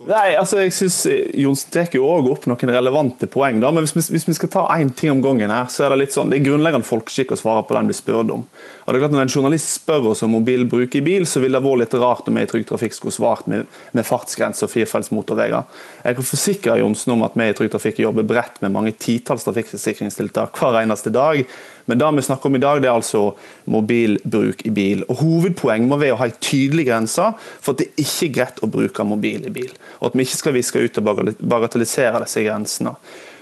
Nei, 0.07 0.37
altså 0.39 0.61
jeg 0.61 0.71
synes 0.71 0.97
Johnsen 1.35 1.71
tar 1.75 1.95
jo 1.97 2.05
også 2.07 2.31
opp 2.31 2.45
noen 2.47 2.71
relevante 2.71 3.27
poeng. 3.27 3.59
da, 3.59 3.73
men 3.75 3.83
Hvis 3.83 3.97
vi, 3.97 4.05
hvis 4.15 4.29
vi 4.29 4.35
skal 4.39 4.51
ta 4.53 4.63
én 4.77 4.93
ting 4.95 5.11
om 5.11 5.23
gangen, 5.23 5.51
her, 5.51 5.67
så 5.67 5.83
er 5.83 5.91
det 5.91 5.99
litt 6.05 6.15
sånn, 6.15 6.31
det 6.31 6.39
er 6.39 6.45
grunnleggende 6.47 6.87
folkeskikk 6.87 7.35
å 7.35 7.39
svare 7.41 7.65
på 7.67 7.75
den 7.75 7.91
vi 7.91 7.97
spør 7.99 8.31
om. 8.37 8.45
Og 8.47 8.87
det 8.87 9.01
er 9.01 9.03
klart 9.03 9.17
Når 9.17 9.25
en 9.25 9.35
journalist 9.35 9.73
spør 9.81 10.13
oss 10.13 10.23
om 10.23 10.31
mobilbruk 10.37 10.95
i 10.95 11.03
bil, 11.03 11.27
så 11.27 11.43
vil 11.43 11.59
det 11.59 11.63
vært 11.65 11.83
litt 11.83 11.99
rart 11.99 12.31
om 12.31 12.39
vi 12.39 12.47
i 12.47 12.51
Trygg 12.53 12.69
Trafikk 12.69 12.95
skulle 12.95 13.17
svart 13.17 13.51
med, 13.51 13.67
med 13.99 14.07
fartsgrense 14.07 14.63
og 14.63 14.71
firefelts 14.71 15.11
motorveier. 15.11 15.67
Jeg 16.05 16.21
kan 16.21 16.31
forsikre 16.31 16.79
Johnsen 16.85 17.17
om 17.17 17.27
at 17.27 17.35
vi 17.35 17.51
i 17.51 17.57
Trygg 17.59 17.75
Trafikk 17.75 17.99
jobber 18.07 18.31
bredt 18.31 18.63
med 18.63 18.77
mange 18.79 18.95
titalls 18.95 19.49
trafikksikringstiltak 19.49 20.55
hver 20.55 20.85
eneste 20.85 21.11
dag. 21.11 21.43
Men 21.87 22.01
det 22.01 22.09
vi 22.16 22.24
snakker 22.26 22.51
om 22.51 22.57
i 22.59 22.62
dag, 22.62 22.80
det 22.82 22.89
er 22.91 22.97
altså 22.97 23.22
mobilbruk 23.70 24.64
i 24.66 24.72
bil. 24.74 25.05
Og 25.07 25.20
Hovedpoenget 25.22 25.91
må 25.91 25.99
være 26.01 26.16
å 26.16 26.20
ha 26.20 26.28
en 26.30 26.41
tydelig 26.43 26.89
grense 26.89 27.30
for 27.39 27.74
at 27.74 27.84
det 27.84 27.93
ikke 27.95 28.26
er 28.26 28.34
greit 28.41 28.61
å 28.62 28.70
bruke 28.70 29.07
mobil 29.07 29.47
i 29.47 29.55
bil. 29.55 29.70
Og 30.01 30.11
at 30.11 30.18
vi 30.18 30.26
ikke 30.26 30.43
skal 30.43 30.57
viske 30.59 30.82
ut 30.82 30.99
og 31.01 31.09
bagatellisere 31.39 32.24
disse 32.24 32.43
grensene. 32.47 32.97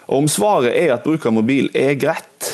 Og 0.05 0.21
Om 0.21 0.29
svaret 0.29 0.77
er 0.77 0.93
at 0.93 1.07
bruk 1.07 1.25
av 1.27 1.33
mobil 1.33 1.71
er 1.73 1.97
greit, 1.97 2.51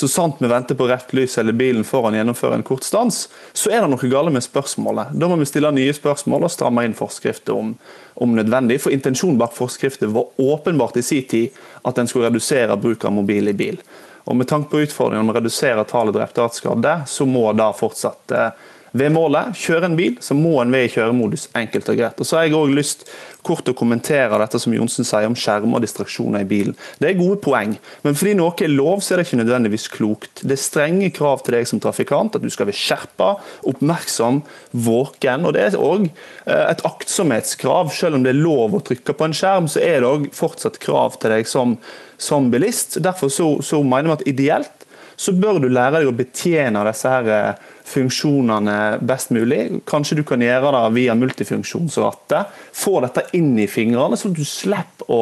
så 0.00 0.08
sant 0.08 0.38
vi 0.40 0.48
venter 0.48 0.76
på 0.76 0.86
rett 0.88 1.10
lys 1.16 1.34
eller 1.40 1.56
bilen 1.56 1.84
foran 1.84 2.14
gjennomfører 2.16 2.56
en 2.56 2.64
kort 2.64 2.86
stans, 2.86 3.26
så 3.52 3.72
er 3.72 3.82
det 3.82 3.90
noe 3.92 4.12
galt 4.12 4.32
med 4.32 4.44
spørsmålet. 4.44 5.12
Da 5.12 5.28
må 5.28 5.36
vi 5.40 5.48
stille 5.48 5.72
nye 5.76 5.96
spørsmål 5.96 6.46
og 6.46 6.52
stramme 6.52 6.86
inn 6.86 6.96
forskrifter 6.96 7.56
om, 7.56 7.74
om 8.16 8.36
nødvendig. 8.36 8.78
For 8.80 8.94
intensjonen 8.96 9.40
bak 9.40 9.52
forskrifter 9.56 10.12
var 10.14 10.30
åpenbart 10.40 10.96
i 11.00 11.04
sin 11.04 11.26
tid 11.28 11.58
at 11.84 12.00
en 12.00 12.08
skulle 12.08 12.30
redusere 12.30 12.78
bruk 12.80 13.04
av 13.04 13.12
mobil 13.18 13.52
i 13.52 13.56
bil. 13.56 13.82
Og 14.24 14.36
Med 14.36 14.48
tanke 14.48 14.70
på 14.70 14.82
utfordringen 14.84 15.24
om 15.24 15.32
å 15.32 15.38
redusere 15.38 15.84
tallet 15.88 16.14
drepte 16.14 16.44
og 16.44 16.54
skadde, 16.54 16.94
så 17.08 17.26
må 17.26 17.46
da 17.56 17.70
fortsatt 17.76 18.34
eh, 18.36 18.50
ved 18.96 19.12
målet 19.14 19.54
kjøre 19.58 19.90
en 19.90 19.98
bil, 19.98 20.16
så 20.22 20.34
må 20.34 20.56
en 20.60 20.72
være 20.74 20.88
i 20.88 20.92
kjøremodus 20.94 21.48
enkelt 21.58 21.90
og 21.92 22.00
greit. 22.00 22.20
Og 22.20 22.26
så 22.26 22.38
har 22.38 22.48
jeg 22.48 22.56
også 22.58 22.78
lyst 22.78 23.04
kort 23.46 23.68
å 23.70 23.74
kommentere 23.76 24.38
dette 24.42 24.58
som 24.60 24.74
Johnsen 24.74 25.06
sier 25.06 25.28
om 25.28 25.36
skjermer 25.38 25.78
og 25.78 25.84
distraksjoner 25.84 26.44
i 26.44 26.48
bilen. 26.48 26.76
Det 27.00 27.10
er 27.10 27.18
gode 27.20 27.38
poeng, 27.44 27.76
men 28.04 28.18
fordi 28.18 28.34
noe 28.36 28.52
er 28.60 28.72
lov, 28.72 29.00
så 29.04 29.14
er 29.14 29.20
det 29.20 29.28
ikke 29.28 29.40
nødvendigvis 29.40 29.88
klokt. 29.94 30.42
Det 30.42 30.56
er 30.56 30.60
strenge 30.60 31.12
krav 31.16 31.44
til 31.44 31.56
deg 31.56 31.70
som 31.70 31.80
trafikant, 31.82 32.36
at 32.36 32.44
du 32.44 32.50
skal 32.52 32.68
være 32.68 32.80
skjerpa, 32.80 33.30
oppmerksom, 33.70 34.42
våken. 34.86 35.48
Og 35.48 35.56
det 35.56 35.64
er 35.68 35.78
òg 35.80 36.08
eh, 36.10 36.66
et 36.66 36.84
aktsomhetskrav. 36.88 37.94
Selv 37.96 38.18
om 38.18 38.26
det 38.26 38.34
er 38.34 38.42
lov 38.42 38.76
å 38.76 38.84
trykke 38.84 39.16
på 39.16 39.28
en 39.28 39.36
skjerm, 39.36 39.70
så 39.70 39.82
er 39.84 40.02
det 40.02 40.10
òg 40.10 40.28
fortsatt 40.36 40.80
krav 40.82 41.16
til 41.20 41.36
deg 41.36 41.48
som, 41.48 41.78
som 42.20 42.50
bilist. 42.52 43.00
Derfor 43.02 43.32
så, 43.32 43.52
så 43.64 43.82
mener 43.86 44.12
vi 44.12 44.18
at 44.18 44.28
ideelt 44.34 44.79
så 45.20 45.34
bør 45.36 45.58
du 45.60 45.68
lære 45.68 45.98
deg 45.98 46.08
å 46.08 46.16
betjene 46.16 46.82
disse 46.86 47.10
her 47.12 47.26
eh, 47.34 47.66
funksjonene 47.90 48.76
best 49.04 49.34
mulig. 49.36 49.66
Kanskje 49.88 50.20
du 50.20 50.24
kan 50.26 50.40
gjøre 50.40 50.72
det 50.76 50.94
via 50.96 51.16
multifunksjonsrattet. 51.18 52.54
Få 52.80 53.00
dette 53.04 53.26
inn 53.36 53.52
i 53.60 53.68
fingrene, 53.68 54.16
så 54.16 54.32
du 54.32 54.40
slipper 54.48 55.12
å, 55.12 55.20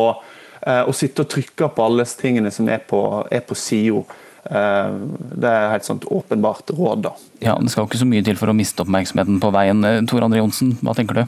eh, 0.62 0.84
å 0.86 0.94
sitte 0.94 1.26
og 1.26 1.32
trykke 1.34 1.70
på 1.74 1.88
alle 1.88 2.06
tingene 2.20 2.54
som 2.54 2.70
er 2.70 2.84
på, 2.86 3.02
er 3.26 3.42
på 3.42 3.58
sida. 3.58 4.04
Eh, 4.48 4.94
det 5.42 5.50
er 5.50 5.74
helt 5.74 5.88
sånt 5.88 6.06
åpenbart 6.14 6.70
råd, 6.78 7.02
da. 7.08 7.16
Ja, 7.42 7.58
Det 7.58 7.74
skal 7.74 7.90
ikke 7.90 8.04
så 8.04 8.08
mye 8.08 8.24
til 8.24 8.38
for 8.38 8.52
å 8.52 8.56
miste 8.56 8.86
oppmerksomheten 8.86 9.42
på 9.42 9.52
veien. 9.52 9.82
Tor 10.06 10.22
André 10.22 10.44
Johnsen, 10.44 10.76
hva 10.78 10.94
tenker 10.94 11.24
du? 11.24 11.26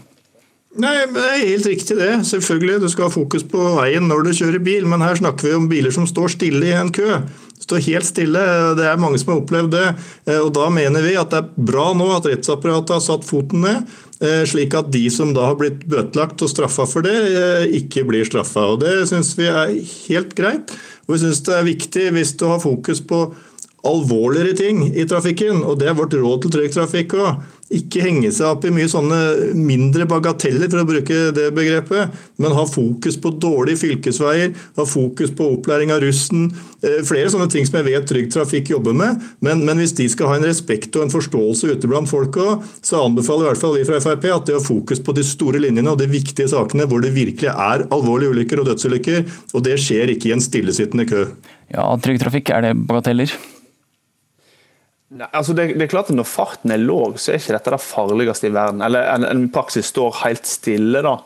Nei, 0.78 0.94
Det 1.10 1.26
er 1.26 1.46
helt 1.48 1.66
riktig 1.66 1.96
det. 1.98 2.12
Selvfølgelig, 2.22 2.80
Du 2.80 2.88
skal 2.88 3.08
ha 3.08 3.10
fokus 3.10 3.42
på 3.42 3.58
veien 3.82 4.06
når 4.06 4.24
du 4.24 4.30
kjører 4.30 4.62
bil, 4.62 4.86
men 4.86 5.00
her 5.00 5.16
snakker 5.18 5.48
vi 5.48 5.54
om 5.58 5.68
biler 5.68 5.90
som 5.90 6.06
står 6.06 6.38
stille 6.38 6.70
i 6.70 6.76
en 6.78 6.92
kø. 6.92 7.18
Står 7.64 7.82
helt 7.86 8.08
stille. 8.08 8.44
Det 8.78 8.86
er 8.88 9.00
mange 9.00 9.20
som 9.20 9.34
har 9.34 9.42
opplevd 9.42 9.74
det. 9.74 9.88
og 10.40 10.52
Da 10.56 10.68
mener 10.72 11.04
vi 11.04 11.16
at 11.20 11.32
det 11.32 11.42
er 11.42 11.66
bra 11.70 11.90
nå 11.96 12.08
at 12.16 12.28
rettsapparatet 12.30 12.96
har 12.96 13.04
satt 13.04 13.26
foten 13.28 13.66
ned. 13.66 13.90
Slik 14.48 14.74
at 14.76 14.90
de 14.92 15.06
som 15.12 15.30
da 15.36 15.46
har 15.48 15.58
blitt 15.60 15.86
bøtelagt 15.88 16.42
og 16.44 16.50
straffa 16.52 16.84
for 16.88 17.06
det, 17.06 17.14
ikke 17.80 18.04
blir 18.08 18.26
straffa. 18.28 18.66
Det 18.80 19.06
syns 19.08 19.32
vi 19.38 19.48
er 19.48 19.76
helt 20.08 20.34
greit. 20.36 20.74
Og 21.06 21.14
vi 21.16 21.22
syns 21.22 21.40
det 21.46 21.56
er 21.56 21.68
viktig 21.68 22.10
hvis 22.16 22.34
du 22.40 22.44
har 22.50 22.60
fokus 22.62 23.00
på 23.00 23.28
alvorligere 23.86 24.52
ting 24.56 24.82
i 24.92 25.06
trafikken, 25.08 25.62
og 25.64 25.78
det 25.80 25.88
er 25.88 25.96
vårt 25.96 26.14
råd 26.14 26.44
til 26.44 26.52
Trygg 26.52 26.74
Trafikk 26.76 27.16
òg. 27.16 27.40
Ikke 27.70 28.02
henge 28.02 28.32
seg 28.34 28.48
opp 28.48 28.64
i 28.66 28.72
mye 28.74 28.88
sånne 28.90 29.18
mindre 29.54 30.02
bagateller, 30.10 30.66
for 30.72 30.82
å 30.82 30.88
bruke 30.88 31.18
det 31.36 31.46
begrepet, 31.54 32.16
men 32.42 32.54
ha 32.56 32.64
fokus 32.66 33.14
på 33.22 33.30
dårlige 33.38 33.78
fylkesveier, 33.84 34.56
ha 34.74 34.86
fokus 34.88 35.30
på 35.38 35.46
opplæring 35.54 35.92
av 35.94 36.02
russen. 36.02 36.48
Eh, 36.82 36.98
flere 37.06 37.30
sånne 37.30 37.46
ting 37.52 37.68
som 37.68 37.78
jeg 37.78 37.86
vet 37.92 38.08
Trygg 38.10 38.32
Trafikk 38.34 38.72
jobber 38.72 38.96
med. 38.96 39.22
Men, 39.44 39.62
men 39.68 39.78
hvis 39.78 39.94
de 40.00 40.08
skal 40.10 40.32
ha 40.32 40.40
en 40.40 40.48
respekt 40.48 40.98
og 40.98 41.06
en 41.06 41.14
forståelse 41.14 41.70
ute 41.70 41.90
blant 41.90 42.10
folk 42.10 42.40
òg, 42.42 42.66
så 42.82 43.04
anbefaler 43.04 43.46
i 43.46 43.50
hvert 43.52 43.62
fall 43.62 43.78
vi 43.78 43.86
fra 43.86 44.02
Frp 44.02 44.26
at 44.34 44.50
de 44.50 44.58
har 44.58 44.66
fokus 44.66 45.04
på 45.06 45.14
de 45.14 45.26
store 45.26 45.62
linjene 45.62 45.94
og 45.94 46.02
de 46.02 46.10
viktige 46.10 46.50
sakene 46.50 46.88
hvor 46.90 47.04
det 47.04 47.14
virkelig 47.14 47.52
er 47.52 47.86
alvorlige 47.94 48.34
ulykker 48.34 48.64
og 48.64 48.72
dødsulykker. 48.72 49.22
Og 49.54 49.64
det 49.68 49.78
skjer 49.78 50.16
ikke 50.16 50.32
i 50.32 50.34
en 50.34 50.42
stillesittende 50.42 51.06
kø. 51.06 51.24
Ja, 51.70 51.86
Trygg 52.02 52.18
Trafikk, 52.24 52.50
er 52.50 52.66
det 52.66 52.76
bagateller? 52.90 53.38
Nei, 55.10 55.26
altså 55.34 55.54
det, 55.58 55.72
det, 55.74 55.88
er 55.88 55.90
klart 55.90 56.10
at 56.12 56.14
Når 56.14 56.26
farten 56.30 56.70
er 56.70 56.78
låg, 56.78 57.16
så 57.18 57.32
er 57.32 57.40
ikke 57.40 57.56
dette 57.56 57.72
det 57.74 57.82
farligste 57.82 58.46
i 58.46 58.52
verden. 58.54 58.82
Eller 58.86 59.08
en, 59.10 59.26
en 59.26 59.48
praksis 59.50 59.90
står 59.90 60.20
helt 60.22 60.46
stille. 60.46 61.02
da. 61.02 61.16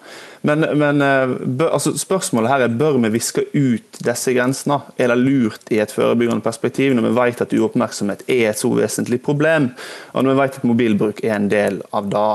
Men, 0.49 0.65
men 0.81 1.05
eh, 1.05 1.35
bør, 1.45 1.75
altså 1.77 1.93
spørsmålet 1.97 2.53
her 2.53 2.65
er 2.65 2.79
bør 2.81 2.97
vi 3.05 3.13
viske 3.19 3.45
ut 3.53 4.01
disse 4.09 4.33
grensene. 4.37 4.81
Er 4.97 5.13
det 5.13 5.21
lurt 5.21 5.73
i 5.73 5.83
et 5.85 5.93
forebyggende 5.93 6.45
perspektiv 6.45 6.97
når 6.97 7.11
vi 7.11 7.15
vet 7.21 7.45
at 7.45 7.55
uoppmerksomhet 7.57 8.25
er 8.25 8.51
et 8.51 8.61
så 8.61 8.73
vesentlig 8.73 9.21
problem, 9.25 9.71
og 10.13 10.25
når 10.25 10.33
vi 10.33 10.41
vet 10.43 10.61
at 10.61 10.69
mobilbruk 10.69 11.25
er 11.25 11.37
en 11.37 11.51
del 11.53 11.83
av 11.93 12.09
det? 12.13 12.29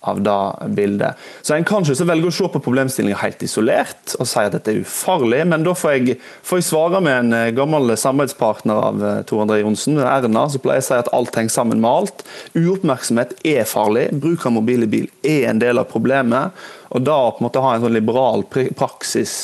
Av 0.00 0.20
det 0.24 0.68
bildet. 0.76 1.18
Så 1.42 1.54
En 1.54 1.64
kan 1.64 1.84
ikke 1.84 2.08
velge 2.08 2.30
å 2.30 2.32
se 2.34 2.48
på 2.48 2.62
problemstillinga 2.64 3.20
helt 3.20 3.42
isolert 3.44 4.14
og 4.18 4.28
si 4.28 4.40
at 4.40 4.54
dette 4.54 4.72
er 4.72 4.80
ufarlig, 4.84 5.42
men 5.48 5.66
da 5.66 5.74
får 5.76 5.96
jeg, 5.96 6.16
får 6.46 6.62
jeg 6.62 6.68
svare 6.70 7.02
med 7.04 7.16
en 7.18 7.36
eh, 7.36 7.52
gammel 7.56 7.92
samarbeidspartner 8.00 8.80
av 8.88 9.04
eh, 9.04 9.20
Tor 9.28 9.44
André 9.44 9.60
Johnsen, 9.60 10.00
Erna, 10.00 10.46
som 10.48 10.64
pleier 10.64 10.84
å 10.84 10.88
si 10.88 10.96
at 10.96 11.12
alt 11.16 11.36
henger 11.36 11.52
sammen 11.52 11.82
med 11.84 11.90
alt. 11.90 12.24
Uoppmerksomhet 12.56 13.36
er 13.44 13.68
farlig. 13.68 14.08
Bruk 14.22 14.46
av 14.48 14.56
mobil 14.56 14.86
i 14.86 14.90
bil 14.90 15.10
er 15.26 15.50
en 15.50 15.60
del 15.60 15.82
av 15.82 15.90
problemet. 15.92 16.56
Og 16.90 17.04
da 17.06 17.16
på 17.30 17.38
en 17.38 17.46
måte 17.46 17.62
ha 17.62 17.74
en 17.76 17.84
sånn 17.84 17.94
liberal 17.94 18.42
praksis 18.50 19.34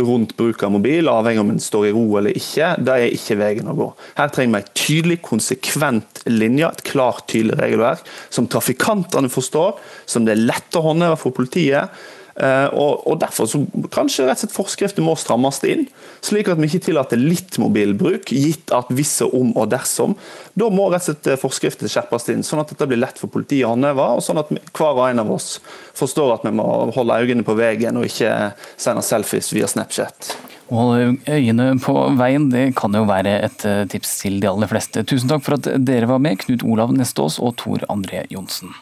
rundt 0.00 0.34
bruk 0.38 0.64
av 0.66 0.72
mobil, 0.74 1.06
avhengig 1.10 1.42
om 1.44 1.52
en 1.54 1.62
står 1.62 1.88
i 1.88 1.92
ro 1.94 2.04
eller 2.18 2.34
ikke, 2.34 2.72
det 2.82 2.96
er 2.96 3.14
ikke 3.14 3.38
veien 3.38 3.70
å 3.70 3.76
gå. 3.78 3.88
Her 4.18 4.32
trenger 4.34 4.56
vi 4.56 4.62
en 4.64 4.74
tydelig, 4.82 5.20
konsekvent 5.26 6.24
linje, 6.26 6.72
et 6.72 6.84
klart, 6.90 7.28
tydelig 7.30 7.60
regelverk, 7.60 8.04
som 8.34 8.50
trafikantene 8.50 9.30
forstår, 9.30 9.78
som 10.08 10.26
det 10.26 10.34
er 10.34 10.46
lett 10.50 10.78
å 10.78 10.82
håndheve 10.88 11.20
for 11.20 11.36
politiet. 11.36 11.94
Eh, 12.36 12.68
og, 12.76 13.06
og 13.08 13.20
Derfor 13.20 13.48
så 13.48 13.62
kanskje 13.92 14.26
rett 14.26 14.36
og 14.36 14.44
slett 14.44 14.54
forskrifter 14.54 15.04
må 15.04 15.14
strammes 15.16 15.62
inn, 15.64 15.86
slik 16.24 16.50
at 16.52 16.60
vi 16.60 16.68
ikke 16.68 16.84
tillater 16.90 17.20
litt 17.20 17.56
mobilbruk, 17.62 18.28
gitt 18.28 18.72
at 18.76 18.90
visse 18.92 19.24
om 19.24 19.54
og 19.56 19.70
dersom. 19.72 20.16
Da 20.58 20.68
må 20.72 20.90
rett 20.92 21.06
og 21.06 21.08
slett 21.10 21.30
eh, 21.32 21.40
forskrifter 21.40 21.90
skjerpes 21.92 22.28
inn, 22.34 22.44
sånn 22.46 22.60
at 22.62 22.74
dette 22.74 22.88
blir 22.90 23.00
lett 23.00 23.20
for 23.20 23.32
politiet 23.32 23.64
å 23.68 23.72
håndheve, 23.72 24.10
og 24.18 24.24
sånn 24.24 24.42
at 24.42 24.52
hver 24.52 24.92
og 24.92 25.06
en 25.08 25.24
av 25.24 25.32
oss 25.32 25.56
forstår 25.96 26.34
at 26.36 26.44
vi 26.44 26.52
må 26.58 26.66
holde 26.96 27.22
øynene 27.22 27.46
på 27.46 27.56
veien 27.56 27.96
og 27.96 28.08
ikke 28.08 28.34
sende 28.76 29.04
selfies 29.06 29.52
via 29.56 29.70
Snapchat. 29.70 30.34
Å 30.66 30.80
holde 30.80 31.12
øyene 31.30 31.68
på 31.78 31.94
veien, 32.18 32.50
det 32.50 32.72
kan 32.76 32.94
jo 32.96 33.04
være 33.08 33.38
et 33.46 33.64
eh, 33.68 33.84
tips 33.90 34.18
til 34.24 34.40
de 34.42 34.50
aller 34.50 34.68
fleste. 34.70 35.06
Tusen 35.06 35.30
takk 35.30 35.46
for 35.46 35.56
at 35.56 35.70
dere 35.86 36.10
var 36.10 36.20
med, 36.20 36.40
Knut 36.42 36.66
Olav 36.66 36.92
Nestås 36.92 37.38
og 37.40 37.54
Tor 37.62 37.86
André 37.92 38.26
Johnsen. 38.34 38.74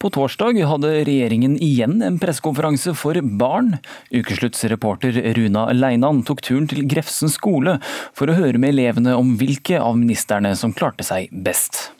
På 0.00 0.10
torsdag 0.12 0.58
hadde 0.66 0.90
regjeringen 1.06 1.56
igjen 1.62 2.00
en 2.04 2.18
pressekonferanse 2.22 2.94
for 2.98 3.18
barn. 3.40 3.74
Ukesluttsreporter 4.14 5.18
Runa 5.36 5.68
Leinan 5.76 6.24
tok 6.26 6.42
turen 6.46 6.68
til 6.70 6.86
Grefsen 6.90 7.32
skole 7.32 7.78
for 8.16 8.30
å 8.30 8.36
høre 8.38 8.60
med 8.60 8.74
elevene 8.74 9.16
om 9.18 9.36
hvilke 9.40 9.80
av 9.80 9.98
ministerne 10.00 10.54
som 10.58 10.74
klarte 10.76 11.06
seg 11.06 11.30
best. 11.30 11.90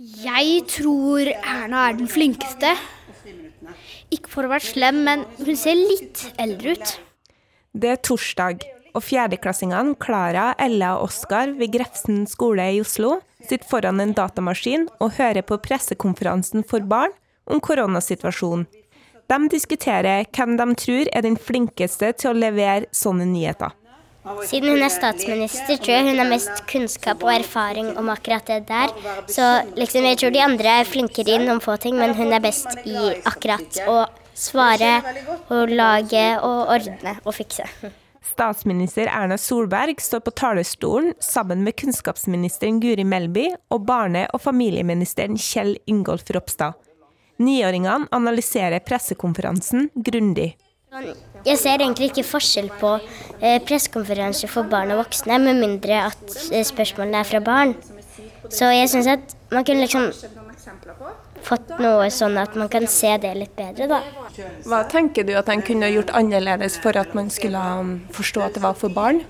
Jeg 0.00 0.64
tror 0.72 1.28
Erna 1.28 1.86
er 1.90 1.98
den 2.00 2.10
flinkeste. 2.10 2.74
Ikke 4.10 4.32
for 4.32 4.46
å 4.46 4.50
være 4.50 4.66
slem, 4.66 5.04
men 5.06 5.24
hun 5.38 5.56
ser 5.58 5.78
litt 5.78 6.24
eldre 6.40 6.74
ut. 6.74 6.94
Det 7.70 7.92
er 7.92 8.00
torsdag, 8.02 8.64
og 8.90 9.04
fjerdeklassingene 9.06 9.94
Klara, 10.02 10.50
Ella 10.58 10.96
og 10.98 11.10
Oskar 11.10 11.52
ved 11.58 11.76
Grefsen 11.76 12.24
skole 12.26 12.64
i 12.74 12.80
Oslo 12.82 13.20
sitter 13.50 13.68
foran 13.70 14.00
en 14.02 14.14
datamaskin 14.16 14.86
og 15.02 15.16
hører 15.18 15.44
på 15.46 15.58
pressekonferansen 15.64 16.64
for 16.66 16.86
barn 16.86 17.12
om 17.50 17.60
koronasituasjonen. 17.60 18.68
De 19.30 19.38
diskuterer 19.50 20.24
hvem 20.34 20.56
de 20.58 20.66
tror 20.74 21.10
er 21.14 21.22
den 21.22 21.36
flinkeste 21.38 22.10
til 22.18 22.32
å 22.32 22.38
levere 22.38 22.88
sånne 22.90 23.28
nyheter. 23.30 23.76
Siden 24.44 24.74
hun 24.74 24.82
er 24.84 24.92
statsminister, 24.92 25.78
tror 25.80 25.94
jeg 25.94 26.08
hun 26.10 26.18
har 26.20 26.28
mest 26.28 26.64
kunnskap 26.68 27.22
og 27.24 27.32
erfaring 27.32 27.92
om 27.98 28.10
akkurat 28.12 28.50
det 28.50 28.66
der. 28.68 28.92
Så 29.30 29.46
liksom, 29.78 30.04
jeg 30.04 30.18
tror 30.20 30.34
de 30.34 30.42
andre 30.44 30.74
er 30.82 30.90
flinkere 30.90 31.38
i 31.38 31.40
noen 31.46 31.62
få 31.64 31.78
ting, 31.80 31.96
men 31.96 32.12
hun 32.18 32.34
er 32.36 32.42
best 32.44 32.82
i 32.84 33.14
akkurat 33.24 33.80
å 33.88 34.02
svare 34.36 34.92
og 35.48 35.72
lage 35.72 36.26
og 36.44 36.74
ordne 36.76 37.16
og 37.24 37.32
fikse. 37.38 37.70
Statsminister 38.30 39.08
Erna 39.10 39.36
Solberg 39.38 40.00
står 40.00 40.22
på 40.24 40.32
talerstolen 40.38 41.14
sammen 41.20 41.64
med 41.66 41.76
kunnskapsministeren 41.80 42.80
Guri 42.80 43.04
Melby 43.04 43.48
og 43.74 43.86
barne- 43.88 44.28
og 44.34 44.42
familieministeren 44.44 45.38
Kjell 45.40 45.76
Ingolf 45.90 46.30
Ropstad. 46.30 46.78
Niåringene 47.40 48.06
analyserer 48.14 48.82
pressekonferansen 48.84 49.88
grundig. 49.94 50.52
Jeg 51.46 51.58
ser 51.58 51.78
egentlig 51.78 52.10
ikke 52.10 52.26
forskjell 52.26 52.68
på 52.80 52.96
eh, 53.40 53.60
pressekonferanser 53.66 54.50
for 54.50 54.68
barn 54.70 54.90
og 54.94 55.04
voksne, 55.04 55.38
med 55.38 55.60
mindre 55.62 56.02
at 56.10 56.36
eh, 56.50 56.66
spørsmålene 56.66 57.22
er 57.22 57.28
fra 57.28 57.40
barn. 57.44 57.76
Så 58.50 58.70
jeg 58.74 58.90
syns 58.90 59.08
at 59.10 59.36
man 59.54 59.64
kunne 59.66 59.86
liksom 59.86 60.10
fått 61.46 61.70
noe 61.80 62.10
sånn 62.12 62.36
at 62.42 62.58
man 62.58 62.68
kan 62.72 62.86
se 62.90 63.14
det 63.22 63.32
litt 63.38 63.54
bedre, 63.58 63.86
da. 63.90 64.02
Hva 64.68 64.82
tenker 64.90 65.26
du 65.26 65.34
at 65.38 65.50
en 65.52 65.62
kunne 65.64 65.90
gjort 65.92 66.12
annerledes 66.16 66.78
for 66.82 66.96
at 67.00 67.14
man 67.16 67.30
skulle 67.32 67.60
um, 67.60 67.96
forstå 68.14 68.44
at 68.46 68.58
det 68.58 68.64
var 68.64 68.78
for 68.78 68.92
barn? 68.94 69.22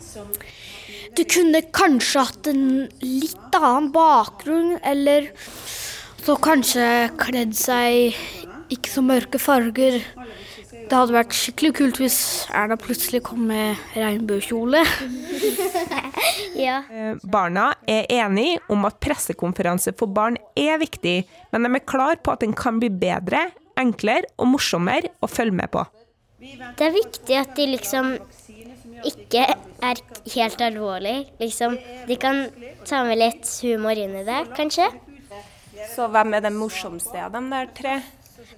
Du 1.17 1.25
kunne 1.27 1.63
kanskje 1.75 2.23
hatt 2.23 2.51
en 2.53 2.67
litt 3.03 3.57
annen 3.59 3.91
bakgrunn, 3.95 4.77
eller 4.87 5.33
så 6.21 6.37
kanskje 6.39 6.87
kledd 7.19 7.57
seg 7.59 8.15
ikke 8.71 8.93
så 8.93 9.03
mørke 9.03 9.41
farger. 9.43 9.99
Det 10.91 10.99
hadde 10.99 11.15
vært 11.15 11.35
skikkelig 11.39 11.71
kult 11.79 11.99
hvis 12.03 12.19
Erna 12.55 12.77
plutselig 12.79 13.23
kom 13.27 13.45
med 13.47 13.79
regnbuekjole. 13.95 14.83
ja. 16.67 16.81
Eh, 16.91 17.13
barna 17.31 17.69
er 17.87 18.09
enige 18.11 18.59
om 18.75 18.87
at 18.89 18.99
pressekonferanse 19.03 19.95
for 19.99 20.11
barn 20.11 20.39
er 20.59 20.81
viktig, 20.83 21.21
men 21.55 21.67
de 21.67 21.73
er 21.79 21.87
klar 21.87 22.19
på 22.19 22.35
at 22.35 22.43
den 22.43 22.55
kan 22.59 22.83
bli 22.83 22.91
bedre, 22.91 23.49
enklere 23.83 24.31
og 24.39 24.53
morsommere 24.55 25.13
å 25.21 25.29
følge 25.31 25.57
med 25.63 25.73
på. 25.73 25.85
Det 26.41 26.87
er 26.87 26.95
viktig 26.95 27.37
at 27.37 27.53
de 27.57 27.67
liksom 27.69 28.15
ikke 29.07 29.43
er 29.85 30.01
helt 30.35 30.63
alvorlig. 30.65 31.17
Liksom, 31.41 31.77
de 32.09 32.17
kan 32.21 32.47
ta 32.89 33.03
med 33.07 33.21
litt 33.21 33.49
humor 33.65 33.99
inn 33.99 34.17
i 34.21 34.25
det, 34.27 34.41
kanskje. 34.57 34.89
Så 35.95 36.09
hvem 36.13 36.35
er 36.37 36.45
den 36.45 36.59
morsomste 36.61 37.21
av 37.21 37.35
dem 37.37 37.49
der 37.53 37.71
tre? 37.77 38.01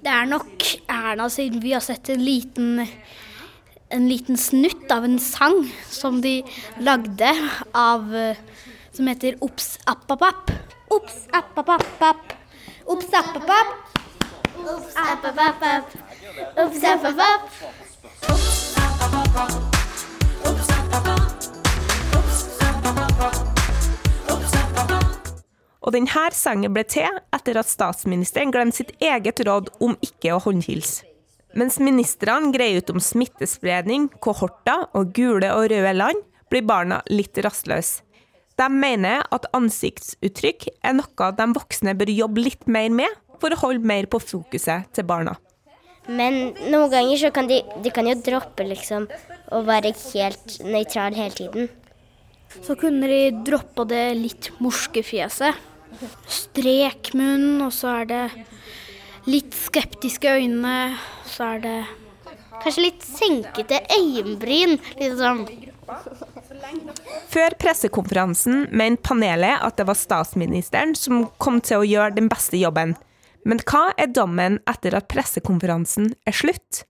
Det 0.02 0.10
er 0.10 0.26
nok 0.26 0.64
Erna, 0.90 1.28
siden 1.30 1.62
vi 1.62 1.74
har 1.74 1.82
sett 1.84 2.10
en 2.10 2.22
liten, 2.22 2.82
en 3.92 4.08
liten 4.10 4.38
snutt 4.40 4.90
av 4.94 5.06
en 5.06 5.18
sang 5.22 5.62
som 5.90 6.22
de 6.24 6.40
lagde 6.82 7.34
av 7.74 8.10
Som 8.92 9.06
heter 9.08 9.38
Ops 9.40 9.78
appapap. 9.88 10.50
Ops 10.92 11.22
appapap. 11.32 12.34
Ops 12.84 13.14
Ops 14.62 14.94
app. 14.96 15.24
App, 15.24 15.64
appapap. 15.64 15.86
Og 25.82 25.94
denne 25.96 26.28
sangen 26.30 26.70
ble 26.70 26.84
til 26.86 27.10
etter 27.34 27.58
at 27.58 27.66
statsministeren 27.66 28.52
glemte 28.54 28.78
sitt 28.78 28.92
eget 29.02 29.42
råd 29.48 29.72
om 29.82 29.96
ikke 29.98 30.36
å 30.36 30.42
håndhilse. 30.44 31.08
Mens 31.58 31.80
ministrene 31.82 32.52
greier 32.54 32.80
ut 32.80 32.94
om 32.94 33.02
smittespredning, 33.02 34.06
kohorter 34.24 34.86
og 34.96 35.10
gule 35.16 35.50
og 35.52 35.66
røde 35.74 35.92
land, 35.98 36.22
blir 36.48 36.64
barna 36.64 37.02
litt 37.10 37.36
rastløse. 37.44 38.06
De 38.60 38.68
mener 38.68 39.24
at 39.32 39.48
ansiktsuttrykk 39.56 40.68
er 40.84 40.94
noe 40.94 41.30
de 41.36 41.46
voksne 41.56 41.94
bør 41.98 42.12
jobbe 42.12 42.44
litt 42.44 42.66
mer 42.70 42.92
med, 42.92 43.21
for 43.42 43.54
å 43.54 43.60
holde 43.64 43.86
mer 43.86 44.08
på 44.10 44.22
fokuset 44.22 44.88
til 44.94 45.08
barna. 45.08 45.36
Men 46.10 46.54
noen 46.66 46.90
ganger 46.90 47.20
så 47.20 47.30
kan 47.34 47.46
de, 47.50 47.60
de 47.82 47.92
kan 47.94 48.08
jo 48.08 48.16
droppe 48.18 48.66
liksom 48.66 49.06
å 49.54 49.62
være 49.66 49.92
helt 49.94 50.56
nøytral 50.66 51.14
hele 51.14 51.36
tiden. 51.36 51.68
Så 52.62 52.74
kunne 52.78 53.08
de 53.08 53.20
droppa 53.46 53.86
det 53.88 54.04
litt 54.18 54.50
morske 54.62 55.04
fjeset. 55.06 55.56
Strekmunn, 56.26 57.62
og 57.62 57.70
så 57.74 58.00
er 58.00 58.08
det 58.10 58.22
litt 59.30 59.54
skeptiske 59.56 60.38
øyne. 60.40 60.76
Så 61.28 61.52
er 61.54 61.66
det 61.66 61.76
Kanskje 62.62 62.84
litt 62.84 63.02
senkete 63.02 63.80
øyenbryn. 63.90 64.76
Litt 65.00 65.16
sånn 65.18 65.40
Før 67.32 67.56
pressekonferansen 67.58 68.68
mente 68.70 69.02
panelet 69.08 69.64
at 69.66 69.80
det 69.80 69.86
var 69.88 69.98
statsministeren 69.98 70.94
som 70.98 71.24
kom 71.42 71.58
til 71.64 71.82
å 71.82 71.88
gjøre 71.88 72.18
den 72.20 72.30
beste 72.30 72.60
jobben. 72.60 72.94
Men 73.48 73.60
hva 73.66 73.90
er 73.98 74.10
dommen 74.14 74.60
etter 74.70 74.94
at 74.94 75.08
pressekonferansen 75.10 76.12
er 76.28 76.36
slutt? 76.36 76.84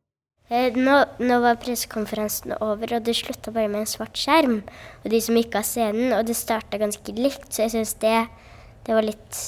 Eh, 0.53 0.75
Nå, 0.77 0.99
nå 1.23 1.39
var 1.41 1.57
pressekonferansen 1.63 2.53
over, 2.59 2.99
og 2.99 3.07
det 3.07 3.15
slutta 3.17 3.55
bare 3.55 3.71
med 3.73 3.87
en 3.87 3.89
svart 3.89 4.19
skjerm. 4.21 4.59
Og 5.01 5.09
de 5.15 5.21
som 5.25 5.39
gikk 5.39 5.57
av 5.57 5.65
scenen, 5.65 6.13
og 6.13 6.27
det 6.29 6.37
starta 6.37 6.81
ganske 6.81 7.15
likt, 7.17 7.49
så 7.49 7.65
jeg 7.65 7.73
syns 7.77 7.95
det, 8.05 8.19
det 8.85 8.97
var 8.97 9.07
litt 9.07 9.43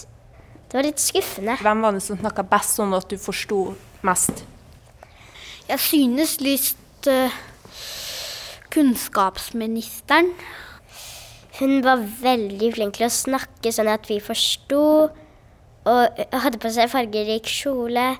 Det 0.74 0.80
var 0.80 0.86
litt 0.88 0.98
skuffende. 0.98 1.54
Hvem 1.62 1.82
var 1.84 1.92
det 1.94 2.00
som 2.02 2.18
snakka 2.18 2.42
best, 2.50 2.80
sånn 2.80 2.96
at 2.96 3.06
du 3.06 3.14
forsto 3.20 3.58
mest? 4.02 4.40
Jeg 5.68 5.78
synes 5.78 6.32
litt 6.42 7.06
uh, 7.06 7.36
kunnskapsministeren. 8.74 10.32
Hun 11.60 11.78
var 11.84 12.02
veldig 12.02 12.72
flink 12.74 12.96
til 12.98 13.06
å 13.06 13.12
snakke 13.12 13.70
sånn 13.70 13.92
at 13.92 14.08
vi 14.10 14.18
forsto, 14.24 14.82
og 15.88 16.24
hadde 16.32 16.60
på 16.62 16.72
seg 16.72 16.90
fargerik 16.92 17.48
kjole. 17.50 18.14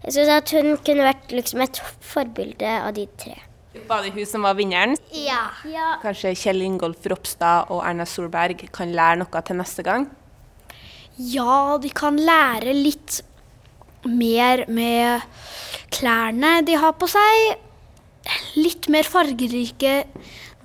Jeg 0.00 0.16
syns 0.16 0.32
at 0.32 0.52
hun 0.56 0.74
kunne 0.80 1.04
vært 1.04 1.32
liksom 1.36 1.60
et 1.64 1.80
forbilde 2.00 2.76
av 2.80 2.94
de 2.96 3.04
tre. 3.20 3.36
Var 3.86 4.02
det 4.02 4.14
hun 4.16 4.26
som 4.26 4.42
var 4.46 4.56
vinneren? 4.58 4.96
Ja. 5.14 5.44
Kanskje 6.02 6.32
Kjell 6.38 6.64
Ingolf 6.66 7.04
Ropstad 7.06 7.70
og 7.70 7.84
Erna 7.86 8.06
Solberg 8.08 8.64
kan 8.74 8.90
lære 8.96 9.20
noe 9.20 9.42
til 9.46 9.60
neste 9.60 9.84
gang? 9.86 10.08
Ja, 11.20 11.76
de 11.78 11.90
kan 11.92 12.16
lære 12.16 12.74
litt 12.74 13.20
mer 14.08 14.64
med 14.72 15.20
klærne 15.92 16.60
de 16.66 16.78
har 16.80 16.96
på 16.98 17.10
seg. 17.10 17.60
Litt 18.56 18.88
mer 18.90 19.06
fargerike 19.06 20.04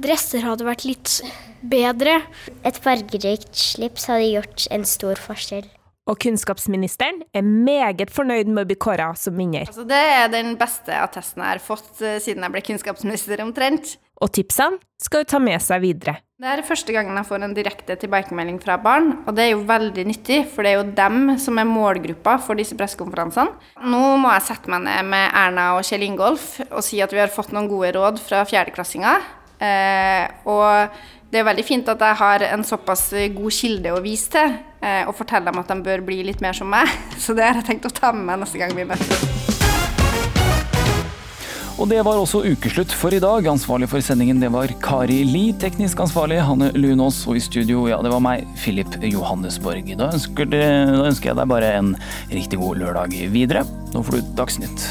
dresser 0.02 0.48
hadde 0.48 0.68
vært 0.68 0.88
litt 0.88 1.20
bedre. 1.62 2.22
Et 2.64 2.78
fargerikt 2.88 3.52
slips 3.60 4.08
hadde 4.10 4.32
gjort 4.32 4.70
en 4.72 4.88
stor 4.88 5.20
forskjell. 5.20 5.68
Og 6.06 6.20
kunnskapsministeren 6.22 7.24
er 7.34 7.42
meget 7.42 8.12
fornøyd 8.14 8.52
med 8.52 8.66
å 8.66 8.70
bli 8.70 8.78
kåra 8.78 9.08
som 9.18 9.38
vinner. 9.40 9.66
Altså, 9.66 9.88
det 9.90 9.98
er 9.98 10.28
den 10.30 10.54
beste 10.60 10.94
attesten 10.94 11.42
jeg 11.42 11.56
har 11.56 11.62
fått 11.64 12.04
eh, 12.06 12.20
siden 12.22 12.46
jeg 12.46 12.54
ble 12.54 12.62
kunnskapsminister, 12.68 13.42
omtrent. 13.42 13.96
Og 14.22 14.30
tipsene 14.38 14.78
skal 15.02 15.24
hun 15.24 15.32
ta 15.32 15.40
med 15.42 15.64
seg 15.66 15.82
videre. 15.82 16.20
Det 16.40 16.52
er 16.52 16.62
første 16.68 16.94
gangen 16.94 17.16
jeg 17.18 17.28
får 17.30 17.44
en 17.48 17.56
direkte 17.56 17.96
tilbakemelding 17.98 18.60
fra 18.62 18.76
barn, 18.84 19.10
og 19.24 19.34
det 19.38 19.46
er 19.46 19.52
jo 19.54 19.64
veldig 19.66 20.04
nyttig, 20.06 20.42
for 20.52 20.68
det 20.68 20.74
er 20.74 20.78
jo 20.82 20.94
dem 20.98 21.34
som 21.42 21.58
er 21.58 21.68
målgruppa 21.70 22.36
for 22.44 22.60
disse 22.60 22.78
pressekonferansene. 22.78 23.56
Nå 23.88 24.04
må 24.22 24.34
jeg 24.36 24.46
sette 24.52 24.72
meg 24.72 24.84
ned 24.86 25.10
med 25.10 25.26
Erna 25.32 25.72
og 25.78 25.88
Kjell 25.88 26.06
Ingolf 26.06 26.60
og 26.68 26.84
si 26.86 27.02
at 27.04 27.16
vi 27.16 27.24
har 27.24 27.34
fått 27.34 27.56
noen 27.56 27.72
gode 27.72 27.96
råd 27.96 28.22
fra 28.22 28.44
fjerdeklassinger. 28.46 29.26
Eh, 29.64 30.28
og 30.52 31.02
det 31.32 31.42
er 31.42 31.48
veldig 31.48 31.66
fint 31.66 31.90
at 31.92 32.04
jeg 32.04 32.20
har 32.20 32.46
en 32.52 32.68
såpass 32.68 33.08
god 33.36 33.56
kilde 33.56 33.96
å 33.96 34.04
vise 34.04 34.36
til, 34.36 34.60
og 35.08 35.16
fortelle 35.18 35.50
dem 35.50 35.62
at 35.62 35.72
de 35.72 35.80
bør 35.86 36.06
bli 36.06 36.22
litt 36.28 36.44
mer 36.46 36.58
som 36.58 36.70
meg. 36.72 36.92
Så 37.24 37.38
det 37.38 37.48
har 37.48 37.62
jeg 37.62 37.70
tenkt 37.74 37.90
å 37.90 37.94
ta 37.94 38.14
med 38.16 38.28
meg 38.30 38.44
neste 38.46 38.62
gang 38.62 38.76
vi 38.78 38.88
møtes. 38.88 39.46
Og 41.76 41.90
det 41.92 41.98
var 42.08 42.16
også 42.16 42.40
ukeslutt 42.48 42.94
for 42.96 43.12
i 43.12 43.20
dag. 43.20 43.48
Ansvarlig 43.52 43.90
for 43.92 44.04
sendingen 44.04 44.40
det 44.40 44.48
var 44.54 44.72
Kari 44.84 45.20
Li. 45.28 45.50
Teknisk 45.60 46.00
ansvarlig 46.06 46.40
Hanne 46.48 46.70
Lunås. 46.72 47.20
Og 47.28 47.36
i 47.36 47.44
studio, 47.44 47.84
ja, 47.92 48.00
det 48.04 48.14
var 48.14 48.24
meg, 48.24 48.48
Filip 48.60 48.96
Johannesborg. 49.04 49.92
Da 50.00 50.08
ønsker, 50.16 50.48
det, 50.48 50.64
da 50.96 51.04
ønsker 51.10 51.34
jeg 51.34 51.40
deg 51.42 51.52
bare 51.52 51.74
en 51.82 51.92
riktig 52.32 52.62
god 52.64 52.80
lørdag 52.80 53.20
videre. 53.36 53.66
Nå 53.92 54.06
får 54.08 54.22
du 54.22 54.34
Dagsnytt. 54.40 54.88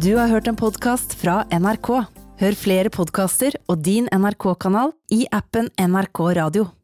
Du 0.00 0.12
har 0.20 0.30
hørt 0.30 0.46
en 0.48 0.58
podkast 0.58 1.18
fra 1.18 1.42
NRK. 1.50 1.96
Hør 2.40 2.56
flere 2.56 2.94
podkaster 2.94 3.58
og 3.66 3.82
din 3.84 4.06
NRK-kanal 4.14 4.94
i 5.12 5.26
appen 5.34 5.68
NRK 5.82 6.28
Radio. 6.38 6.70